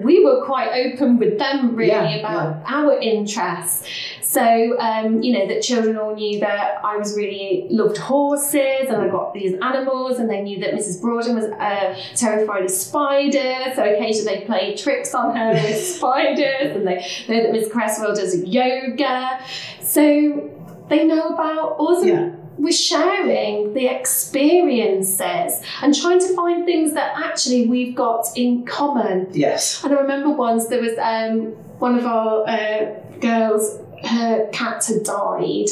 we 0.05 0.25
were 0.25 0.45
quite 0.45 0.71
open 0.87 1.19
with 1.19 1.39
them 1.39 1.75
really 1.75 1.91
Yeah, 1.91 2.17
about 2.17 2.63
our 2.67 2.99
interests. 2.99 3.89
So, 4.21 4.79
um, 4.81 5.23
you 5.23 5.33
know, 5.33 5.47
that 5.47 5.63
children 5.63 5.97
all 5.97 6.15
knew 6.15 6.41
that 6.41 6.85
I 6.85 6.97
was 6.97 7.17
really 7.17 7.67
loved 7.71 7.97
horses 7.97 8.89
and 8.89 8.97
I 8.97 9.09
got 9.09 9.33
these 9.33 9.55
animals, 9.63 10.19
and 10.19 10.29
they 10.29 10.43
knew 10.43 10.59
that 10.61 10.75
Mrs. 10.75 11.01
Broughton 11.01 11.37
was 11.37 11.45
uh, 11.45 11.97
terrified 12.17 12.65
of 12.65 12.71
spiders. 12.71 13.77
So, 13.77 13.85
occasionally 13.85 14.41
they 14.41 14.45
played 14.45 14.77
tricks 14.77 15.15
on 15.15 15.37
her 15.37 15.53
with 15.53 15.81
spiders, 15.97 16.77
and 16.77 16.87
they 16.87 16.97
know 17.29 17.43
that 17.43 17.53
Miss 17.53 17.71
Cresswell 17.71 18.15
does 18.15 18.37
yoga. 18.45 19.41
So, 19.81 20.51
they 20.89 21.05
know 21.05 21.29
about 21.29 21.77
us. 21.81 22.05
Yeah. 22.05 22.34
We're 22.57 22.73
sharing 22.73 23.75
the 23.75 23.87
experiences 23.87 25.63
and 25.83 25.95
trying 25.95 26.21
to 26.21 26.35
find 26.35 26.65
things 26.65 26.95
that 26.95 27.13
actually 27.17 27.67
we've 27.67 27.95
got 27.95 28.27
in 28.37 28.65
common. 28.65 29.29
yes, 29.33 29.83
And 29.85 29.93
I 29.93 30.01
remember 30.01 30.31
once 30.31 30.69
there 30.69 30.81
was 30.81 30.97
um, 30.99 31.53
one 31.79 31.99
of 31.99 32.07
our 32.07 32.49
uh, 32.49 32.95
girls, 33.21 33.79
her 34.05 34.49
cat 34.53 34.85
had 34.87 35.03
died. 35.03 35.69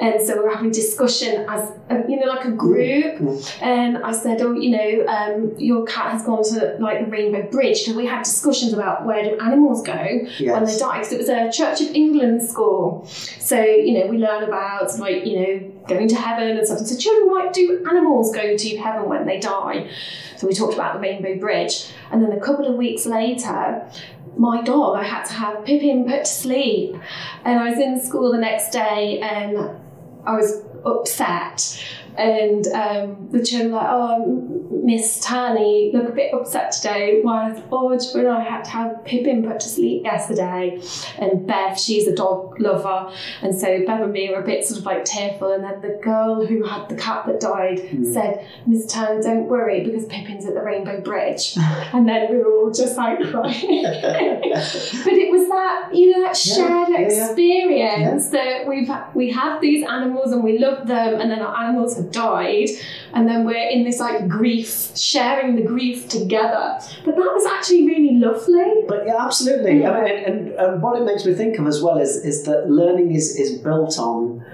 And 0.00 0.22
so 0.22 0.34
we 0.34 0.44
were 0.44 0.54
having 0.54 0.70
discussion 0.70 1.44
as, 1.48 1.72
a, 1.90 2.04
you 2.08 2.20
know, 2.20 2.26
like 2.26 2.44
a 2.44 2.52
group. 2.52 3.16
Mm. 3.18 3.62
And 3.62 3.98
I 3.98 4.12
said, 4.12 4.40
oh, 4.40 4.52
you 4.52 4.70
know, 4.70 5.06
um, 5.12 5.54
your 5.58 5.84
cat 5.86 6.12
has 6.12 6.24
gone 6.24 6.44
to 6.44 6.76
like 6.78 7.04
the 7.04 7.10
Rainbow 7.10 7.50
Bridge. 7.50 7.80
Because 7.80 7.96
we 7.96 8.06
had 8.06 8.22
discussions 8.22 8.72
about 8.72 9.06
where 9.06 9.24
do 9.24 9.36
animals 9.38 9.82
go 9.82 9.92
when 9.92 10.64
they 10.64 10.78
die. 10.78 10.98
Because 10.98 11.12
it 11.12 11.18
was 11.18 11.28
a 11.28 11.50
Church 11.50 11.80
of 11.80 11.88
England 11.96 12.48
school. 12.48 13.06
So, 13.08 13.60
you 13.60 13.98
know, 13.98 14.06
we 14.06 14.18
learn 14.18 14.44
about 14.44 14.96
like, 15.00 15.26
you 15.26 15.40
know, 15.40 15.72
going 15.88 16.08
to 16.08 16.16
heaven 16.16 16.56
and 16.56 16.66
stuff. 16.66 16.78
And 16.78 16.88
so 16.88 16.96
children 16.96 17.34
like, 17.34 17.52
do 17.52 17.84
animals 17.88 18.34
go 18.34 18.56
to 18.56 18.76
heaven 18.76 19.08
when 19.08 19.26
they 19.26 19.40
die? 19.40 19.90
So 20.36 20.46
we 20.46 20.54
talked 20.54 20.74
about 20.74 20.94
the 20.94 21.00
Rainbow 21.00 21.38
Bridge. 21.38 21.90
And 22.10 22.22
then 22.22 22.32
a 22.32 22.40
couple 22.40 22.66
of 22.66 22.76
weeks 22.76 23.06
later, 23.06 23.90
my 24.36 24.62
dog, 24.62 24.96
I 24.96 25.02
had 25.02 25.24
to 25.24 25.32
have 25.32 25.64
Pippin 25.64 26.04
put 26.04 26.20
to 26.20 26.30
sleep. 26.30 26.96
And 27.44 27.58
I 27.58 27.70
was 27.70 27.78
in 27.78 28.00
school 28.00 28.30
the 28.30 28.38
next 28.38 28.70
day 28.70 29.18
and 29.20 29.80
I 30.24 30.36
was 30.36 30.62
upset. 30.84 31.84
And 32.18 32.66
um, 32.68 33.28
the 33.30 33.44
children 33.44 33.72
were 33.72 33.78
like, 33.78 33.86
oh, 33.90 34.70
Miss 34.82 35.24
Turner, 35.24 35.60
look 35.92 36.08
a 36.08 36.12
bit 36.12 36.32
upset 36.34 36.72
today. 36.72 37.20
Why? 37.22 37.62
Oh, 37.70 37.90
Jabun, 37.90 38.26
I 38.28 38.42
had 38.42 38.64
to 38.64 38.70
have 38.70 39.04
Pippin 39.04 39.44
put 39.44 39.60
to 39.60 39.68
sleep 39.68 40.04
yesterday. 40.04 40.80
And 41.18 41.46
Bev, 41.46 41.78
she's 41.78 42.06
a 42.06 42.14
dog 42.14 42.58
lover. 42.60 43.12
And 43.42 43.54
so 43.54 43.84
Bev 43.86 44.00
and 44.00 44.12
me 44.12 44.30
were 44.30 44.42
a 44.42 44.46
bit 44.46 44.66
sort 44.66 44.80
of 44.80 44.86
like 44.86 45.04
tearful. 45.04 45.52
And 45.52 45.62
then 45.62 45.80
the 45.80 46.00
girl 46.02 46.44
who 46.46 46.64
had 46.64 46.88
the 46.88 46.96
cat 46.96 47.26
that 47.26 47.40
died 47.40 47.78
Mm. 47.78 48.12
said, 48.12 48.46
Miss 48.66 48.92
Turner, 48.92 49.22
don't 49.22 49.46
worry 49.46 49.84
because 49.84 50.04
Pippin's 50.06 50.44
at 50.46 50.54
the 50.54 50.62
Rainbow 50.62 51.00
Bridge. 51.00 51.54
and 51.92 52.08
then 52.08 52.30
we 52.30 52.38
were 52.38 52.52
all 52.56 52.70
just 52.70 52.96
like 52.96 53.18
crying. 53.30 53.82
but 53.82 55.12
it 55.12 55.30
was 55.30 55.48
that, 55.48 55.90
you 55.92 56.10
know, 56.12 56.22
that 56.22 56.36
shared 56.36 56.88
yeah, 56.88 56.98
yeah. 56.98 57.06
experience 57.06 58.28
that 58.30 58.66
we've 58.66 58.90
we 59.14 59.30
have 59.32 59.60
these 59.60 59.84
animals 59.86 60.32
and 60.32 60.42
we 60.42 60.58
love 60.58 60.86
them 60.86 61.20
and 61.20 61.30
then 61.30 61.40
our 61.40 61.56
animals 61.64 61.96
have 61.96 62.07
died 62.10 62.68
and 63.12 63.28
then 63.28 63.44
we're 63.44 63.68
in 63.68 63.84
this 63.84 64.00
like 64.00 64.28
grief, 64.28 64.96
sharing 64.96 65.56
the 65.56 65.62
grief 65.62 66.08
together. 66.08 66.78
But 67.04 67.16
that 67.16 67.32
was 67.34 67.46
actually 67.46 67.86
really 67.86 68.16
lovely. 68.16 68.84
But 68.86 69.06
yeah, 69.06 69.16
absolutely. 69.24 69.84
I 69.86 70.04
mean, 70.04 70.24
and, 70.24 70.48
and, 70.50 70.82
what 70.82 71.00
it 71.00 71.04
makes 71.04 71.24
me 71.24 71.34
think 71.34 71.58
of 71.58 71.66
as 71.66 71.82
well 71.82 71.98
is 71.98 72.16
is 72.16 72.44
that 72.44 72.70
learning 72.70 73.14
is 73.14 73.36
is 73.36 73.58
built 73.58 73.98
on 73.98 74.44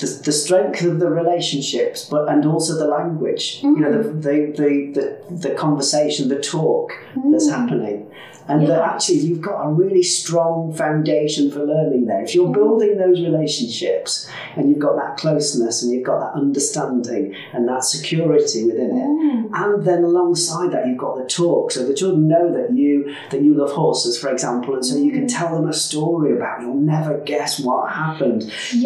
the, 0.00 0.06
the 0.24 0.32
strength 0.32 0.82
of 0.82 1.00
the 1.00 1.08
relationships, 1.08 2.08
but 2.08 2.28
and 2.28 2.44
also 2.46 2.76
the 2.76 2.86
language. 2.86 3.60
You 3.62 3.78
know, 3.78 4.02
the 4.02 4.08
mm. 4.08 4.22
the, 4.22 4.62
the 4.62 5.26
the 5.30 5.48
the 5.48 5.54
conversation, 5.54 6.28
the 6.28 6.40
talk 6.40 6.92
that's 7.30 7.48
mm. 7.48 7.58
happening, 7.58 8.10
and 8.52 8.66
that 8.68 8.82
actually 8.82 9.18
you've 9.18 9.40
got 9.40 9.62
a 9.66 9.68
really 9.70 10.02
strong 10.02 10.72
foundation 10.72 11.50
for 11.50 11.64
learning 11.64 12.06
there. 12.06 12.22
If 12.22 12.34
you're 12.34 12.52
building 12.52 12.96
those 12.98 13.20
relationships 13.20 14.28
and 14.56 14.68
you've 14.68 14.78
got 14.78 14.96
that 14.96 15.16
closeness 15.16 15.82
and 15.82 15.92
you've 15.92 16.04
got 16.06 16.20
that 16.20 16.38
understanding 16.40 17.34
and 17.52 17.68
that 17.68 17.84
security 17.84 18.64
within 18.64 18.90
it, 18.90 19.12
Mm. 19.22 19.50
and 19.54 19.84
then 19.84 20.02
alongside 20.04 20.70
that 20.72 20.86
you've 20.86 20.98
got 20.98 21.16
the 21.16 21.24
talk 21.24 21.70
so 21.70 21.84
the 21.86 21.94
children 21.94 22.26
know 22.28 22.52
that 22.52 22.74
you 22.76 23.14
that 23.30 23.42
you 23.42 23.54
love 23.54 23.70
horses 23.72 24.18
for 24.18 24.30
example 24.30 24.74
and 24.74 24.84
so 24.84 24.96
you 24.96 25.12
can 25.12 25.26
tell 25.26 25.54
them 25.54 25.68
a 25.68 25.72
story 25.72 26.34
about 26.36 26.60
you'll 26.60 26.74
never 26.96 27.18
guess 27.18 27.60
what 27.60 27.90
happened. 27.92 28.42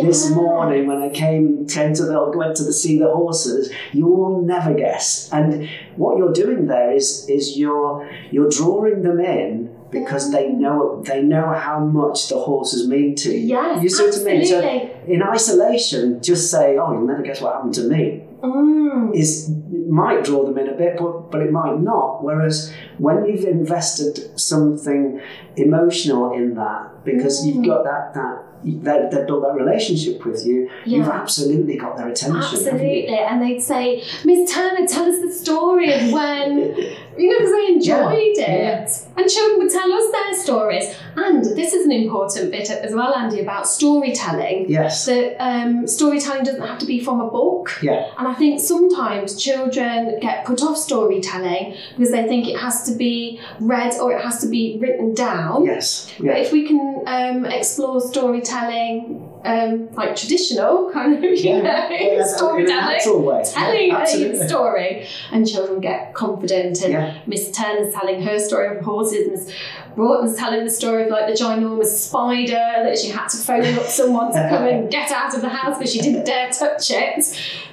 This 0.07 0.31
morning 0.31 0.87
when 0.87 0.99
i 0.99 1.09
came 1.09 1.67
came 1.67 1.95
to 1.95 2.05
the 2.05 2.17
went 2.37 2.57
to 2.57 2.64
the 2.64 2.73
see 2.73 2.99
the 2.99 3.11
horses 3.21 3.71
you 3.93 4.07
will 4.07 4.43
never 4.43 4.73
guess. 4.75 5.31
And 5.33 5.69
what 5.97 6.19
you're 6.19 6.33
doing 6.33 6.67
there 6.67 6.91
is 6.93 7.27
is 7.29 7.57
you're 7.59 8.09
you're 8.31 8.51
drawing 8.51 9.03
them 9.03 9.21
in 9.21 9.56
because 9.91 10.25
they 10.33 10.47
know 10.63 11.03
they 11.11 11.21
know 11.23 11.47
how 11.67 11.79
much 12.01 12.29
the 12.29 12.39
horses 12.49 12.87
mean 12.89 13.15
to 13.15 13.31
you 13.33 13.49
Yes, 13.57 13.83
you 13.83 13.89
see 13.89 14.05
what 14.05 14.19
i 14.21 14.25
mean 14.31 14.45
so 14.47 14.57
absolutely. 14.61 15.15
in 15.15 15.21
isolation 15.23 16.21
just 16.31 16.51
say 16.55 16.65
oh 16.81 16.89
you'll 16.93 17.07
never 17.13 17.23
guess 17.23 17.41
what 17.41 17.55
happened 17.55 17.75
to 17.75 17.85
me 17.95 18.23
Mm. 18.43 19.15
is 19.23 19.51
might 19.89 20.23
draw 20.23 20.45
them 20.45 20.59
in 20.59 20.69
a 20.69 20.77
bit, 20.83 20.93
but 20.99 21.31
but 21.33 21.41
it 21.47 21.51
might 21.51 21.81
not. 21.81 22.23
Whereas 22.23 22.57
when 22.99 23.25
you've 23.27 23.45
invested 23.47 24.15
something 24.39 25.21
emotional 25.57 26.33
in 26.35 26.55
that, 26.55 27.05
because 27.05 27.35
Mm. 27.43 27.47
you've 27.47 27.65
got 27.67 27.83
that 27.85 28.13
that 28.15 28.35
they 28.65 28.99
they 29.11 29.25
built 29.29 29.43
that 29.47 29.55
relationship 29.55 30.17
with 30.27 30.45
you, 30.47 30.69
you've 30.85 31.09
absolutely 31.09 31.77
got 31.77 31.97
their 31.97 32.09
attention. 32.09 32.37
Absolutely, 32.37 33.09
and 33.09 33.41
they'd 33.43 33.61
say, 33.73 34.03
Miss 34.25 34.53
Turner, 34.53 34.87
tell 34.87 35.07
us 35.13 35.19
the 35.27 35.33
story 35.33 35.89
of 35.93 36.13
when, 36.13 36.77
you 37.19 37.29
know, 37.31 37.39
because 37.39 37.53
they 37.53 37.67
enjoyed 37.73 38.37
Yeah, 38.37 38.83
it. 38.85 39.07
And 39.17 39.29
children 39.29 39.59
would 39.61 39.71
tell 39.73 39.93
us 39.93 40.12
their 40.12 40.35
stories. 40.35 40.95
And 41.17 41.45
this 41.45 41.73
is 41.73 41.87
an 41.87 41.93
important 41.93 42.51
bit 42.51 42.71
as 42.71 42.95
well, 42.95 43.14
Andy, 43.14 43.41
about 43.41 43.67
storytelling. 43.67 44.67
Yes. 44.69 45.07
That 45.07 45.37
um, 45.43 45.87
storytelling 45.87 46.45
doesn't 46.45 46.67
have 46.67 46.79
to 46.81 46.87
be 46.87 47.01
from 47.03 47.21
a 47.21 47.31
book. 47.31 47.79
Yeah. 47.83 48.11
And 48.19 48.29
I 48.29 48.35
think 48.35 48.61
sometimes 48.61 49.41
children 49.43 50.19
get 50.21 50.45
put 50.45 50.62
off 50.62 50.77
storytelling 50.77 51.77
because 51.97 52.11
they 52.12 52.27
think 52.29 52.49
it 52.49 52.59
has 52.59 52.85
to 52.85 52.95
be 52.95 53.41
read 53.61 53.95
or 54.01 54.12
it 54.12 54.23
has 54.23 54.41
to 54.43 54.49
be 54.49 54.79
written 54.81 55.14
down. 55.14 55.64
Yes. 55.64 56.12
But 56.19 56.39
if 56.39 56.53
we 56.53 56.67
can 56.67 57.03
um, 57.07 57.47
explore 57.47 58.01
storytelling 58.01 59.26
um, 59.47 59.89
like 59.95 60.17
traditional 60.17 60.91
kind 60.93 61.15
of, 61.17 61.23
you 61.23 61.37
Yeah. 61.37 61.59
know, 61.61 61.89
Yeah, 61.91 62.21
In 62.23 62.25
storytelling, 62.29 62.99
telling 63.45 63.91
Yeah, 63.91 64.43
a 64.43 64.49
story, 64.49 65.07
and 65.33 65.49
children 65.49 65.81
get 65.81 66.15
confident. 66.15 66.83
And 66.83 66.93
Yeah. 66.93 67.15
Miss 67.27 67.51
Turner's 67.53 67.95
telling 67.95 68.23
her 68.23 68.39
story 68.39 68.77
of 68.77 68.85
horses, 68.85 69.31
Miss 69.31 69.53
Broughton's 69.97 70.37
telling 70.37 70.65
the 70.65 70.71
story 70.71 71.05
of 71.05 71.09
like 71.11 71.27
the 71.27 71.33
ginormous 71.33 71.87
spider 71.87 72.51
that 72.85 72.99
she 72.99 73.09
had 73.09 73.27
to 73.29 73.39
phone 73.39 73.65
up 73.79 73.85
someone 73.87 74.31
to 74.33 74.47
come 74.49 74.65
and 74.67 74.91
get 74.91 75.11
out 75.11 75.35
of 75.35 75.41
the 75.41 75.49
house 75.49 75.79
because 75.79 75.91
she 75.93 76.01
didn't 76.01 76.25
dare 76.25 76.51
touch 76.51 76.91
it. 76.91 77.25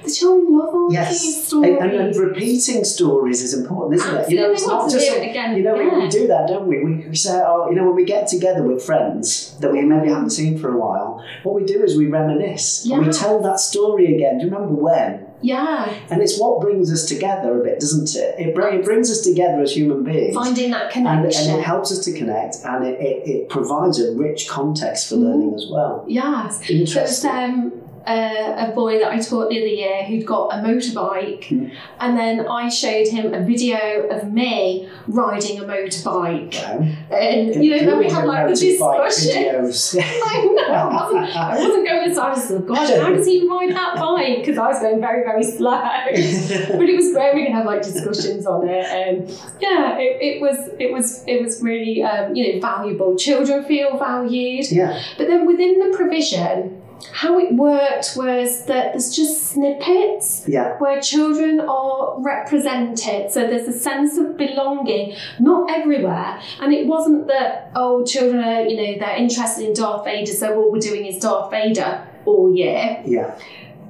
The 0.02 0.10
children 0.10 0.58
love 0.58 0.74
all 0.74 0.88
these 0.88 0.94
Yes. 0.98 1.46
stories. 1.46 1.76
And, 1.80 1.90
and, 1.90 2.00
and 2.00 2.16
repeating 2.16 2.82
stories 2.84 3.42
is 3.42 3.52
important, 3.52 4.00
isn't 4.00 4.16
it? 4.16 4.30
You 4.30 4.36
know, 4.38 4.52
it's 4.52 4.66
not 4.66 4.90
just 4.90 5.06
it 5.06 5.30
again 5.30 5.54
You 5.56 5.62
know, 5.64 5.74
we, 5.76 5.86
we 6.02 6.08
do 6.08 6.26
that, 6.28 6.48
don't 6.48 6.66
we? 6.66 6.82
we? 6.82 7.06
We 7.08 7.14
say, 7.14 7.42
oh, 7.44 7.68
you 7.68 7.76
know, 7.76 7.84
when 7.84 7.94
we 7.94 8.04
get 8.06 8.26
together 8.26 8.62
with 8.62 8.82
friends 8.82 9.56
that 9.60 9.70
we 9.70 9.82
maybe 9.82 10.08
haven't 10.08 10.30
seen 10.30 10.58
for 10.58 10.72
a 10.72 10.78
while, 10.78 11.22
what 11.42 11.54
we 11.54 11.64
do 11.64 11.82
is 11.82 11.96
we 11.96 12.06
reminisce. 12.06 12.86
And 12.86 13.06
we 13.06 13.12
tell 13.12 13.40
that 13.42 13.60
story 13.60 14.14
again. 14.14 14.38
Do 14.38 14.46
you 14.46 14.50
remember 14.50 14.74
when? 14.74 15.26
Yeah, 15.44 15.92
And 16.10 16.22
it's 16.22 16.38
what 16.38 16.60
brings 16.62 16.90
us 16.90 17.04
together 17.04 17.60
a 17.60 17.62
bit, 17.62 17.78
doesn't 17.78 18.14
it? 18.16 18.40
It, 18.40 18.54
bring, 18.54 18.78
it 18.78 18.84
brings 18.84 19.10
us 19.10 19.20
together 19.20 19.60
as 19.60 19.76
human 19.76 20.02
beings. 20.02 20.34
finding 20.34 20.70
that 20.70 20.84
and, 20.84 20.92
connection. 20.92 21.50
and 21.50 21.60
it 21.60 21.64
helps 21.64 21.92
us 21.92 22.02
to 22.06 22.12
connect 22.16 22.56
and 22.64 22.86
it, 22.86 22.98
it, 22.98 23.28
it 23.28 23.48
provides 23.50 24.00
a 24.00 24.12
rich 24.16 24.48
context 24.48 25.08
for 25.08 25.16
learning 25.16 25.52
as 25.54 25.66
well. 25.70 26.04
Yes. 26.08 26.70
Interesting. 26.70 27.30
um, 27.30 27.83
a, 28.06 28.68
a 28.68 28.72
boy 28.74 28.98
that 28.98 29.08
I 29.10 29.18
taught 29.18 29.48
the 29.50 29.58
other 29.58 29.66
year 29.66 30.04
who'd 30.04 30.26
got 30.26 30.48
a 30.52 30.56
motorbike, 30.62 31.44
Hmm. 31.48 31.66
and 32.00 32.16
then 32.18 32.46
I 32.46 32.68
showed 32.68 33.08
him 33.08 33.32
a 33.34 33.40
video 33.40 34.08
of 34.08 34.32
me 34.32 34.88
riding 35.06 35.58
a 35.60 35.64
motorbike. 35.64 36.54
And 37.10 37.64
you 37.64 37.70
know, 37.76 37.86
then 37.86 37.98
we 37.98 38.08
had 38.10 38.24
like 38.26 38.48
the 38.48 38.54
discussion. 38.54 40.02
I 40.24 40.44
know, 40.44 40.72
I 40.74 40.94
wasn't, 40.94 41.36
I 41.36 41.58
wasn't 41.58 41.86
going 41.88 42.10
as 42.10 42.16
fast 42.16 42.42
as 42.44 42.48
the 42.48 42.58
gosh, 42.60 42.90
how 42.90 43.10
does 43.10 43.26
he 43.26 43.46
ride 43.48 43.74
that 43.74 43.96
bike? 43.96 44.38
Because 44.40 44.58
I 44.58 44.68
was 44.68 44.80
going 44.80 45.00
very, 45.00 45.24
very 45.24 45.42
slow. 45.42 45.70
but 46.10 46.88
it 46.88 46.96
was 46.96 47.12
great. 47.12 47.34
We 47.34 47.44
could 47.46 47.52
have 47.54 47.66
like 47.66 47.82
discussions 47.82 48.46
on 48.46 48.68
it, 48.68 48.84
and 48.84 49.28
yeah, 49.60 49.96
it, 49.98 50.20
it 50.20 50.40
was 50.40 50.70
it 50.78 50.92
was 50.92 51.24
it 51.26 51.42
was 51.42 51.62
really 51.62 52.02
um, 52.02 52.34
you 52.34 52.54
know 52.54 52.60
valuable. 52.60 53.16
Children 53.16 53.64
feel 53.64 53.96
valued. 53.98 54.70
yeah, 54.70 55.02
But 55.18 55.28
then 55.28 55.46
within 55.46 55.78
the 55.90 55.96
provision, 55.96 56.80
how 57.12 57.38
it 57.38 57.54
worked 57.54 58.14
was 58.16 58.64
that 58.66 58.92
there's 58.92 59.14
just 59.14 59.44
snippets 59.48 60.44
yeah, 60.48 60.76
where 60.78 61.00
children 61.00 61.60
are 61.60 62.20
represented. 62.20 63.30
So 63.30 63.46
there's 63.46 63.68
a 63.68 63.72
sense 63.78 64.16
of 64.18 64.36
belonging, 64.36 65.16
not 65.38 65.70
everywhere. 65.70 66.40
And 66.60 66.72
it 66.72 66.86
wasn't 66.86 67.26
that, 67.28 67.70
oh, 67.74 68.04
children 68.04 68.42
are, 68.42 68.62
you 68.62 68.76
know, 68.76 68.98
they're 68.98 69.16
interested 69.16 69.66
in 69.66 69.74
Darth 69.74 70.04
Vader, 70.04 70.32
so 70.32 70.54
all 70.56 70.72
we're 70.72 70.78
doing 70.78 71.06
is 71.06 71.18
Darth 71.20 71.50
Vader 71.50 72.06
all 72.24 72.54
year. 72.54 73.02
yeah, 73.04 73.38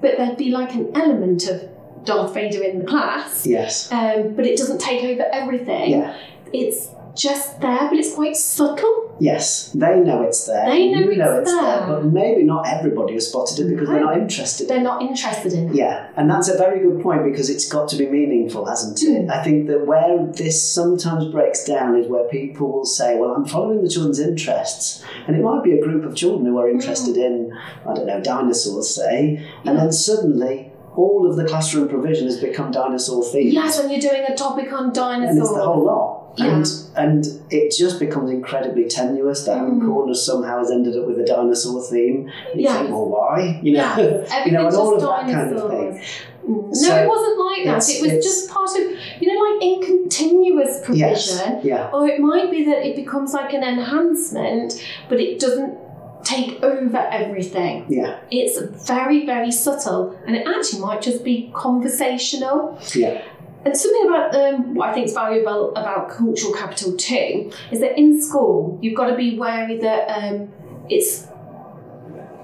But 0.01 0.17
there'd 0.17 0.37
be 0.37 0.51
like 0.51 0.75
an 0.75 0.91
element 0.95 1.47
of 1.49 1.69
Darth 2.05 2.35
Vader 2.35 2.63
in 2.63 2.81
the 2.81 2.85
class, 2.85 3.47
yes, 3.47 3.91
um, 3.91 4.35
but 4.35 4.45
it 4.47 4.59
doesn't 4.59 4.81
take 4.81 5.05
over 5.05 5.25
everything. 5.33 5.91
yeah. 5.93 6.17
It's 6.53 6.91
just 7.15 7.61
there, 7.61 7.89
but 7.89 7.99
it's 7.99 8.15
quite 8.15 8.37
subtle. 8.37 9.17
Yes, 9.21 9.71
they 9.73 10.01
know 10.01 10.23
it's 10.23 10.47
there. 10.47 10.67
They 10.67 10.91
know 10.91 11.01
you 11.01 11.17
know 11.17 11.39
it's 11.39 11.51
it's 11.51 11.61
there. 11.61 11.79
there. 11.79 11.87
but 11.87 12.05
maybe 12.05 12.43
not 12.43 12.67
everybody 12.67 13.15
has 13.15 13.29
spotted 13.29 13.61
it 13.61 13.71
because 13.71 13.89
they're 13.89 14.01
not 14.01 14.19
interested. 14.19 14.69
They're 14.69 14.81
not 14.81 15.03
interested 15.03 15.53
in 15.53 15.71
it. 15.71 15.75
Yeah, 15.75 16.11
and 16.17 16.29
that's 16.29 16.49
a 16.49 16.59
very 16.59 16.81
good 16.81 17.03
point 17.03 17.25
because 17.25 17.49
it's 17.49 17.69
got 17.69 17.89
to 17.89 17.97
be 17.97 18.09
meaningful, 18.09 18.67
hasn't 18.67 19.01
it? 19.03 19.27
Mm. 19.27 19.31
I 19.31 19.43
think 19.45 19.69
that 19.69 19.87
where 19.87 20.27
this 20.27 20.61
sometimes 20.69 21.27
breaks 21.27 21.65
down 21.65 21.97
is 21.97 22.09
where 22.09 22.29
people 22.29 22.73
will 22.73 22.85
say, 22.85 23.17
Well, 23.17 23.35
I'm 23.35 23.45
following 23.45 23.83
the 23.83 23.89
children's 23.89 24.21
interests. 24.21 25.05
And 25.27 25.37
it 25.37 25.43
might 25.43 25.63
be 25.63 25.73
a 25.73 25.83
group 25.83 26.05
of 26.05 26.17
children 26.17 26.47
who 26.47 26.59
are 26.59 26.69
interested 26.69 27.17
in, 27.17 27.57
I 27.89 27.95
don't 27.95 28.07
know, 28.07 28.21
dinosaurs, 28.21 28.95
say, 28.95 29.49
and 29.65 29.79
then 29.79 29.93
suddenly 29.93 30.73
all 30.97 31.29
of 31.29 31.37
the 31.37 31.45
classroom 31.45 31.89
provision 31.89 32.27
has 32.27 32.41
become 32.41 32.71
dinosaur 32.71 33.23
themed. 33.23 33.53
Yes, 33.53 33.79
and 33.79 33.91
you're 33.91 34.01
doing 34.01 34.25
a 34.29 34.35
topic 34.37 34.73
on 34.73 34.93
dinosaurs. 34.93 35.31
And 35.31 35.39
it's 35.39 35.53
the 35.53 35.65
whole 35.65 35.85
lot. 35.85 36.24
Yeah. 36.37 36.47
And 36.57 36.67
and 36.97 37.27
it 37.51 37.75
just 37.77 37.99
becomes 38.01 38.31
incredibly 38.31 38.85
tenuous. 38.89 39.45
that 39.45 39.59
Mm. 39.59 39.85
corner 39.87 40.15
somehow 40.15 40.59
has 40.59 40.71
ended 40.71 40.97
up 40.97 41.07
with 41.07 41.19
a 41.19 41.25
dinosaur 41.25 41.81
theme. 41.83 42.31
You 42.55 42.63
Yeah. 42.65 42.79
think, 42.79 42.91
well, 42.91 43.09
why? 43.09 43.61
You 43.63 43.73
know, 43.75 43.79
Yeah, 43.81 43.99
you 43.99 44.05
everything's 44.05 44.53
know, 44.53 44.61
and 44.61 44.67
just 44.69 44.79
all 44.79 44.95
of 44.95 45.01
dinosaurs. 45.01 45.27
that 45.27 45.35
kind 45.35 45.57
of 45.57 45.71
thing. 45.71 46.01
Mm. 46.49 46.75
So 46.77 46.89
no, 46.89 47.03
it 47.03 47.09
wasn't 47.09 47.39
like 47.49 47.65
that. 47.67 47.89
It 47.91 48.03
was 48.15 48.25
just 48.25 48.51
part 48.51 48.71
of, 48.71 48.83
you 49.21 49.27
know, 49.33 49.41
like 49.47 49.63
in 49.63 49.83
continuous 49.83 50.81
provision. 50.85 50.99
Yes. 51.09 51.65
Yeah. 51.65 51.91
Or 51.93 52.07
it 52.07 52.21
might 52.21 52.51
be 52.51 52.65
that 52.67 52.87
it 52.87 52.97
becomes 52.97 53.33
like 53.33 53.53
an 53.55 53.63
enhancement, 53.63 54.75
but 55.09 55.19
it 55.21 55.39
doesn't 55.41 55.75
take 56.23 56.63
over 56.63 56.97
everything. 57.11 57.85
Yeah. 57.89 58.17
It's 58.31 58.59
very, 58.87 59.27
very 59.27 59.51
subtle, 59.51 60.17
and 60.27 60.35
it 60.37 60.47
actually 60.47 60.81
might 60.81 61.03
just 61.03 61.23
be 61.25 61.51
conversational. 61.55 62.79
Yeah. 62.95 63.21
And 63.65 63.77
something 63.77 64.07
about 64.09 64.35
um, 64.35 64.75
what 64.75 64.91
I 64.91 64.93
think 64.95 65.07
is 65.07 65.15
valuable 65.15 65.71
about 65.71 66.11
cultural 66.11 66.53
capital 66.53 66.97
too 66.97 67.51
is 67.73 67.81
that 67.81 67.99
in 67.99 68.21
school 68.21 68.79
you've 68.83 68.97
got 68.97 69.09
to 69.09 69.17
be 69.17 69.39
wary 69.39 69.79
that 69.79 70.09
um, 70.11 70.53
it's 70.89 71.27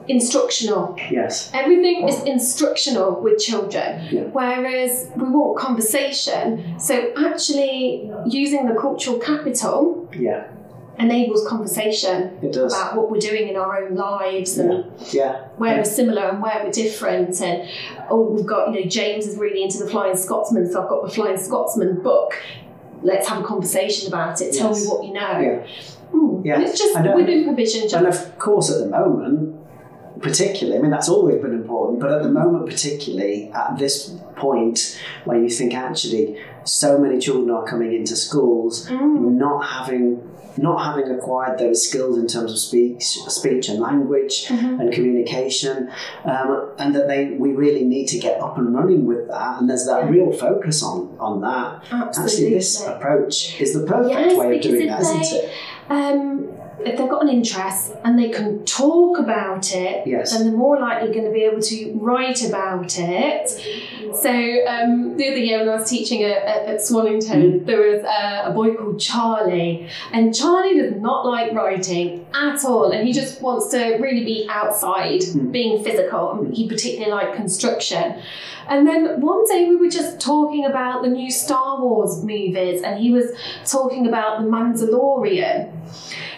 instructional. 0.09 0.97
Yes. 1.11 1.51
Everything 1.55 2.09
is 2.09 2.23
instructional 2.25 3.21
with 3.21 3.39
children, 3.39 4.09
Yeah. 4.11 4.23
whereas 4.33 5.09
we 5.17 5.25
want 5.25 5.59
conversation. 5.59 6.79
So 6.81 7.13
actually, 7.17 8.11
using 8.27 8.67
the 8.67 8.75
cultural 8.75 9.19
capital 9.19 10.09
Yeah. 10.19 10.45
Enables 11.01 11.47
conversation 11.49 12.39
It 12.43 12.53
does. 12.53 12.73
about 12.75 12.97
what 12.97 13.11
we're 13.11 13.19
doing 13.21 13.49
in 13.49 13.57
our 13.57 13.83
own 13.85 13.95
lives 13.95 14.59
and 14.59 14.85
Yeah. 15.11 15.45
where 15.57 15.73
Yeah. 15.73 15.79
we're 15.79 15.85
similar 15.85 16.23
and 16.23 16.43
where 16.43 16.61
we're 16.65 16.71
different. 16.73 17.41
And 17.41 17.69
oh, 18.11 18.23
we've 18.23 18.47
got 18.47 18.73
you 18.75 18.81
know 18.83 18.87
James 18.89 19.27
is 19.27 19.37
really 19.37 19.63
into 19.63 19.79
the 19.79 19.89
Flying 19.89 20.17
Scotsman, 20.17 20.71
so 20.71 20.83
I've 20.83 20.89
got 20.89 21.03
the 21.05 21.11
Flying 21.11 21.37
Scotsman 21.39 22.03
book. 22.03 22.35
Let's 23.03 23.29
have 23.29 23.43
a 23.43 23.45
conversation 23.47 24.09
about 24.09 24.41
it. 24.41 24.53
Tell 24.53 24.73
me 24.75 24.81
what 24.87 25.05
you 25.05 25.13
know. 25.15 25.39
Yeah. 25.41 25.67
Mm. 26.13 26.45
Yeah. 26.45 26.55
And 26.57 26.65
it's 26.65 26.79
just 26.79 26.99
know- 27.01 27.15
within 27.17 27.45
provision. 27.45 27.83
Just, 27.83 27.95
And 27.95 28.07
of 28.07 28.39
course, 28.39 28.71
at 28.71 28.79
the 28.81 28.87
moment, 28.87 29.57
particularly, 30.21 30.79
I 30.79 30.83
mean, 30.83 30.91
that's 30.91 31.09
always 31.09 31.41
been 31.43 31.55
important, 31.55 32.01
but 32.01 32.13
at 32.13 32.23
the 32.23 32.29
moment, 32.31 32.67
particularly 32.67 33.51
at 33.55 33.79
this 33.79 34.15
point 34.37 34.99
where 35.25 35.41
you 35.43 35.49
think 35.49 35.75
actually 35.75 36.37
so 36.65 36.99
many 36.99 37.19
children 37.19 37.51
are 37.51 37.65
coming 37.65 37.93
into 37.95 38.15
schools 38.17 38.87
Mm. 38.89 39.37
not 39.39 39.65
having 39.65 40.23
not 40.57 40.79
having 40.85 41.11
acquired 41.17 41.59
those 41.59 41.89
skills 41.89 42.19
in 42.19 42.27
terms 42.27 42.51
of 42.51 42.59
speech, 42.59 43.03
speech 43.29 43.69
and 43.69 43.79
language 43.81 44.49
Mhm. 44.49 44.81
and 44.81 44.93
communication, 44.93 45.89
um, 46.25 46.67
and 46.77 46.93
that 46.95 47.07
they 47.07 47.37
we 47.39 47.53
really 47.53 47.85
need 47.85 48.07
to 48.09 48.19
get 48.19 48.41
up 48.43 48.59
and 48.59 48.75
running 48.75 49.07
with 49.07 49.29
that. 49.29 49.61
And 49.61 49.71
there's 49.71 49.87
that 49.87 50.05
Yeah. 50.05 50.11
real 50.11 50.33
focus 50.33 50.83
on 50.83 51.09
on 51.21 51.41
that. 51.43 51.85
Absolutely. 51.93 52.33
Actually, 52.35 52.55
this 52.55 52.87
approach 52.87 53.61
is 53.61 53.73
the 53.75 53.87
perfect 53.87 54.11
Yes, 54.19 54.37
way 54.37 54.57
of 54.57 54.61
doing 54.63 54.87
that, 54.89 55.01
isn't 55.01 55.23
it? 55.39 55.51
Um, 55.89 56.45
if 56.85 56.97
they've 56.99 57.09
got 57.09 57.23
an 57.23 57.29
interest 57.29 57.93
and 58.05 58.19
they 58.19 58.31
can 58.31 58.65
talk 58.65 59.19
about 59.19 59.73
it, 59.75 60.07
Yes. 60.07 60.33
then 60.33 60.47
they're 60.47 60.57
more 60.57 60.79
likely 60.81 61.13
going 61.13 61.27
to 61.27 61.31
be 61.33 61.43
able 61.43 61.61
to 61.63 61.93
write 62.01 62.43
about 62.49 62.99
it. 62.99 63.51
So 64.15 64.31
um, 64.67 65.17
the 65.17 65.29
other 65.29 65.39
year 65.39 65.59
when 65.61 65.69
I 65.69 65.77
was 65.77 65.89
teaching 65.89 66.25
at, 66.25 66.43
at, 66.43 66.67
at 66.67 66.83
Swannington, 66.83 67.65
there 67.65 67.81
was 67.81 68.03
a, 68.03 68.51
a 68.51 68.53
boy 68.53 68.75
called 68.75 68.99
Charlie, 69.01 69.89
and 70.13 70.35
Charlie 70.35 70.77
does 70.81 70.95
not 71.01 71.25
like 71.27 71.53
writing 71.53 72.27
at 72.35 72.65
all, 72.65 72.91
and 72.91 73.07
he 73.07 73.13
just 73.13 73.41
wants 73.41 73.69
to 73.69 73.97
really 73.99 74.25
be 74.25 74.47
outside, 74.51 75.21
Mm. 75.21 75.53
being 75.53 75.85
physical. 75.85 76.49
He 76.53 76.69
particularly 76.69 77.13
liked 77.13 77.37
construction. 77.37 78.21
And 78.71 78.87
then 78.87 79.21
one 79.21 79.45
day 79.47 79.69
we 79.69 79.77
were 79.77 79.91
just 79.91 80.21
talking 80.21 80.65
about 80.65 81.03
the 81.03 81.09
new 81.09 81.31
Star 81.31 81.83
Wars 81.83 82.23
movies, 82.23 82.83
and 82.83 83.01
he 83.01 83.11
was 83.11 83.27
talking 83.67 84.07
about 84.07 84.41
the 84.41 84.49
Mandalorian. 84.49 85.73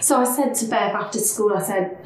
So 0.00 0.18
I 0.18 0.24
said 0.24 0.54
to 0.56 0.66
Bev 0.66 0.94
after 0.94 1.18
school, 1.18 1.52
I 1.54 1.62
said, 1.62 1.98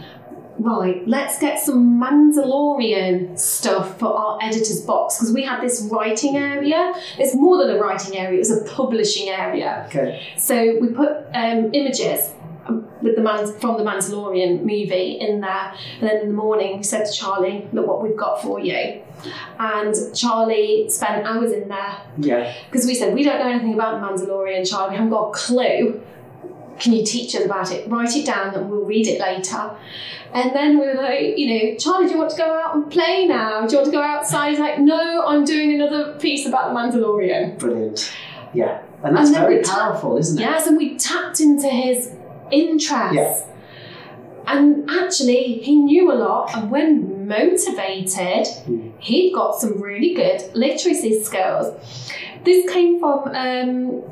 right, 0.58 1.06
let's 1.06 1.38
get 1.38 1.60
some 1.60 2.00
Mandalorian 2.00 3.38
stuff 3.38 3.98
for 3.98 4.08
our 4.14 4.38
editor's 4.42 4.80
box 4.80 5.16
because 5.16 5.32
we 5.32 5.44
had 5.44 5.60
this 5.62 5.88
writing 5.92 6.36
area. 6.36 6.92
It's 7.18 7.34
more 7.34 7.58
than 7.58 7.76
a 7.76 7.78
writing 7.78 8.16
area, 8.16 8.36
it 8.36 8.38
was 8.38 8.50
a 8.50 8.64
publishing 8.64 9.28
area. 9.28 9.84
Okay. 9.88 10.26
So 10.36 10.78
we 10.80 10.88
put 10.88 11.10
um, 11.34 11.72
images 11.72 12.32
with 13.06 13.16
the 13.16 13.22
man 13.22 13.46
from 13.60 13.78
the 13.78 13.84
Mandalorian 13.84 14.60
movie 14.62 15.18
in 15.20 15.40
there, 15.40 15.72
and 16.00 16.08
then 16.08 16.16
in 16.22 16.28
the 16.28 16.34
morning 16.34 16.76
we 16.78 16.82
said 16.82 17.06
to 17.06 17.12
Charlie, 17.12 17.66
"Look 17.72 17.86
what 17.86 18.02
we've 18.02 18.16
got 18.16 18.42
for 18.42 18.60
you." 18.60 19.00
And 19.58 19.94
Charlie 20.14 20.88
spent 20.90 21.26
hours 21.26 21.52
in 21.52 21.68
there 21.68 21.94
Yeah. 22.18 22.52
because 22.70 22.86
we 22.86 22.94
said 22.94 23.14
we 23.14 23.22
don't 23.22 23.38
know 23.38 23.48
anything 23.48 23.74
about 23.74 24.00
the 24.00 24.06
Mandalorian. 24.06 24.68
Charlie, 24.68 24.90
we 24.90 24.96
haven't 24.96 25.10
got 25.10 25.28
a 25.28 25.32
clue. 25.32 26.00
Can 26.78 26.92
you 26.92 27.02
teach 27.04 27.34
us 27.34 27.44
about 27.46 27.72
it? 27.72 27.88
Write 27.88 28.14
it 28.16 28.26
down, 28.26 28.54
and 28.54 28.70
we'll 28.70 28.84
read 28.84 29.06
it 29.08 29.18
later. 29.18 29.70
And 30.34 30.54
then 30.54 30.78
we 30.78 30.86
were 30.86 30.94
like, 30.94 31.38
you 31.38 31.46
know, 31.70 31.76
Charlie, 31.78 32.06
do 32.06 32.12
you 32.12 32.18
want 32.18 32.30
to 32.32 32.36
go 32.36 32.44
out 32.44 32.74
and 32.74 32.90
play 32.90 33.24
now? 33.26 33.66
Do 33.66 33.72
you 33.72 33.78
want 33.78 33.86
to 33.86 33.92
go 33.92 34.02
outside? 34.02 34.50
He's 34.50 34.58
like, 34.58 34.78
no, 34.80 35.24
I'm 35.26 35.44
doing 35.46 35.72
another 35.80 36.18
piece 36.18 36.46
about 36.46 36.64
the 36.68 36.78
Mandalorian. 36.78 37.58
Brilliant. 37.58 38.12
Yeah. 38.52 38.82
And 39.02 39.16
that's 39.16 39.28
And 39.30 39.38
very 39.38 39.62
ta- 39.62 39.74
powerful, 39.90 40.18
isn't 40.18 40.36
it? 40.38 40.42
Yes, 40.42 40.66
and 40.66 40.76
we 40.76 40.96
tapped 40.98 41.40
into 41.40 41.68
his 41.68 42.12
interest. 42.50 43.14
Yeah. 43.14 43.42
And 44.48 44.88
actually, 44.88 45.54
he 45.58 45.74
knew 45.76 46.12
a 46.12 46.14
lot, 46.14 46.54
and 46.56 46.70
when 46.70 47.26
motivated, 47.26 48.46
he'd 49.00 49.32
got 49.34 49.58
some 49.60 49.80
really 49.82 50.14
good 50.14 50.42
literacy 50.54 51.20
skills. 51.22 51.74
This 52.44 52.70
came 52.72 53.00
from, 53.00 53.24
um, 53.34 54.02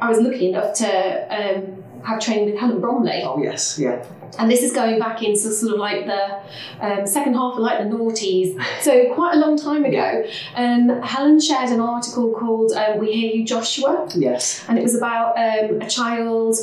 I 0.00 0.08
was 0.08 0.18
lucky 0.18 0.48
enough 0.48 0.74
to 0.78 0.86
um, 1.30 1.84
have 2.02 2.18
training 2.18 2.46
with 2.50 2.58
Helen 2.58 2.80
Bromley, 2.80 3.22
Oh 3.24 3.40
yes, 3.40 3.78
yeah. 3.78 4.04
and 4.40 4.50
this 4.50 4.64
is 4.64 4.72
going 4.72 4.98
back 4.98 5.22
into 5.22 5.38
sort 5.38 5.74
of 5.74 5.78
like 5.78 6.04
the 6.06 6.40
um, 6.84 7.06
second 7.06 7.34
half 7.34 7.52
of 7.54 7.60
like 7.60 7.78
the 7.78 7.84
noughties, 7.84 8.60
so 8.80 9.14
quite 9.14 9.36
a 9.36 9.38
long 9.38 9.56
time 9.56 9.84
ago. 9.84 10.24
And 10.56 11.04
Helen 11.04 11.38
shared 11.38 11.70
an 11.70 11.80
article 11.80 12.32
called 12.34 12.72
um, 12.72 12.98
"We 12.98 13.12
Hear 13.12 13.36
You, 13.36 13.46
Joshua," 13.46 14.08
Yes. 14.16 14.64
and 14.68 14.76
it 14.76 14.82
was 14.82 14.96
about 14.96 15.38
um, 15.38 15.80
a 15.80 15.88
child 15.88 16.56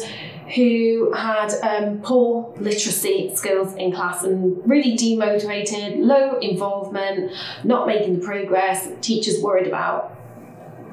who 0.56 1.12
had 1.14 1.52
um, 1.62 2.00
poor 2.02 2.54
literacy 2.58 3.36
skills 3.36 3.74
in 3.76 3.92
class 3.92 4.24
and 4.24 4.62
really 4.68 4.96
demotivated, 4.96 5.98
low 5.98 6.38
involvement, 6.40 7.32
not 7.64 7.86
making 7.86 8.20
the 8.20 8.26
progress. 8.26 8.90
Teachers 9.02 9.42
worried 9.42 9.68
about, 9.68 10.16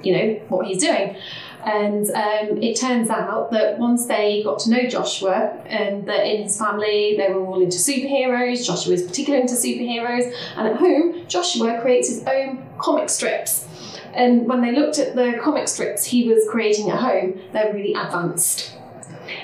you 0.02 0.12
know, 0.12 0.34
what 0.48 0.66
he's 0.66 0.82
doing. 0.82 1.16
And 1.64 2.10
um, 2.10 2.62
it 2.62 2.78
turns 2.78 3.08
out 3.08 3.52
that 3.52 3.78
once 3.78 4.06
they 4.06 4.42
got 4.42 4.58
to 4.60 4.70
know 4.70 4.86
Joshua, 4.86 5.56
and 5.64 6.06
that 6.06 6.26
in 6.26 6.42
his 6.42 6.58
family 6.58 7.14
they 7.16 7.32
were 7.32 7.42
all 7.42 7.62
into 7.62 7.78
superheroes, 7.78 8.66
Joshua 8.66 8.94
is 8.94 9.02
particularly 9.02 9.42
into 9.42 9.54
superheroes, 9.54 10.34
and 10.56 10.68
at 10.68 10.76
home, 10.76 11.26
Joshua 11.26 11.80
creates 11.80 12.08
his 12.08 12.24
own 12.24 12.66
comic 12.78 13.08
strips. 13.08 13.66
And 14.12 14.46
when 14.46 14.60
they 14.60 14.72
looked 14.72 14.98
at 14.98 15.16
the 15.16 15.40
comic 15.42 15.66
strips 15.68 16.04
he 16.04 16.28
was 16.28 16.46
creating 16.50 16.90
at 16.90 16.98
home, 16.98 17.40
they're 17.52 17.72
really 17.72 17.94
advanced 17.94 18.74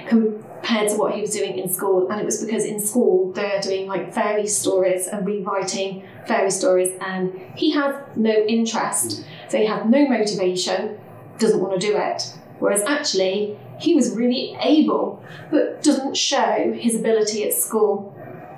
compared 0.09 0.89
to 0.91 0.97
what 0.97 1.14
he 1.14 1.20
was 1.20 1.31
doing 1.31 1.59
in 1.59 1.68
school. 1.68 2.11
And 2.11 2.20
it 2.20 2.24
was 2.24 2.45
because 2.45 2.64
in 2.64 2.81
school 2.81 3.33
they're 3.33 3.61
doing 3.61 3.87
like 3.87 4.12
fairy 4.12 4.47
stories 4.47 5.07
and 5.09 5.26
rewriting 5.26 6.05
fairy 6.26 6.51
stories, 6.51 6.91
and 7.01 7.41
he 7.57 7.70
has 7.72 7.95
no 8.16 8.31
interest. 8.31 9.24
So 9.49 9.59
he 9.59 9.66
had 9.66 9.91
no 9.91 10.07
motivation, 10.09 10.99
doesn't 11.39 11.61
want 11.61 11.81
to 11.81 11.87
do 11.87 11.97
it. 11.97 12.22
Whereas 12.59 12.83
actually, 12.83 13.59
he 13.81 13.95
was 13.95 14.14
really 14.14 14.57
able, 14.61 15.24
but 15.51 15.83
doesn't 15.83 16.16
show 16.16 16.72
his 16.74 16.95
ability 16.95 17.45
at 17.45 17.55
school. 17.55 18.14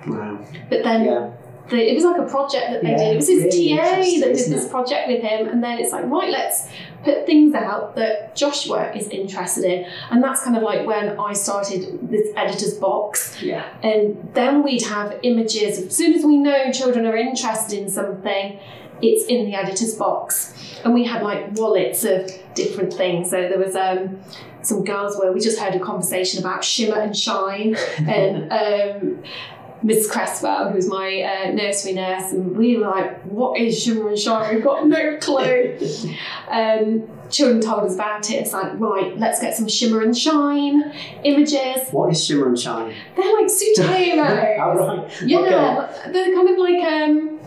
Wow. 0.06 0.38
But 0.68 0.82
then 0.82 1.04
Yeah. 1.04 1.30
The, 1.68 1.76
it 1.90 1.94
was 1.94 2.04
like 2.04 2.20
a 2.20 2.26
project 2.26 2.70
that 2.70 2.82
they 2.82 2.90
Yeah, 2.90 2.98
did. 2.98 3.12
It 3.12 3.16
was 3.16 3.28
his 3.28 3.44
really 3.44 3.76
TA 3.76 4.26
that 4.26 4.34
did 4.36 4.52
this 4.52 4.68
project 4.68 5.08
with 5.08 5.22
him, 5.22 5.48
and 5.48 5.62
then 5.62 5.78
it's 5.78 5.92
like, 5.92 6.04
right, 6.06 6.30
let's 6.30 6.68
put 7.04 7.24
things 7.26 7.54
out 7.54 7.94
that 7.96 8.34
Joshua 8.36 8.92
is 8.94 9.08
interested 9.08 9.64
in, 9.64 9.86
and 10.10 10.22
that's 10.22 10.42
kind 10.42 10.56
of 10.56 10.62
like 10.62 10.86
when 10.86 11.18
I 11.18 11.32
started 11.32 12.10
this 12.10 12.28
editor's 12.36 12.74
box, 12.74 13.40
Yeah. 13.42 13.64
and 13.82 14.30
then 14.34 14.62
we'd 14.62 14.82
have 14.82 15.18
images. 15.22 15.78
As 15.78 15.96
soon 15.96 16.14
as 16.14 16.24
we 16.24 16.36
know 16.36 16.70
children 16.72 17.06
are 17.06 17.16
interested 17.16 17.78
in 17.78 17.88
something, 17.90 18.58
it's 19.00 19.24
in 19.26 19.46
the 19.46 19.54
editor's 19.54 19.94
box, 19.94 20.54
and 20.84 20.94
we 20.94 21.04
had 21.04 21.22
like 21.22 21.52
wallets 21.54 22.04
of 22.04 22.30
different 22.54 22.92
things. 22.92 23.30
So 23.30 23.36
there 23.48 23.58
was 23.58 23.74
um, 23.74 24.20
some 24.62 24.84
girls 24.84 25.16
where 25.18 25.32
we 25.32 25.40
just 25.40 25.58
heard 25.58 25.74
a 25.74 25.80
conversation 25.80 26.38
about 26.40 26.62
shimmer 26.64 27.00
and 27.00 27.16
shine, 27.16 27.76
and 27.98 28.52
um, 28.52 29.22
Miss 29.82 30.08
Cresswell, 30.10 30.70
who's 30.70 30.88
my 30.88 31.22
uh, 31.22 31.50
nursery 31.52 31.92
nurse, 31.94 32.32
and 32.32 32.56
we 32.56 32.76
were 32.76 32.86
like, 32.86 33.20
"What 33.22 33.58
is 33.60 33.82
shimmer 33.82 34.08
and 34.08 34.18
shine? 34.18 34.54
We've 34.54 34.64
got 34.64 34.86
no 34.86 35.16
clue." 35.18 35.76
um, 36.48 37.08
children 37.30 37.60
told 37.60 37.84
us 37.84 37.94
about 37.94 38.30
it. 38.30 38.34
It's 38.34 38.52
like, 38.52 38.78
right, 38.78 39.18
let's 39.18 39.40
get 39.40 39.56
some 39.56 39.66
shimmer 39.66 40.02
and 40.02 40.16
shine 40.16 40.92
images. 41.24 41.88
What 41.90 42.12
is 42.12 42.24
Shimmer 42.24 42.46
and 42.48 42.58
Shine? 42.58 42.94
They're 43.16 43.32
like 43.34 43.46
superheroes. 43.46 44.58
oh, 44.60 44.96
right. 44.98 45.22
Yeah, 45.26 45.38
Okay. 45.38 46.12
they're 46.12 46.34
kind 46.34 46.48
of 46.50 46.58
like 46.58 46.84
um, 46.84 47.40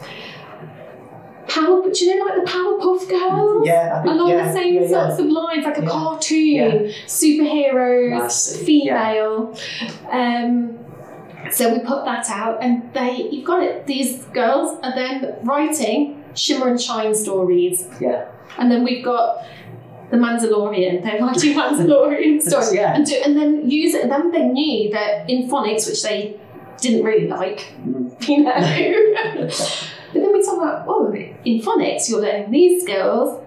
power. 1.47 1.89
Do 1.91 2.05
you 2.05 2.15
know 2.15 2.25
like 2.25 2.43
the 2.45 2.51
Powerpuff 2.51 3.09
Girls? 3.09 3.67
Yeah, 3.67 3.99
I 3.99 4.01
think, 4.03 4.13
Along 4.15 4.29
yeah, 4.29 4.47
the 4.47 4.53
same 4.53 4.73
yeah, 4.73 4.81
yeah. 4.81 4.87
sorts 4.87 5.19
of 5.19 5.27
lines, 5.27 5.63
like 5.65 5.77
a 5.77 5.81
Yeah. 5.81 5.87
cartoon, 5.89 6.55
Yeah. 6.55 6.91
superheroes, 7.05 8.57
female. 8.65 9.55
Um, 10.09 10.79
so 11.51 11.71
we 11.73 11.79
put 11.79 12.05
that 12.05 12.29
out, 12.29 12.61
and 12.61 12.93
they, 12.93 13.27
you've 13.31 13.45
got 13.45 13.63
it. 13.63 13.85
These 13.87 14.23
girls 14.25 14.77
are 14.83 14.93
then 14.95 15.35
writing 15.43 16.23
shimmer 16.35 16.67
and 16.69 16.81
shine 16.81 17.13
stories, 17.15 17.87
Yeah. 17.99 18.25
and 18.57 18.71
then 18.71 18.83
we've 18.83 19.03
got 19.03 19.45
the 20.11 20.17
Mandalorian. 20.17 21.01
They're 21.03 21.19
writing 21.21 21.53
Mandalorian 21.59 22.41
stories, 22.41 22.73
Yeah. 22.73 22.95
and 22.95 23.05
do, 23.05 23.15
and 23.25 23.35
then 23.37 23.69
use 23.69 23.93
it. 23.95 24.03
And 24.03 24.11
then 24.11 24.31
they 24.31 24.43
knew 24.47 24.91
that 24.91 25.29
in 25.29 25.49
phonics, 25.49 25.87
which 25.87 26.03
they 26.03 26.37
didn't 26.81 27.03
really 27.03 27.27
like, 27.27 27.73
Mm. 27.85 28.27
you 28.27 28.43
know. 28.43 28.51
but 30.13 30.19
then 30.21 30.33
we 30.33 30.43
talk 30.43 30.57
about, 30.57 30.85
oh, 30.87 31.13
in 31.13 31.61
phonics, 31.61 32.09
you're 32.09 32.21
learning 32.21 32.51
these 32.51 32.83
skills, 32.83 33.41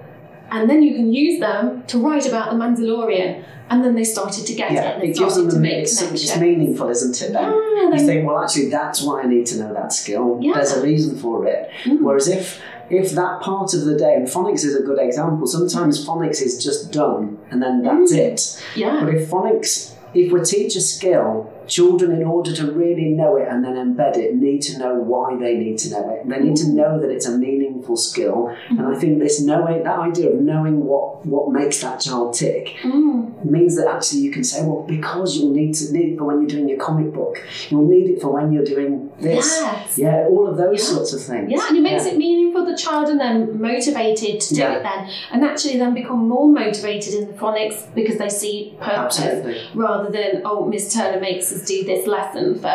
and 0.50 0.68
then 0.68 0.82
you 0.82 0.94
can 0.94 1.12
use 1.12 1.40
them 1.40 1.82
to 1.88 1.98
write 1.98 2.26
about 2.26 2.50
the 2.50 2.56
Mandalorian. 2.56 3.44
And 3.70 3.84
then 3.84 3.94
they 3.94 4.04
started 4.04 4.46
to 4.46 4.54
get 4.54 4.70
it, 4.70 4.74
Yeah, 4.76 4.92
and 4.92 5.02
they 5.02 5.08
it 5.08 5.16
gives 5.18 5.34
started 5.34 5.50
them 5.50 5.50
to 5.50 5.58
make 5.60 5.82
it's, 5.82 6.00
it's 6.00 6.38
meaningful, 6.38 6.88
isn't 6.88 7.20
it? 7.20 7.34
Then 7.34 7.42
Yeah, 7.52 7.90
you 7.92 7.98
think, 8.06 8.26
well, 8.26 8.38
actually, 8.42 8.70
that's 8.70 9.02
why 9.02 9.20
I 9.20 9.26
need 9.26 9.44
to 9.48 9.58
know 9.58 9.74
that 9.74 9.92
skill. 9.92 10.38
Yeah. 10.40 10.54
There's 10.54 10.72
a 10.72 10.82
reason 10.82 11.18
for 11.18 11.46
it. 11.46 11.70
Mm. 11.84 12.00
Whereas 12.00 12.28
if 12.28 12.60
if 12.88 13.10
that 13.12 13.42
part 13.42 13.74
of 13.74 13.84
the 13.84 13.94
day, 13.98 14.14
and 14.14 14.26
phonics 14.26 14.64
is 14.64 14.74
a 14.74 14.80
good 14.82 14.98
example. 14.98 15.46
Sometimes 15.46 16.02
phonics 16.06 16.40
is 16.40 16.64
just 16.64 16.90
done, 16.90 17.36
and 17.50 17.62
then 17.62 17.82
that's 17.82 18.14
Mm. 18.14 18.18
it. 18.18 18.64
yeah. 18.74 19.00
But 19.04 19.12
if 19.14 19.28
phonics, 19.28 19.92
if 20.14 20.32
we 20.32 20.40
teach 20.40 20.74
a 20.74 20.80
skill, 20.80 21.52
children, 21.68 22.12
in 22.12 22.24
order 22.24 22.52
to 22.54 22.72
really 22.72 23.08
know 23.10 23.36
it 23.36 23.46
and 23.48 23.64
then 23.64 23.74
embed 23.74 24.16
it, 24.16 24.34
need 24.34 24.62
to 24.62 24.78
know 24.78 24.94
why 24.94 25.36
they 25.38 25.56
need 25.56 25.78
to 25.78 25.90
know 25.90 26.10
it. 26.10 26.28
They 26.28 26.38
need 26.40 26.56
to 26.56 26.68
know 26.68 26.98
that 27.00 27.10
it's 27.10 27.26
a 27.26 27.36
meaningful 27.38 27.96
skill. 27.96 28.54
And 28.68 28.80
I 28.82 28.98
think 28.98 29.18
this 29.18 29.40
knowing, 29.40 29.84
that 29.84 29.98
idea 29.98 30.30
of 30.30 30.40
knowing 30.40 30.84
what, 30.84 31.24
what 31.26 31.50
makes 31.52 31.80
that 31.82 32.00
child 32.00 32.34
tick, 32.34 32.76
Mm. 32.82 33.44
means 33.44 33.76
that 33.76 33.86
actually 33.88 34.20
you 34.22 34.30
can 34.30 34.42
say, 34.44 34.62
well, 34.64 34.82
because 34.86 35.36
you'll 35.36 35.52
need 35.52 35.74
to 35.74 35.92
need 35.92 36.12
it 36.12 36.18
for 36.18 36.24
when 36.24 36.40
you're 36.40 36.48
doing 36.48 36.68
your 36.68 36.78
comic 36.78 37.12
book, 37.12 37.42
you'll 37.68 37.86
need 37.86 38.08
it 38.10 38.20
for 38.22 38.28
when 38.32 38.52
you're 38.52 38.64
doing 38.64 39.10
this. 39.20 39.58
Yes. 39.60 39.98
Yeah, 39.98 40.26
all 40.30 40.46
of 40.48 40.56
those 40.56 40.80
Yeah. 40.80 40.94
sorts 40.96 41.12
of 41.12 41.20
things. 41.20 41.50
Yeah, 41.50 41.66
and 41.68 41.76
it 41.78 41.82
makes 41.82 42.04
Yeah. 42.06 42.12
it 42.12 42.18
meaningful 42.18 42.48
for 42.64 42.70
the 42.70 42.76
child 42.76 43.08
and 43.08 43.20
then 43.20 43.60
motivated 43.60 44.40
to 44.40 44.54
do 44.54 44.60
Yeah. 44.60 44.76
it 44.78 44.82
then. 44.82 45.06
And 45.32 45.44
actually 45.44 45.78
then 45.78 45.94
become 45.94 46.28
more 46.28 46.48
motivated 46.48 47.14
in 47.14 47.26
the 47.28 47.34
phonics 47.34 47.84
because 47.94 48.16
they 48.18 48.28
see 48.28 48.74
purpose 48.80 49.20
Absolutely. 49.20 49.56
rather 49.74 50.10
than, 50.10 50.42
oh, 50.44 50.64
Miss 50.64 50.92
Turner 50.92 51.20
makes 51.20 51.52
us 51.52 51.57
do 51.64 51.84
this 51.84 52.06
lesson 52.06 52.54
for 52.56 52.74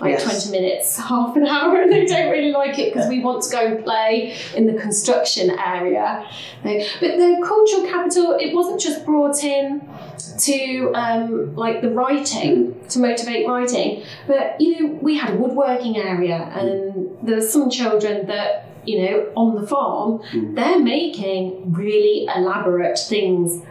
like 0.00 0.12
Yes. 0.18 0.48
20 0.48 0.60
minutes, 0.60 0.96
half 1.12 1.36
an 1.36 1.46
hour, 1.46 1.80
and 1.80 1.92
they 1.92 2.04
don't 2.04 2.30
really 2.30 2.50
like 2.52 2.78
it 2.78 2.92
because 2.92 3.08
we 3.08 3.20
want 3.20 3.42
to 3.44 3.50
go 3.50 3.66
and 3.66 3.84
play 3.84 4.36
in 4.54 4.66
the 4.66 4.80
construction 4.80 5.50
area. 5.50 6.26
But 6.62 6.82
the 7.00 7.42
cultural 7.44 7.86
capital, 7.86 8.36
it 8.40 8.54
wasn't 8.54 8.80
just 8.80 9.04
brought 9.04 9.42
in 9.44 9.88
to 10.38 10.92
um, 10.94 11.54
like 11.56 11.82
the 11.82 11.90
writing, 11.90 12.78
to 12.88 12.98
motivate 12.98 13.46
writing, 13.46 14.04
but 14.26 14.60
you 14.60 14.80
know, 14.80 14.98
we 15.02 15.16
had 15.16 15.34
a 15.34 15.36
woodworking 15.36 15.96
area 15.96 16.36
and 16.36 17.16
there 17.22 17.36
were 17.36 17.40
some 17.42 17.70
children 17.70 18.26
that 18.26 18.68
you 18.84 19.02
know, 19.02 19.26
on 19.36 19.54
the 19.60 19.66
farm, 19.66 20.20
Mm. 20.34 20.54
they're 20.56 20.80
making 20.80 21.72
really 21.72 22.26
elaborate 22.34 22.98
things, 22.98 23.62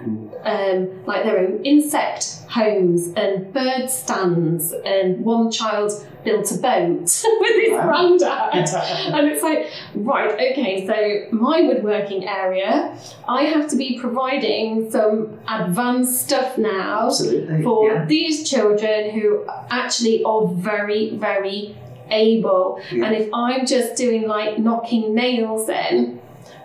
um, 0.44 0.90
like 1.06 1.24
their 1.24 1.40
own 1.40 1.60
insect 1.64 2.40
homes 2.50 3.12
and 3.16 3.52
bird 3.54 3.90
stands. 3.90 4.74
And 4.86 5.24
one 5.24 5.52
child 5.52 5.92
built 6.24 6.52
a 6.52 6.58
boat 6.58 7.02
with 7.42 7.56
his 7.64 7.72
Wow. 7.72 7.88
granddad. 7.88 8.54
and 9.16 9.28
it's 9.28 9.42
like, 9.44 9.70
right, 9.96 10.32
okay, 10.52 10.86
so 10.86 11.36
my 11.36 11.62
woodworking 11.64 12.28
area, 12.28 12.96
I 13.28 13.44
have 13.44 13.68
to 13.70 13.76
be 13.76 14.00
providing 14.00 14.90
some 14.92 15.40
advanced 15.50 16.26
stuff 16.28 16.58
now 16.58 17.08
Absolutely. 17.08 17.64
for 17.64 17.88
yeah. 17.92 18.06
these 18.06 18.48
children 18.50 19.10
who 19.12 19.44
actually 19.70 20.24
are 20.24 20.48
very, 20.48 21.16
very 21.16 21.76
able. 22.12 22.82
Yeah. 22.92 23.06
And 23.06 23.16
if 23.16 23.30
I'm 23.34 23.66
just 23.66 23.96
doing 23.96 24.28
like 24.28 24.58
knocking 24.58 25.16
nails 25.16 25.70
in, 25.70 26.20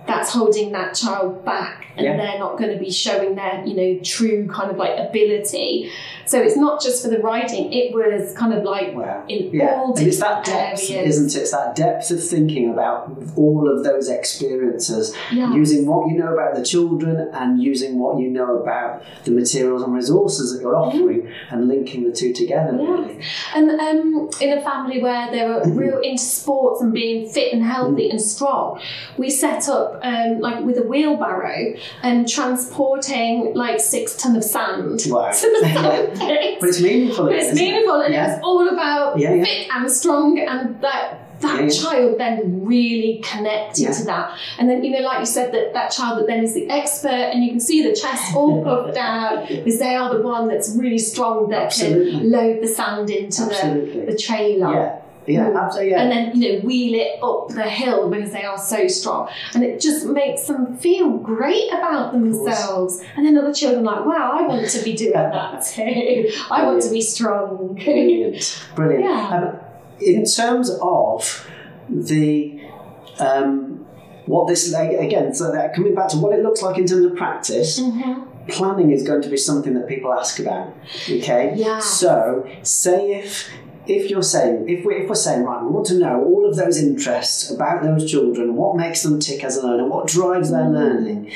that's 0.07 0.31
holding 0.33 0.73
that 0.73 0.95
child 0.95 1.45
back 1.45 1.87
and 1.97 2.05
Yeah. 2.07 2.17
they're 2.17 2.39
not 2.39 2.59
going 2.59 2.71
to 2.73 2.79
be 2.79 2.91
showing 2.91 3.35
their, 3.35 3.63
you 3.67 3.75
know, 3.75 4.01
true 4.03 4.47
kind 4.47 4.71
of 4.71 4.77
like 4.77 4.99
ability. 4.99 5.91
So 6.27 6.41
it's 6.41 6.57
not 6.57 6.81
just 6.83 7.03
for 7.03 7.09
the 7.09 7.19
writing, 7.19 7.73
it 7.73 7.93
was 7.95 8.33
kind 8.35 8.53
of 8.53 8.63
like 8.65 8.95
Wow. 8.97 9.25
in 9.29 9.51
Yeah, 9.53 9.77
all 9.81 9.95
and 9.97 10.07
it's 10.07 10.19
that 10.21 10.45
depth, 10.45 10.91
areas. 10.91 11.17
isn't 11.19 11.37
it? 11.39 11.43
It's 11.43 11.51
that 11.53 11.75
depth 11.77 12.11
of 12.11 12.23
thinking 12.23 12.71
about 12.73 13.13
all 13.37 13.69
of 13.73 13.85
those 13.85 14.09
experiences, 14.09 15.15
Yeah. 15.33 15.53
using 15.55 15.87
what 15.87 16.09
you 16.11 16.19
know 16.19 16.33
about 16.33 16.55
the 16.55 16.63
children 16.63 17.29
and 17.33 17.61
using 17.63 17.99
what 17.99 18.19
you 18.21 18.29
know 18.29 18.57
about 18.59 19.03
the 19.25 19.31
materials 19.31 19.83
and 19.83 19.95
resources 19.95 20.53
that 20.53 20.61
you're 20.63 20.77
offering 20.77 21.29
and 21.51 21.69
linking 21.69 22.05
the 22.05 22.13
two 22.13 22.33
together. 22.33 22.73
Mm-hmm. 22.73 22.83
Yeah. 22.93 22.97
Really, 23.07 23.21
And 23.55 23.81
um, 23.81 24.31
in 24.41 24.59
a 24.59 24.61
family 24.61 25.03
where 25.03 25.31
they 25.31 25.47
were 25.47 25.63
real 25.67 25.99
into 26.03 26.23
sports 26.23 26.81
and 26.81 26.93
being 26.93 27.29
fit 27.29 27.53
and 27.53 27.63
healthy 27.65 28.11
and 28.11 28.21
strong, 28.21 28.81
we 29.17 29.31
set 29.31 29.69
up 29.69 29.96
um, 30.03 30.41
like 30.41 30.65
with 30.65 30.79
a 30.79 30.83
wheelbarrow 30.83 31.75
and 32.03 32.29
transporting 32.29 33.55
like 33.55 33.81
six 33.81 34.17
ton 34.17 34.37
of 34.37 34.45
sand 34.45 35.03
Wow. 35.07 35.31
to 35.33 35.59
the 35.61 35.69
sand 35.75 36.19
pit. 36.19 36.59
but 36.61 36.69
it's 36.69 36.81
meaningful. 36.81 37.27
But 37.27 37.35
it's 37.37 37.45
isn't 37.47 37.59
it? 37.59 37.61
meaningful 37.61 38.01
and 38.03 38.15
Yeah. 38.15 38.35
it's 38.37 38.45
all 38.45 38.69
about 38.69 39.19
Yeah, 39.19 39.35
yeah. 39.35 39.45
fit 39.45 39.69
and 39.75 39.91
strong 39.91 40.39
and 40.39 40.81
that 40.83 41.21
that 41.41 41.57
Yeah, 41.57 41.63
yeah. 41.65 41.69
child 41.69 42.19
then 42.19 42.65
really 42.65 43.23
connected 43.23 43.83
Yeah. 43.83 43.93
to 43.93 44.05
that 44.07 44.31
and 44.59 44.71
then 44.71 44.83
you 44.83 44.91
know 44.91 45.01
like 45.01 45.21
you 45.21 45.27
said 45.27 45.53
that 45.53 45.75
that 45.75 45.91
child 45.91 46.19
that 46.21 46.27
then 46.27 46.43
is 46.43 46.55
the 46.55 46.69
expert 46.71 47.09
and 47.33 47.45
you 47.45 47.51
can 47.51 47.61
see 47.61 47.83
the 47.83 47.95
chest 47.95 48.35
all 48.37 48.65
puffed 48.65 48.97
out 48.97 49.47
because 49.49 49.79
they 49.79 49.95
are 49.95 50.15
the 50.17 50.23
one 50.23 50.49
that's 50.49 50.71
really 50.77 50.97
strong 50.99 51.51
that 51.51 51.65
Absolutely. 51.65 52.11
can 52.13 52.31
load 52.31 52.63
the 52.63 52.69
sand 52.69 53.11
into 53.11 53.43
the, 53.45 54.07
the 54.11 54.17
trailer 54.17 54.73
Yeah. 54.73 54.99
Yeah. 55.27 55.51
Absolutely. 55.55 55.91
Yeah. 55.93 56.03
and 56.03 56.11
then 56.13 56.41
you 56.41 56.53
know 56.55 56.61
wheel 56.67 56.95
it 56.95 57.23
up 57.23 57.49
the 57.49 57.63
hill 57.69 58.09
because 58.11 58.33
they 58.33 58.45
are 58.45 58.59
so 58.59 58.87
strong 58.89 59.29
and 59.55 59.63
it 59.65 59.81
just 59.81 60.07
makes 60.07 60.47
them 60.47 60.77
feel 60.79 61.11
great 61.19 61.69
about 61.73 62.13
themselves 62.13 63.01
and 63.17 63.27
then 63.27 63.37
other 63.37 63.53
children 63.53 63.87
are 63.87 63.97
like 63.97 64.07
wow 64.07 64.33
I 64.39 64.43
want 64.47 64.69
to 64.69 64.83
be 64.85 64.95
doing 64.95 65.13
that 65.13 65.65
too 65.65 66.31
I 66.51 66.65
want 66.65 66.83
to 66.83 66.91
be 66.91 67.01
strong 67.01 67.75
Brilliant. 67.75 68.63
Brilliant. 68.75 69.05
Yeah. 69.05 69.31
Um, 69.53 69.61
in 70.01 70.25
terms 70.25 70.71
of 70.83 71.49
the 71.89 72.61
um, 73.19 73.87
what 74.27 74.49
this 74.49 74.73
again, 74.75 75.35
so 75.35 75.53
that 75.53 75.75
coming 75.75 75.95
back 75.95 76.09
to 76.09 76.19
what 76.19 76.37
it 76.37 76.43
looks 76.43 76.61
like 76.63 76.79
in 76.79 76.87
terms 76.87 77.05
of 77.07 77.17
practice, 77.17 77.81
Mhm. 77.81 78.27
planning 78.49 78.91
is 78.91 79.03
going 79.05 79.23
to 79.23 79.29
be 79.29 79.37
something 79.37 79.73
that 79.75 79.87
people 79.89 80.13
ask 80.13 80.39
about. 80.41 80.75
Okay. 81.09 81.55
Yeah. 81.57 81.79
So 81.79 82.47
say 82.63 83.15
if 83.15 83.49
if 83.87 84.11
you're 84.11 84.23
saying 84.23 84.69
if 84.69 84.85
we're, 84.85 84.93
if 85.03 85.09
we're 85.09 85.15
saying 85.15 85.45
right, 85.45 85.63
we 85.63 85.69
want 85.69 85.87
to 85.87 85.99
know 85.99 86.23
all 86.25 86.49
of 86.49 86.57
those 86.57 86.77
interests 86.83 87.51
about 87.51 87.83
those 87.83 88.11
children, 88.11 88.55
what 88.57 88.77
makes 88.77 89.03
them 89.03 89.21
tick 89.21 89.45
as 89.45 89.57
a 89.57 89.67
learner, 89.67 89.87
what 89.87 90.07
drives 90.07 90.51
their 90.51 90.65
Mm. 90.65 90.73
learning. 90.75 91.31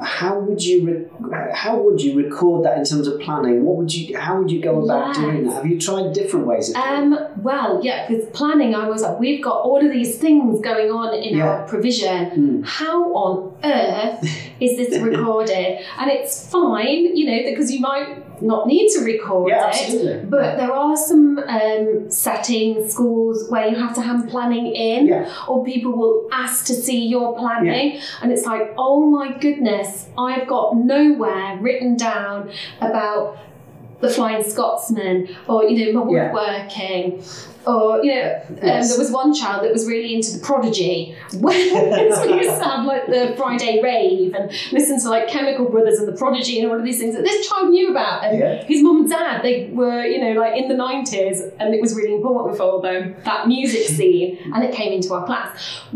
How 0.00 0.40
would 0.40 0.62
you 0.62 1.08
how 1.52 1.78
would 1.80 2.02
you 2.02 2.16
record 2.16 2.64
that 2.64 2.76
in 2.76 2.84
terms 2.84 3.06
of 3.06 3.20
planning? 3.20 3.64
What 3.64 3.76
would 3.76 3.94
you 3.94 4.18
how 4.18 4.38
would 4.38 4.50
you 4.50 4.60
go 4.60 4.84
about 4.84 5.14
doing 5.14 5.44
that? 5.46 5.54
Have 5.54 5.66
you 5.66 5.78
tried 5.80 6.12
different 6.12 6.46
ways 6.48 6.68
of 6.70 6.74
doing 6.74 7.12
Um, 7.14 7.18
well, 7.42 7.80
yeah, 7.82 8.08
because 8.08 8.26
planning, 8.30 8.74
I 8.74 8.88
was 8.88 9.02
like, 9.02 9.20
we've 9.20 9.42
got 9.42 9.58
all 9.62 9.78
of 9.86 9.92
these 9.92 10.18
things 10.18 10.60
going 10.60 10.90
on 10.90 11.14
in 11.14 11.36
Yeah. 11.38 11.46
our 11.48 11.68
provision. 11.68 12.30
Mm. 12.62 12.66
How 12.66 13.04
on 13.14 13.52
earth 13.62 14.20
is 14.60 14.76
this 14.76 14.98
recorded? 15.00 15.78
and 15.98 16.10
it's 16.10 16.50
fine, 16.50 17.16
you 17.16 17.26
know, 17.26 17.50
because 17.50 17.70
you 17.72 17.80
might 17.80 18.23
not 18.40 18.66
need 18.66 18.90
to 18.94 19.00
record 19.04 19.48
Yeah, 19.50 19.68
it. 19.68 19.74
absolutely. 19.74 20.24
But 20.26 20.56
there 20.56 20.72
are 20.72 20.96
some 20.96 21.38
um, 21.38 22.10
settings, 22.10 22.92
schools 22.92 23.48
where 23.48 23.66
you 23.68 23.76
have 23.76 23.94
to 23.94 24.00
hand 24.02 24.28
planning 24.28 24.66
in, 24.66 25.06
Yeah. 25.06 25.32
or 25.48 25.64
people 25.64 25.92
will 25.92 26.28
ask 26.32 26.66
to 26.66 26.74
see 26.74 27.06
your 27.06 27.36
planning, 27.36 28.00
and 28.22 28.32
it's 28.32 28.44
like, 28.46 28.74
oh 28.76 29.06
my 29.06 29.36
goodness, 29.38 30.06
I've 30.18 30.46
got 30.46 30.76
nowhere 30.76 31.56
written 31.60 31.96
down 31.96 32.50
about 32.80 33.38
the 34.06 34.10
Flying 34.16 34.42
Scotsman, 34.42 35.28
or 35.48 35.64
you 35.64 35.74
know, 35.92 36.04
my 36.04 36.12
Yeah. 36.12 36.32
woodworking. 36.32 37.22
Or 37.66 38.04
you 38.04 38.14
know, 38.14 38.40
um, 38.50 38.58
Yes. 38.62 38.90
there 38.90 38.98
was 38.98 39.10
one 39.10 39.32
child 39.32 39.64
that 39.64 39.72
was 39.72 39.86
really 39.86 40.14
into 40.16 40.30
the 40.36 40.40
Prodigy. 40.48 41.14
When 41.44 41.56
we 41.56 42.34
used 42.44 42.58
to 42.60 42.64
have 42.70 42.84
like 42.84 43.06
the 43.06 43.32
Friday 43.38 43.80
rave 43.82 44.34
and 44.38 44.50
listen 44.70 45.00
to 45.02 45.08
like 45.08 45.28
Chemical 45.28 45.64
Brothers 45.74 45.98
and 45.98 46.06
the 46.06 46.12
Prodigy 46.22 46.60
and 46.60 46.70
all 46.70 46.78
of 46.78 46.84
these 46.84 46.98
things 47.00 47.14
that 47.16 47.24
this 47.24 47.48
child 47.48 47.70
knew 47.70 47.90
about. 47.90 48.24
And 48.24 48.38
Yeah. 48.38 48.62
his 48.64 48.82
mum 48.82 48.96
and 49.02 49.08
dad, 49.10 49.42
they 49.42 49.70
were, 49.72 50.04
you 50.04 50.20
know, 50.22 50.38
like 50.38 50.54
in 50.60 50.68
the 50.68 50.74
90s, 50.74 51.40
and 51.58 51.74
it 51.74 51.80
was 51.80 51.94
really 51.96 52.14
important 52.20 52.58
for 52.58 52.82
them, 52.82 53.16
that 53.24 53.48
music 53.48 53.84
scene, 53.96 54.38
and 54.54 54.62
it 54.62 54.72
came 54.74 54.92
into 54.92 55.14
our 55.14 55.24
class. 55.24 55.48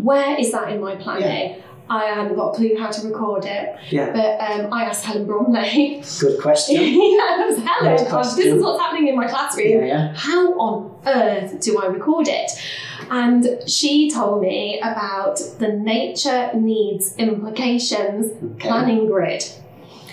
Where 0.09 0.31
is 0.43 0.51
that 0.53 0.67
in 0.73 0.81
my 0.81 0.95
plan? 0.97 1.19
planning? 1.21 1.63
I 1.91 2.05
hadn't 2.07 2.37
got 2.37 2.51
a 2.53 2.57
clue 2.57 2.77
how 2.79 2.91
to 2.91 3.09
record 3.09 3.45
it, 3.47 3.77
Yeah. 3.91 4.13
but 4.13 4.41
um, 4.51 4.73
I 4.73 4.85
asked 4.85 5.05
Helen 5.05 5.27
Bromley. 5.27 6.03
Good 6.21 6.41
question. 6.41 6.77
yeah, 6.81 7.47
was 7.47 7.57
Good 7.57 7.67
Helen. 7.67 7.97
This 8.37 8.39
is 8.47 8.63
what's 8.63 8.81
happening 8.83 9.09
in 9.09 9.17
my 9.17 9.27
classroom 9.27 9.69
yeah, 9.71 9.85
yeah. 9.87 10.13
how 10.15 10.53
on 10.59 10.95
earth 11.07 11.61
do 11.61 11.79
I 11.81 11.87
record 11.87 12.29
it? 12.29 12.51
And 13.11 13.47
she 13.69 14.11
told 14.11 14.43
me 14.43 14.79
about 14.81 15.39
the 15.59 15.69
nature 15.69 16.51
needs 16.55 17.17
implications 17.17 18.33
Okay. 18.43 18.69
planning 18.69 19.07
grid. 19.07 19.45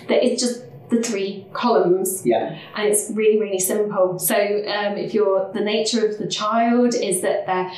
That 0.08 0.24
is 0.24 0.40
just 0.40 0.62
the 0.90 1.02
three 1.02 1.46
columns 1.52 2.22
Yeah. 2.26 2.58
and 2.76 2.88
it's 2.88 3.10
really 3.16 3.40
really 3.40 3.58
simple 3.60 4.20
so 4.20 4.36
um, 4.36 4.98
if 4.98 5.16
you're 5.16 5.52
the 5.52 5.62
nature 5.62 6.06
of 6.08 6.20
the 6.20 6.28
child 6.28 6.94
is 6.94 7.22
that 7.22 7.48
they're 7.48 7.72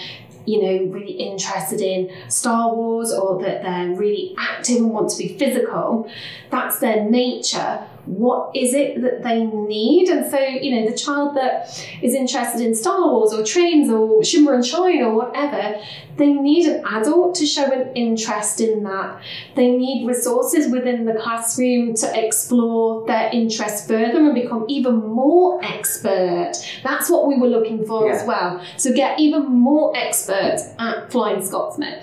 you 0.48 0.62
know 0.62 0.92
really 0.92 1.12
interested 1.12 1.82
in 1.82 2.10
star 2.30 2.74
wars 2.74 3.14
or 3.14 3.42
that 3.42 3.62
they're 3.62 3.90
really 3.90 4.34
active 4.38 4.78
and 4.78 4.92
want 4.92 5.10
to 5.10 5.18
be 5.18 5.38
physical 5.38 6.10
that's 6.50 6.80
their 6.80 7.04
nature 7.04 7.86
what 8.08 8.56
is 8.56 8.74
it 8.74 9.02
that 9.02 9.22
they 9.24 9.44
need 9.46 10.08
and 10.10 10.30
so 10.32 10.40
you 10.40 10.76
know 10.76 10.90
the 10.90 10.98
child 10.98 11.36
that 11.36 11.68
is 12.02 12.14
interested 12.14 12.62
in 12.62 12.74
star 12.74 13.12
wars 13.12 13.34
or 13.34 13.44
trains 13.44 13.90
or 13.90 14.24
shimmer 14.24 14.54
and 14.54 14.66
shine 14.66 15.02
or 15.02 15.14
whatever 15.14 15.80
they 16.16 16.34
need 16.34 16.66
an 16.66 16.84
adult 16.86 17.36
to 17.36 17.46
show 17.46 17.72
an 17.72 17.96
interest 17.96 18.60
in 18.60 18.84
that 18.84 19.22
they 19.56 19.72
need 19.72 20.08
resources 20.08 20.72
within 20.72 21.06
the 21.06 21.14
classroom 21.14 21.94
to 21.94 22.26
explore 22.26 23.06
their 23.06 23.30
interest 23.32 23.88
further 23.88 24.18
and 24.20 24.34
become 24.34 24.66
even 24.68 24.96
more 24.96 25.64
expert. 25.64 26.54
That's 26.84 27.10
what 27.10 27.28
we 27.28 27.38
were 27.38 27.48
looking 27.48 27.86
for 27.86 28.12
as 28.12 28.26
well. 28.28 28.64
So 28.78 28.94
get 28.94 29.20
even 29.20 29.46
more 29.46 29.96
expert 29.96 30.58
at 30.80 31.12
Flying 31.12 31.46
Scotsman. 31.46 32.02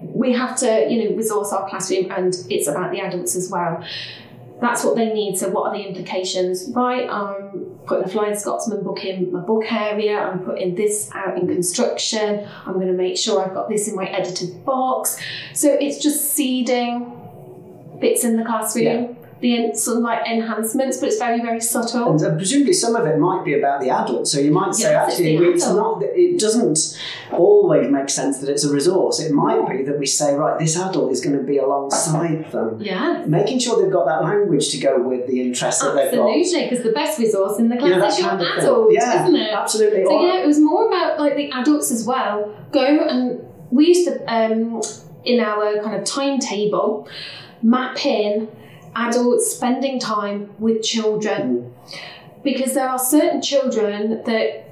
We 0.00 0.32
have 0.32 0.56
to, 0.58 0.86
you 0.88 1.04
know, 1.04 1.16
resource 1.16 1.52
our 1.52 1.68
classroom 1.68 2.10
and 2.10 2.34
it's 2.50 2.68
about 2.68 2.92
the 2.92 3.00
adults 3.00 3.34
as 3.36 3.50
well. 3.50 3.84
That's 4.62 4.84
what 4.84 4.94
they 4.94 5.12
need. 5.12 5.36
So, 5.36 5.50
what 5.50 5.68
are 5.68 5.76
the 5.76 5.84
implications? 5.84 6.70
Right, 6.70 7.10
I'm 7.10 7.80
putting 7.84 8.04
a 8.04 8.08
Flying 8.08 8.36
Scotsman 8.36 8.84
book 8.84 9.04
in 9.04 9.32
my 9.32 9.40
book 9.40 9.64
area. 9.70 10.16
I'm 10.20 10.38
putting 10.38 10.76
this 10.76 11.10
out 11.12 11.36
in 11.36 11.48
construction. 11.48 12.48
I'm 12.64 12.74
going 12.74 12.86
to 12.86 12.92
make 12.92 13.16
sure 13.16 13.44
I've 13.44 13.54
got 13.54 13.68
this 13.68 13.88
in 13.88 13.96
my 13.96 14.04
editor's 14.04 14.50
box. 14.50 15.20
So, 15.52 15.72
it's 15.72 15.98
just 15.98 16.32
seeding 16.32 17.12
bits 18.00 18.22
in 18.22 18.36
the 18.36 18.44
classroom. 18.44 19.16
The 19.42 19.74
sort 19.74 19.98
of 19.98 20.04
like 20.04 20.24
enhancements, 20.26 20.98
but 20.98 21.08
it's 21.08 21.18
very 21.18 21.40
very 21.42 21.60
subtle. 21.60 22.12
And 22.12 22.22
uh, 22.22 22.36
presumably 22.36 22.72
some 22.72 22.94
of 22.94 23.04
it 23.06 23.18
might 23.18 23.44
be 23.44 23.58
about 23.58 23.80
the 23.80 23.90
adult. 23.90 24.28
So 24.28 24.38
you 24.38 24.52
might 24.52 24.74
say, 24.74 24.92
Yes, 24.92 25.08
it's 25.08 25.20
actually, 25.20 25.36
it's 25.36 25.66
adult. 25.66 26.00
not. 26.00 26.08
It 26.14 26.38
doesn't 26.38 26.98
always 27.32 27.90
make 27.90 28.08
sense 28.08 28.38
that 28.38 28.48
it's 28.48 28.64
a 28.64 28.72
resource. 28.72 29.18
It 29.18 29.32
might 29.32 29.68
be 29.68 29.82
that 29.82 29.98
we 29.98 30.06
say, 30.06 30.34
right, 30.34 30.58
this 30.58 30.76
adult 30.76 31.10
is 31.10 31.20
going 31.20 31.36
to 31.36 31.42
be 31.42 31.58
alongside 31.58 32.52
them, 32.52 32.80
yeah. 32.80 33.24
making 33.26 33.58
sure 33.58 33.82
they've 33.82 33.92
got 33.92 34.06
that 34.06 34.22
language 34.22 34.70
to 34.70 34.78
go 34.78 35.02
with 35.02 35.26
the 35.26 35.40
interest 35.40 35.82
that 35.82 35.94
they've 35.94 36.12
got. 36.12 36.30
Absolutely, 36.30 36.70
because 36.70 36.84
the 36.84 36.92
best 36.92 37.18
resource 37.18 37.58
in 37.58 37.68
the 37.68 37.76
class 37.76 37.88
You 37.88 37.96
know, 37.96 38.00
that 38.00 38.58
is 38.58 38.64
your 38.64 38.68
adult, 38.70 38.92
Yeah, 38.92 39.24
isn't 39.24 39.36
it? 39.36 39.52
Absolutely. 39.52 40.04
So 40.04 40.24
yeah, 40.24 40.42
it 40.42 40.46
was 40.46 40.60
more 40.60 40.86
about 40.86 41.18
like 41.18 41.34
the 41.34 41.50
adults 41.50 41.90
as 41.90 42.06
well. 42.06 42.54
Go 42.70 42.80
and 42.80 43.44
we 43.70 43.88
used 43.88 44.06
to 44.06 44.22
um, 44.32 44.82
in 45.24 45.40
our 45.40 45.82
kind 45.82 45.96
of 45.96 46.04
timetable 46.04 47.08
map 47.62 48.04
in 48.04 48.48
adults 48.94 49.52
spending 49.52 49.98
time 49.98 50.50
with 50.58 50.82
children 50.82 51.74
because 52.42 52.74
there 52.74 52.88
are 52.88 52.98
certain 52.98 53.40
children 53.40 54.22
that 54.24 54.68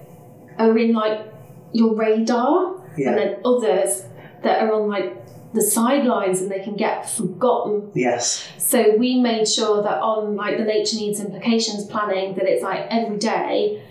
are 0.59 0.77
in 0.77 0.93
like 0.93 1.27
your 1.73 1.95
radar 1.95 2.81
yeah. 2.97 3.11
and 3.11 3.19
then 3.19 3.37
others 3.45 4.05
that 4.43 4.63
are 4.63 4.73
on 4.73 4.89
like 4.89 5.17
the 5.53 5.63
sidelines 5.63 6.41
and 6.41 6.51
they 6.51 6.61
can 6.61 6.77
get 6.77 7.09
forgotten 7.09 7.91
yes. 7.95 8.49
so 8.59 8.95
we 8.97 9.19
made 9.21 9.49
sure 9.49 9.83
that 9.83 10.01
on 10.01 10.37
like 10.37 10.59
the 10.59 10.65
nature 10.65 10.97
needs 10.97 11.19
implications 11.21 11.85
planning 11.87 12.35
that 12.35 12.45
it's 12.45 12.63
like 12.63 12.87
every 12.91 13.17
day 13.17 13.83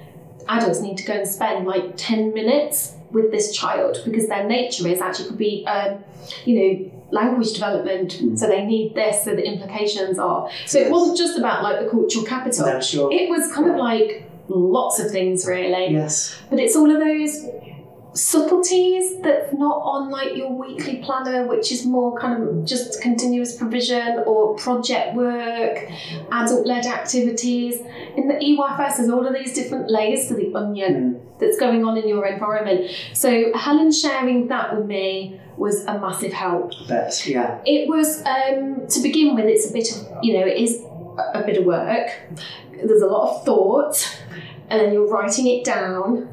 adults 0.47 0.79
need 0.79 0.97
to 0.97 1.03
go 1.03 1.13
and 1.13 1.27
spend 1.27 1.65
like 1.65 1.95
10 1.97 2.33
minutes 2.33 2.95
with 3.11 3.31
this 3.31 3.51
child 3.51 3.97
because 4.05 4.27
their 4.27 4.47
nature 4.47 4.87
is 4.87 5.01
actually 5.01 5.27
could 5.27 5.37
be 5.37 5.65
um, 5.67 6.03
you 6.45 6.55
know 6.55 6.98
language 7.11 7.53
development 7.53 8.13
mm. 8.13 8.37
so 8.37 8.47
they 8.47 8.65
need 8.65 8.95
this 8.95 9.23
so 9.23 9.35
the 9.35 9.43
implications 9.45 10.19
are 10.19 10.49
so 10.65 10.79
Yes. 10.79 10.87
it 10.87 10.91
wasn't 10.91 11.17
just 11.17 11.37
about 11.37 11.63
like 11.63 11.83
the 11.83 11.89
cultural 11.89 12.25
capital 12.25 12.65
No, 12.65 12.79
sure. 12.79 13.11
it 13.11 13.29
was 13.29 13.51
kind 13.51 13.69
of 13.69 13.77
like 13.77 14.29
lots 14.47 14.99
of 14.99 15.11
things 15.11 15.45
really 15.45 15.91
Yes. 15.91 16.37
but 16.49 16.59
it's 16.59 16.75
all 16.75 16.89
of 16.89 16.99
those 16.99 17.45
subtleties 18.13 19.19
that's 19.21 19.53
not 19.53 19.77
on 19.83 20.09
like 20.09 20.35
your 20.35 20.51
weekly 20.51 20.97
planner, 20.97 21.47
which 21.47 21.71
is 21.71 21.85
more 21.85 22.17
kind 22.17 22.41
of 22.41 22.65
just 22.65 23.01
continuous 23.01 23.55
provision 23.55 24.23
or 24.25 24.55
project 24.55 25.15
work, 25.15 25.89
adult 26.31 26.65
led 26.65 26.85
activities. 26.85 27.79
In 28.17 28.27
the 28.27 28.33
EYFS, 28.33 28.97
there's 28.97 29.09
all 29.09 29.25
of 29.25 29.33
these 29.33 29.53
different 29.53 29.89
layers 29.89 30.27
to 30.27 30.35
the 30.35 30.53
onion 30.55 31.13
mm. 31.15 31.39
that's 31.39 31.59
going 31.59 31.85
on 31.85 31.97
in 31.97 32.07
your 32.07 32.25
environment. 32.25 32.91
So 33.13 33.51
Helen 33.55 33.91
sharing 33.91 34.47
that 34.47 34.75
with 34.75 34.85
me 34.85 35.39
was 35.59 35.83
a 35.85 35.99
massive 35.99 36.33
help. 36.33 36.73
Bet. 36.87 37.27
Yeah. 37.27 37.59
It 37.65 37.87
was 37.87 38.23
um, 38.25 38.87
to 38.87 39.01
begin 39.01 39.35
with. 39.35 39.45
It's 39.45 39.69
a 39.69 39.73
bit 39.73 39.91
of 39.91 40.23
you 40.23 40.39
know 40.39 40.45
it 40.45 40.57
is 40.57 40.81
a 40.81 41.39
a 41.39 41.45
bit 41.45 41.57
of 41.57 41.65
work. 41.65 42.09
There's 42.71 43.01
a 43.01 43.07
lot 43.07 43.35
of 43.35 43.45
thought, 43.45 44.19
and 44.69 44.79
then 44.79 44.93
you're 44.93 45.09
writing 45.09 45.47
it 45.47 45.65
down. 45.65 46.29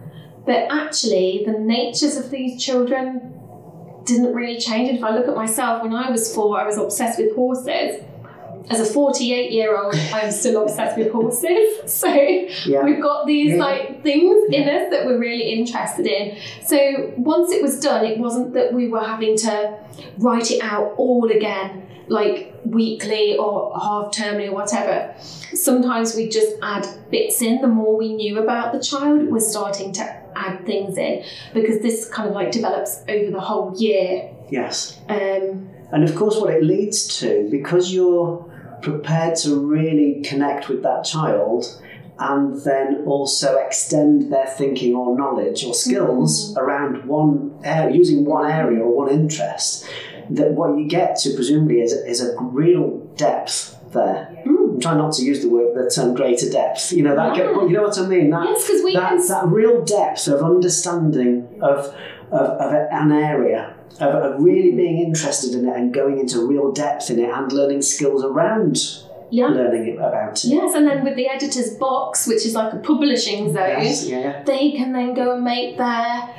But 0.46 0.68
actually, 0.70 1.42
the 1.44 1.58
natures 1.58 2.16
of 2.16 2.30
these 2.30 2.62
children 2.62 3.34
didn't 4.04 4.32
really 4.32 4.58
change. 4.60 4.88
And 4.88 4.98
if 4.98 5.04
I 5.04 5.10
look 5.10 5.26
at 5.26 5.34
myself, 5.34 5.82
when 5.82 5.92
I 5.92 6.10
was 6.10 6.32
four, 6.32 6.58
I 6.60 6.64
was 6.64 6.78
obsessed 6.78 7.18
with 7.18 7.34
horses. 7.34 8.02
As 8.68 8.80
a 8.80 8.84
48 8.84 9.52
year 9.52 9.78
old, 9.80 9.94
I'm 10.12 10.30
still 10.32 10.62
obsessed 10.62 10.98
with 10.98 11.12
horses. 11.12 11.68
So 11.86 12.08
Yeah. 12.08 12.82
we've 12.84 13.00
got 13.00 13.26
these 13.26 13.52
Yeah. 13.54 13.64
like 13.64 14.02
things 14.02 14.36
in 14.52 14.68
us 14.68 14.90
that 14.90 15.06
we're 15.06 15.18
really 15.18 15.52
interested 15.52 16.06
in. 16.06 16.36
So 16.64 17.12
once 17.16 17.52
it 17.52 17.62
was 17.62 17.78
done, 17.80 18.04
it 18.04 18.18
wasn't 18.18 18.54
that 18.54 18.72
we 18.72 18.88
were 18.88 19.04
having 19.04 19.36
to 19.38 19.74
write 20.18 20.50
it 20.50 20.60
out 20.62 20.94
all 20.96 21.30
again, 21.30 21.82
like 22.08 22.54
weekly 22.64 23.36
or 23.36 23.72
half 23.78 24.10
termly 24.12 24.48
or 24.48 24.54
whatever. 24.54 25.14
Sometimes 25.54 26.16
we 26.16 26.28
just 26.28 26.54
add 26.62 26.86
bits 27.10 27.40
in. 27.42 27.60
The 27.60 27.68
more 27.68 27.96
we 27.96 28.14
knew 28.14 28.38
about 28.40 28.72
the 28.72 28.80
child, 28.80 29.28
we're 29.28 29.38
starting 29.40 29.92
to 29.92 30.02
add 30.34 30.66
things 30.66 30.98
in 30.98 31.22
because 31.54 31.80
this 31.80 32.08
kind 32.08 32.28
of 32.28 32.34
like 32.34 32.50
develops 32.50 33.02
over 33.08 33.30
the 33.30 33.40
whole 33.40 33.72
year. 33.76 34.30
Yes. 34.50 34.98
Um, 35.08 35.70
And 35.92 36.02
of 36.02 36.16
course, 36.16 36.36
what 36.40 36.52
it 36.52 36.64
leads 36.64 37.20
to, 37.20 37.48
because 37.48 37.94
you're 37.94 38.44
prepared 38.82 39.36
to 39.36 39.58
really 39.58 40.22
connect 40.22 40.68
with 40.68 40.82
that 40.82 41.04
child 41.04 41.80
and 42.18 42.62
then 42.62 43.02
also 43.06 43.56
extend 43.58 44.32
their 44.32 44.46
thinking 44.46 44.94
or 44.94 45.16
knowledge 45.16 45.64
or 45.64 45.74
skills 45.74 46.50
mm-hmm. 46.50 46.58
around 46.58 47.04
one 47.04 47.58
area, 47.62 47.94
using 47.94 48.24
one 48.24 48.50
area 48.50 48.80
or 48.80 48.94
one 48.96 49.10
interest, 49.10 49.86
that 50.30 50.52
what 50.52 50.78
you 50.78 50.88
get 50.88 51.16
to 51.16 51.34
presumably 51.34 51.80
is, 51.80 51.92
is 51.92 52.22
a 52.22 52.34
real 52.40 52.98
depth 53.16 53.76
there. 53.92 54.24
Hmm. 54.44 54.56
I'm 54.76 54.80
trying 54.80 54.98
not 54.98 55.12
to 55.14 55.24
use 55.24 55.42
the 55.42 55.48
word, 55.48 55.74
the 55.74 55.90
term 55.90 56.14
greater 56.14 56.50
depth. 56.50 56.92
You 56.92 57.02
know 57.02 57.14
that. 57.16 57.36
Yeah. 57.36 57.44
Get, 57.44 57.54
you 57.54 57.70
know 57.70 57.82
what 57.82 57.98
I 57.98 58.06
mean? 58.06 58.30
That, 58.30 58.44
yes, 58.44 58.66
because 58.66 58.82
we 58.82 58.94
that, 58.94 59.08
can 59.10 59.28
that 59.28 59.46
real 59.46 59.84
depth 59.84 60.26
of 60.28 60.42
understanding 60.42 61.48
of, 61.62 61.94
of, 62.30 62.60
of 62.60 62.72
an 62.72 63.12
area, 63.12 63.75
of, 64.00 64.14
of 64.14 64.42
really 64.42 64.72
being 64.72 64.98
interested 65.04 65.54
in 65.54 65.68
it 65.68 65.76
and 65.76 65.92
going 65.92 66.18
into 66.18 66.46
real 66.46 66.72
depth 66.72 67.10
in 67.10 67.18
it 67.18 67.30
and 67.30 67.52
learning 67.52 67.82
skills 67.82 68.24
around 68.24 68.78
yeah. 69.30 69.46
learning 69.46 69.96
about 69.96 70.44
it. 70.44 70.44
Yes, 70.44 70.74
and 70.74 70.86
then 70.86 71.04
with 71.04 71.16
the 71.16 71.28
editor's 71.28 71.74
box, 71.74 72.26
which 72.26 72.46
is 72.46 72.54
like 72.54 72.72
a 72.72 72.78
publishing 72.78 73.52
zone, 73.52 73.82
Yes, 73.82 74.06
yeah, 74.06 74.42
they 74.44 74.72
can 74.72 74.92
then 74.92 75.14
go 75.14 75.34
and 75.34 75.44
make 75.44 75.76
their 75.78 76.34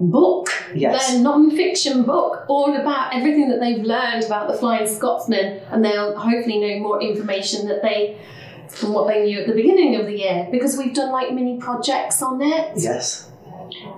book, 0.00 0.48
Yes. 0.74 1.12
their 1.12 1.20
non-fiction 1.20 2.04
book, 2.04 2.44
all 2.48 2.74
about 2.74 3.14
everything 3.14 3.48
that 3.50 3.60
they've 3.60 3.84
learned 3.84 4.24
about 4.24 4.48
the 4.48 4.56
Flying 4.56 4.86
Scotsman, 4.86 5.60
and 5.70 5.84
they'll 5.84 6.16
hopefully 6.18 6.58
know 6.60 6.80
more 6.80 7.02
information 7.02 7.68
that 7.68 7.82
they 7.82 8.18
from 8.68 8.92
what 8.92 9.08
they 9.08 9.24
knew 9.24 9.40
at 9.40 9.48
the 9.48 9.52
beginning 9.52 9.96
of 9.96 10.06
the 10.06 10.16
year 10.16 10.48
because 10.52 10.76
we've 10.76 10.94
done 10.94 11.10
like 11.10 11.34
mini 11.34 11.58
projects 11.58 12.22
on 12.22 12.40
it 12.40 12.72
yes, 12.76 13.28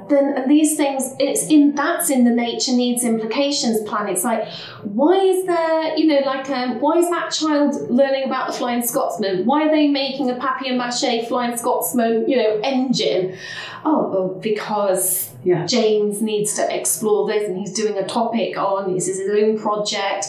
then 0.09 0.35
and 0.37 0.51
these 0.51 0.77
things 0.77 1.15
it's 1.19 1.47
in 1.47 1.75
that's 1.75 2.11
in 2.11 2.25
the 2.25 2.31
nature 2.31 2.73
needs 2.73 3.05
implications 3.05 3.83
plan. 3.89 4.09
It's 4.09 4.25
like 4.25 4.47
why 4.83 5.19
is 5.19 5.47
there 5.47 5.97
you 5.97 6.07
know 6.07 6.21
like 6.27 6.49
um, 6.51 6.81
why 6.81 6.99
is 6.99 7.09
that 7.11 7.31
child 7.31 7.91
learning 7.91 8.25
about 8.25 8.49
the 8.49 8.53
flying 8.53 8.83
scotsman? 8.83 9.47
Why 9.47 9.69
are 9.69 9.71
they 9.71 9.89
making 9.89 10.31
a 10.31 10.35
papier-mâché 10.35 11.29
flying 11.29 11.57
scotsman 11.57 12.29
you 12.29 12.37
know 12.37 12.61
engine? 12.63 13.37
Oh 13.85 14.11
well, 14.11 14.29
because 14.41 15.31
yeah, 15.45 15.67
james 15.67 16.23
needs 16.23 16.55
to 16.55 16.75
explore 16.75 17.27
this 17.27 17.49
and 17.49 17.59
he's 17.59 17.73
doing 17.73 17.97
a 17.99 18.07
topic 18.07 18.57
on 18.57 18.95
this 18.95 19.09
is 19.09 19.19
his 19.19 19.31
own 19.31 19.59
project 19.59 20.27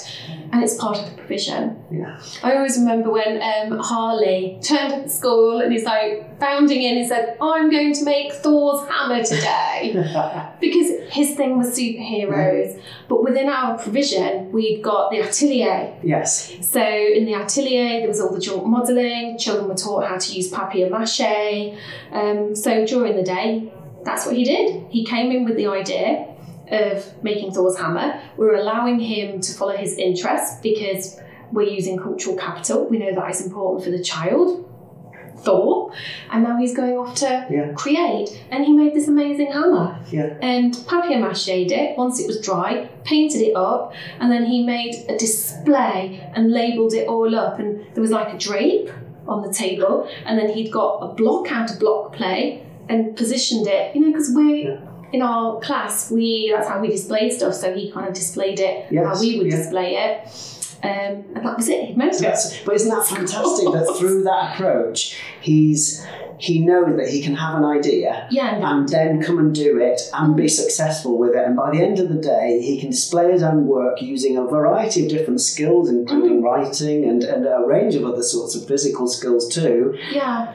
and 0.53 0.63
it's 0.63 0.75
part 0.75 0.97
of 0.97 1.09
the 1.09 1.17
provision 1.17 1.83
yeah, 1.93 2.19
I 2.41 2.55
always 2.55 2.77
remember 2.77 3.11
when 3.11 3.39
um, 3.39 3.77
Harley 3.77 4.57
turned 4.63 4.93
up 4.93 4.99
at 5.01 5.11
school 5.11 5.61
and 5.61 5.71
he's 5.71 5.83
like 5.83 6.39
bounding 6.39 6.81
in 6.81 6.97
and 6.97 7.07
said, 7.07 7.37
I'm 7.39 7.69
going 7.69 7.93
to 7.93 8.03
make 8.03 8.33
Thor's 8.33 8.89
hammer 8.89 9.23
today. 9.23 9.91
because 10.59 11.13
his 11.13 11.35
thing 11.35 11.59
was 11.59 11.77
superheroes. 11.77 12.81
But 13.07 13.23
within 13.23 13.47
our 13.47 13.77
provision, 13.77 14.51
we'd 14.51 14.81
got 14.81 15.11
the 15.11 15.19
atelier. 15.19 15.95
yes, 16.01 16.51
So 16.67 16.81
in 16.81 17.25
the 17.25 17.35
atelier, 17.35 17.99
there 17.99 18.07
was 18.07 18.19
all 18.19 18.33
the 18.33 18.41
chalk 18.41 18.65
modelling. 18.65 19.37
Children 19.37 19.67
were 19.67 19.75
taught 19.75 20.07
how 20.07 20.17
to 20.17 20.33
use 20.33 20.49
papier 20.49 20.89
mâché. 20.89 21.77
Um, 22.11 22.55
so 22.55 22.87
during 22.87 23.15
the 23.15 23.23
day, 23.23 23.71
that's 24.03 24.25
what 24.25 24.35
he 24.35 24.43
did. 24.43 24.87
He 24.89 25.05
came 25.05 25.31
in 25.31 25.45
with 25.45 25.57
the 25.57 25.67
idea 25.67 26.32
of 26.73 27.23
making 27.23 27.51
Thor's 27.53 27.77
hammer. 27.77 28.19
We're 28.37 28.55
allowing 28.55 28.99
him 28.99 29.39
to 29.41 29.53
follow 29.53 29.75
his 29.77 29.97
interests 29.97 30.59
because 30.61 31.19
we're 31.51 31.69
using 31.69 31.97
cultural 31.97 32.35
capital. 32.35 32.85
We 32.89 32.97
know 32.97 33.13
that 33.13 33.29
is 33.29 33.45
important 33.45 33.83
for 33.83 33.91
the 33.91 34.03
child. 34.03 34.69
Thor, 35.35 35.91
and 36.31 36.41
now 36.43 36.57
he's 36.57 36.73
going 36.73 36.97
off 36.97 37.15
to 37.15 37.45
Yeah. 37.49 37.73
create, 37.73 38.29
and 38.49 38.63
he 38.63 38.71
made 38.71 38.93
this 38.93 39.09
amazing 39.09 39.51
hammer 39.51 39.99
yeah, 40.09 40.35
and 40.41 40.73
papier 40.87 41.17
mâchéed 41.17 41.69
it 41.69 41.97
once 41.97 42.17
it 42.21 42.27
was 42.27 42.39
dry, 42.39 42.87
painted 43.03 43.41
it 43.41 43.53
up, 43.53 43.91
and 44.21 44.31
then 44.31 44.45
he 44.45 44.63
made 44.63 44.95
a 45.09 45.17
display 45.17 46.21
and 46.33 46.51
labelled 46.51 46.93
it 46.93 47.07
all 47.09 47.35
up. 47.35 47.59
And 47.59 47.81
there 47.93 48.01
was 48.01 48.11
like 48.11 48.33
a 48.33 48.37
drape 48.37 48.89
on 49.27 49.41
the 49.41 49.51
table, 49.51 50.07
and 50.25 50.39
then 50.39 50.49
he'd 50.49 50.71
got 50.71 50.99
a 51.01 51.07
block 51.13 51.51
out 51.51 51.69
of 51.71 51.77
block 51.77 52.13
play 52.13 52.63
and 52.87 53.13
positioned 53.17 53.67
it, 53.67 53.93
you 53.93 54.01
know, 54.01 54.11
because 54.13 54.33
we 54.33 54.63
Yeah. 54.63 54.77
In 55.13 55.21
our 55.21 55.59
class 55.61 56.11
we 56.11 56.51
that's 56.53 56.67
how 56.67 56.79
we 56.81 56.89
display 56.89 57.29
stuff. 57.29 57.53
So 57.53 57.73
he 57.73 57.91
kind 57.91 58.07
of 58.07 58.13
displayed 58.13 58.59
it 58.59 58.87
Yes, 58.91 59.05
how 59.05 59.21
we 59.21 59.37
would 59.37 59.47
yeah. 59.51 59.57
display 59.57 59.89
it, 59.95 60.15
um, 60.83 61.23
and 61.35 61.45
that 61.45 61.55
was 61.55 61.69
it. 61.69 61.95
So 62.15 62.27
it. 62.27 62.63
but 62.65 62.75
isn't 62.75 62.89
that 62.89 63.05
fantastic 63.07 63.71
that 63.71 63.95
through 63.99 64.23
that 64.23 64.55
approach, 64.55 65.17
he's 65.41 66.05
he 66.39 66.59
knows 66.59 66.97
that 66.97 67.07
he 67.09 67.21
can 67.21 67.35
have 67.35 67.55
an 67.59 67.63
idea 67.63 68.27
Yeah, 68.31 68.55
and 68.55 68.63
and 68.65 68.89
then 68.89 69.21
come 69.21 69.37
and 69.39 69.53
do 69.55 69.77
it 69.79 70.01
and 70.13 70.35
be 70.35 70.47
successful 70.49 71.17
with 71.17 71.35
it. 71.35 71.45
And 71.45 71.55
by 71.55 71.69
the 71.71 71.81
end 71.81 71.99
of 71.99 72.09
the 72.09 72.19
day, 72.19 72.59
he 72.61 72.79
can 72.81 72.89
display 72.89 73.31
his 73.31 73.43
own 73.43 73.67
work 73.67 74.01
using 74.01 74.35
a 74.37 74.43
variety 74.43 75.05
of 75.05 75.09
different 75.09 75.39
skills, 75.41 75.89
including 75.89 76.41
writing 76.41 77.05
and, 77.05 77.23
and 77.23 77.45
a 77.45 77.63
range 77.65 77.95
of 77.95 78.03
other 78.03 78.23
sorts 78.23 78.55
of 78.55 78.67
physical 78.67 79.07
skills 79.07 79.47
too. 79.53 79.95
yeah. 80.11 80.53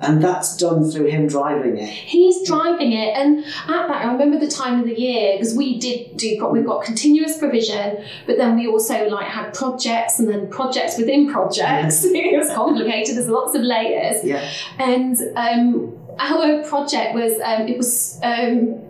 And 0.00 0.22
that's 0.22 0.56
done 0.56 0.90
through 0.90 1.06
him 1.06 1.26
driving 1.26 1.78
it. 1.78 1.88
He's 1.88 2.46
driving 2.46 2.92
it, 2.92 3.16
and 3.16 3.44
at 3.44 3.88
that, 3.88 4.04
I 4.04 4.12
remember 4.12 4.38
the 4.38 4.50
time 4.50 4.80
of 4.80 4.86
the 4.86 4.98
year 4.98 5.38
because 5.38 5.54
we 5.54 5.78
did 5.78 6.16
do. 6.16 6.46
We've 6.50 6.66
got 6.66 6.84
continuous 6.84 7.38
provision, 7.38 8.04
but 8.26 8.36
then 8.36 8.56
we 8.56 8.66
also 8.66 9.08
like 9.08 9.26
had 9.26 9.54
projects, 9.54 10.18
and 10.18 10.28
then 10.28 10.48
projects 10.48 10.98
within 10.98 11.30
projects. 11.32 12.04
it 12.04 12.38
was 12.38 12.52
complicated. 12.52 13.16
There's 13.16 13.28
lots 13.28 13.54
of 13.54 13.62
layers. 13.62 14.24
Yeah. 14.24 14.50
And 14.78 15.16
um, 15.36 15.98
our 16.18 16.62
project 16.64 17.14
was 17.14 17.40
um, 17.40 17.68
it 17.68 17.76
was. 17.76 18.20
Um, 18.22 18.85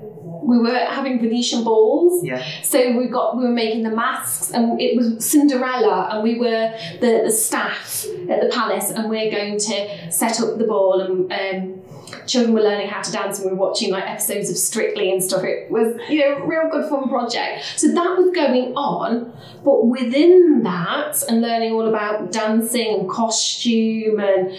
we 0.46 0.58
were 0.58 0.78
having 0.78 1.20
Venetian 1.20 1.64
balls. 1.64 2.24
Yeah. 2.24 2.44
So 2.62 2.96
we 2.96 3.08
got 3.08 3.36
we 3.36 3.44
were 3.44 3.50
making 3.50 3.82
the 3.82 3.90
masks 3.90 4.50
and 4.52 4.80
it 4.80 4.96
was 4.96 5.24
Cinderella 5.24 6.08
and 6.12 6.22
we 6.22 6.38
were 6.38 6.72
the, 7.00 7.22
the 7.24 7.30
staff 7.30 8.06
at 8.30 8.40
the 8.40 8.50
palace 8.52 8.90
and 8.90 9.10
we're 9.10 9.30
going 9.30 9.58
to 9.58 10.10
set 10.12 10.40
up 10.40 10.58
the 10.58 10.64
ball 10.64 11.00
and 11.00 11.32
um, 11.32 11.82
children 12.26 12.54
were 12.54 12.62
learning 12.62 12.88
how 12.88 13.02
to 13.02 13.10
dance 13.10 13.38
and 13.38 13.50
we 13.50 13.56
were 13.56 13.66
watching 13.66 13.90
like 13.90 14.04
episodes 14.08 14.48
of 14.50 14.56
Strictly 14.56 15.10
and 15.10 15.22
stuff. 15.22 15.42
It 15.42 15.70
was, 15.70 15.98
you 16.08 16.20
know, 16.20 16.40
real 16.44 16.68
good 16.70 16.88
fun 16.88 17.08
project. 17.08 17.64
So 17.76 17.88
that 17.88 18.16
was 18.16 18.30
going 18.34 18.74
on, 18.76 19.32
but 19.64 19.86
within 19.86 20.62
that 20.62 21.22
and 21.28 21.40
learning 21.40 21.72
all 21.72 21.88
about 21.88 22.30
dancing 22.30 23.00
and 23.00 23.10
costume 23.10 24.20
and 24.20 24.56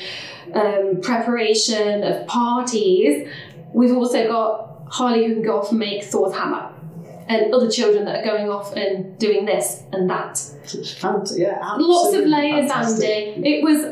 um, 0.53 1.01
preparation 1.01 2.03
of 2.03 2.27
parties, 2.27 3.29
we've 3.73 3.95
also 3.95 4.27
got 4.27 4.67
Harley 4.89 5.27
who 5.27 5.35
can 5.35 5.43
go 5.43 5.59
off 5.59 5.69
and 5.71 5.79
make 5.79 6.03
Thor's 6.03 6.33
hammer. 6.33 6.73
And 7.29 7.53
other 7.53 7.69
children 7.69 8.05
that 8.05 8.21
are 8.21 8.23
going 8.23 8.49
off 8.49 8.73
and 8.73 9.17
doing 9.19 9.43
this 9.43 9.83
and 9.91 10.09
that. 10.09 10.41
It's 10.63 10.93
fantastic. 10.93 11.39
Yeah, 11.41 11.59
Lots 11.77 12.15
of 12.15 12.25
layers, 12.25 12.71
fantastic. 12.71 13.35
Andy. 13.35 13.49
It 13.55 13.63
was, 13.65 13.83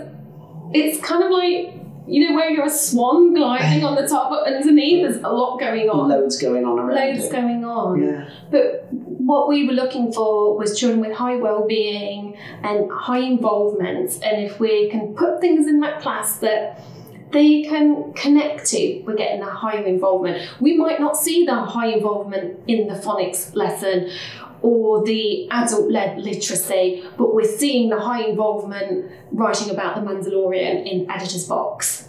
it's 0.73 1.05
kind 1.05 1.21
of 1.21 1.31
like, 1.31 1.73
you 2.07 2.29
know, 2.29 2.35
where 2.35 2.49
you're 2.49 2.67
a 2.67 2.69
swan 2.69 3.33
gliding 3.33 3.83
on 3.83 3.95
the 3.95 4.07
top, 4.07 4.29
but 4.29 4.47
underneath 4.47 5.03
there's 5.03 5.17
a 5.21 5.27
lot 5.27 5.59
going 5.59 5.89
on. 5.89 6.07
Loads 6.07 6.37
going 6.41 6.63
on 6.63 6.79
around 6.79 6.95
Loads 6.95 7.25
it. 7.25 7.31
going 7.33 7.65
on. 7.65 8.01
Yeah. 8.01 8.29
But 8.51 8.87
what 8.91 9.49
we 9.49 9.67
were 9.67 9.73
looking 9.73 10.13
for 10.13 10.55
was 10.57 10.79
children 10.79 11.01
with 11.01 11.17
high 11.17 11.35
well-being 11.35 12.37
and 12.63 12.89
high 12.89 13.19
involvement. 13.19 14.17
And 14.23 14.45
if 14.45 14.61
we 14.61 14.89
can 14.89 15.13
put 15.13 15.41
things 15.41 15.67
in 15.67 15.81
that 15.81 15.99
class 15.99 16.37
that 16.37 16.79
they 17.36 17.63
can 17.63 18.13
connect 18.13 18.65
to, 18.67 19.03
we're 19.05 19.15
getting 19.15 19.41
a 19.41 19.51
higher 19.51 19.83
involvement. 19.83 20.49
We 20.61 20.77
might 20.77 21.01
not 21.01 21.17
see 21.17 21.45
the 21.45 21.53
high 21.53 21.88
involvement 21.88 22.61
in 22.65 22.88
the 22.88 22.93
phonics 22.93 23.53
lesson 23.53 24.09
or 24.61 25.03
the 25.03 25.49
adult-led 25.51 26.17
literacy, 26.17 27.03
but 27.17 27.36
we're 27.36 27.43
seeing 27.57 27.89
the 27.89 27.99
high 27.99 28.23
involvement 28.23 29.11
writing 29.31 29.69
about 29.69 29.95
the 29.95 30.01
Mandalorian 30.09 30.89
in 30.89 31.11
Editor's 31.11 31.45
Box. 31.45 32.04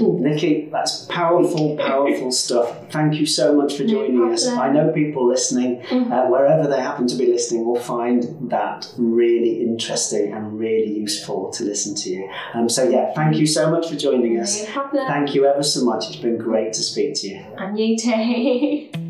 Nicky, 0.00 0.68
that's 0.70 1.04
powerful, 1.06 1.76
powerful 1.76 2.30
stuff. 2.32 2.90
Thank 2.90 3.14
you 3.14 3.26
so 3.26 3.54
much 3.54 3.76
for 3.76 3.82
No 3.84 3.88
joining 3.94 4.32
us. 4.32 4.46
I 4.46 4.70
know 4.72 4.92
people 4.92 5.26
listening, 5.26 5.80
Mhm. 5.90 6.10
uh, 6.12 6.30
wherever 6.30 6.68
they 6.68 6.80
happen 6.80 7.06
to 7.08 7.16
be 7.16 7.26
listening, 7.26 7.64
will 7.66 7.76
find 7.80 8.36
that 8.50 8.88
really 8.96 9.60
interesting 9.62 10.32
and 10.32 10.58
really 10.58 10.92
useful 10.92 11.50
to 11.50 11.64
listen 11.64 11.94
to 11.96 12.10
you. 12.10 12.28
Um, 12.54 12.68
so, 12.68 12.88
yeah, 12.88 13.12
thank 13.14 13.36
you 13.36 13.46
so 13.46 13.70
much 13.70 13.88
for 13.88 13.96
joining 13.96 14.38
us. 14.38 14.64
No. 14.92 15.06
Thank 15.06 15.34
you 15.34 15.46
ever 15.46 15.62
so 15.62 15.84
much. 15.84 16.06
It's 16.08 16.16
been 16.16 16.38
great 16.38 16.72
to 16.74 16.82
speak 16.82 17.14
to 17.16 17.28
you. 17.28 17.40
And 17.58 17.78
you 17.78 17.96
too. 17.96 18.88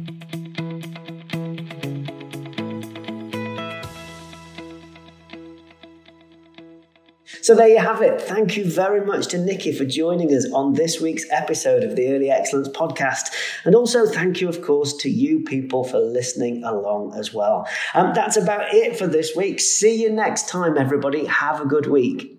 So 7.49 7.55
there 7.55 7.69
you 7.69 7.79
have 7.79 8.03
it. 8.03 8.21
Thank 8.21 8.59
you 8.59 8.71
very 8.71 9.03
much 9.03 9.29
to 9.29 9.39
Nicky 9.39 9.73
for 9.73 9.87
joining 9.87 10.35
us 10.35 10.45
on 10.53 10.75
this 10.75 11.01
week's 11.01 11.25
episode 11.31 11.83
of 11.83 11.97
the 11.97 12.15
Early 12.15 12.31
Excellence 12.31 12.69
Podcast. 12.69 13.31
And 13.65 13.75
also 13.75 14.05
thank 14.05 14.43
you, 14.43 14.51
of 14.51 14.61
course, 14.61 14.95
to 14.99 15.09
you 15.09 15.41
people 15.45 15.83
for 15.83 15.99
listening 15.99 16.63
along 16.63 17.15
as 17.17 17.33
well. 17.33 17.67
Um, 17.95 18.13
that's 18.15 18.37
about 18.37 18.75
it 18.75 18.99
for 18.99 19.07
this 19.07 19.35
week. 19.35 19.61
See 19.61 20.03
you 20.03 20.11
next 20.11 20.51
time, 20.51 20.77
everybody. 20.77 21.25
Have 21.25 21.63
a 21.63 21.65
good 21.65 21.87
week. 21.87 22.38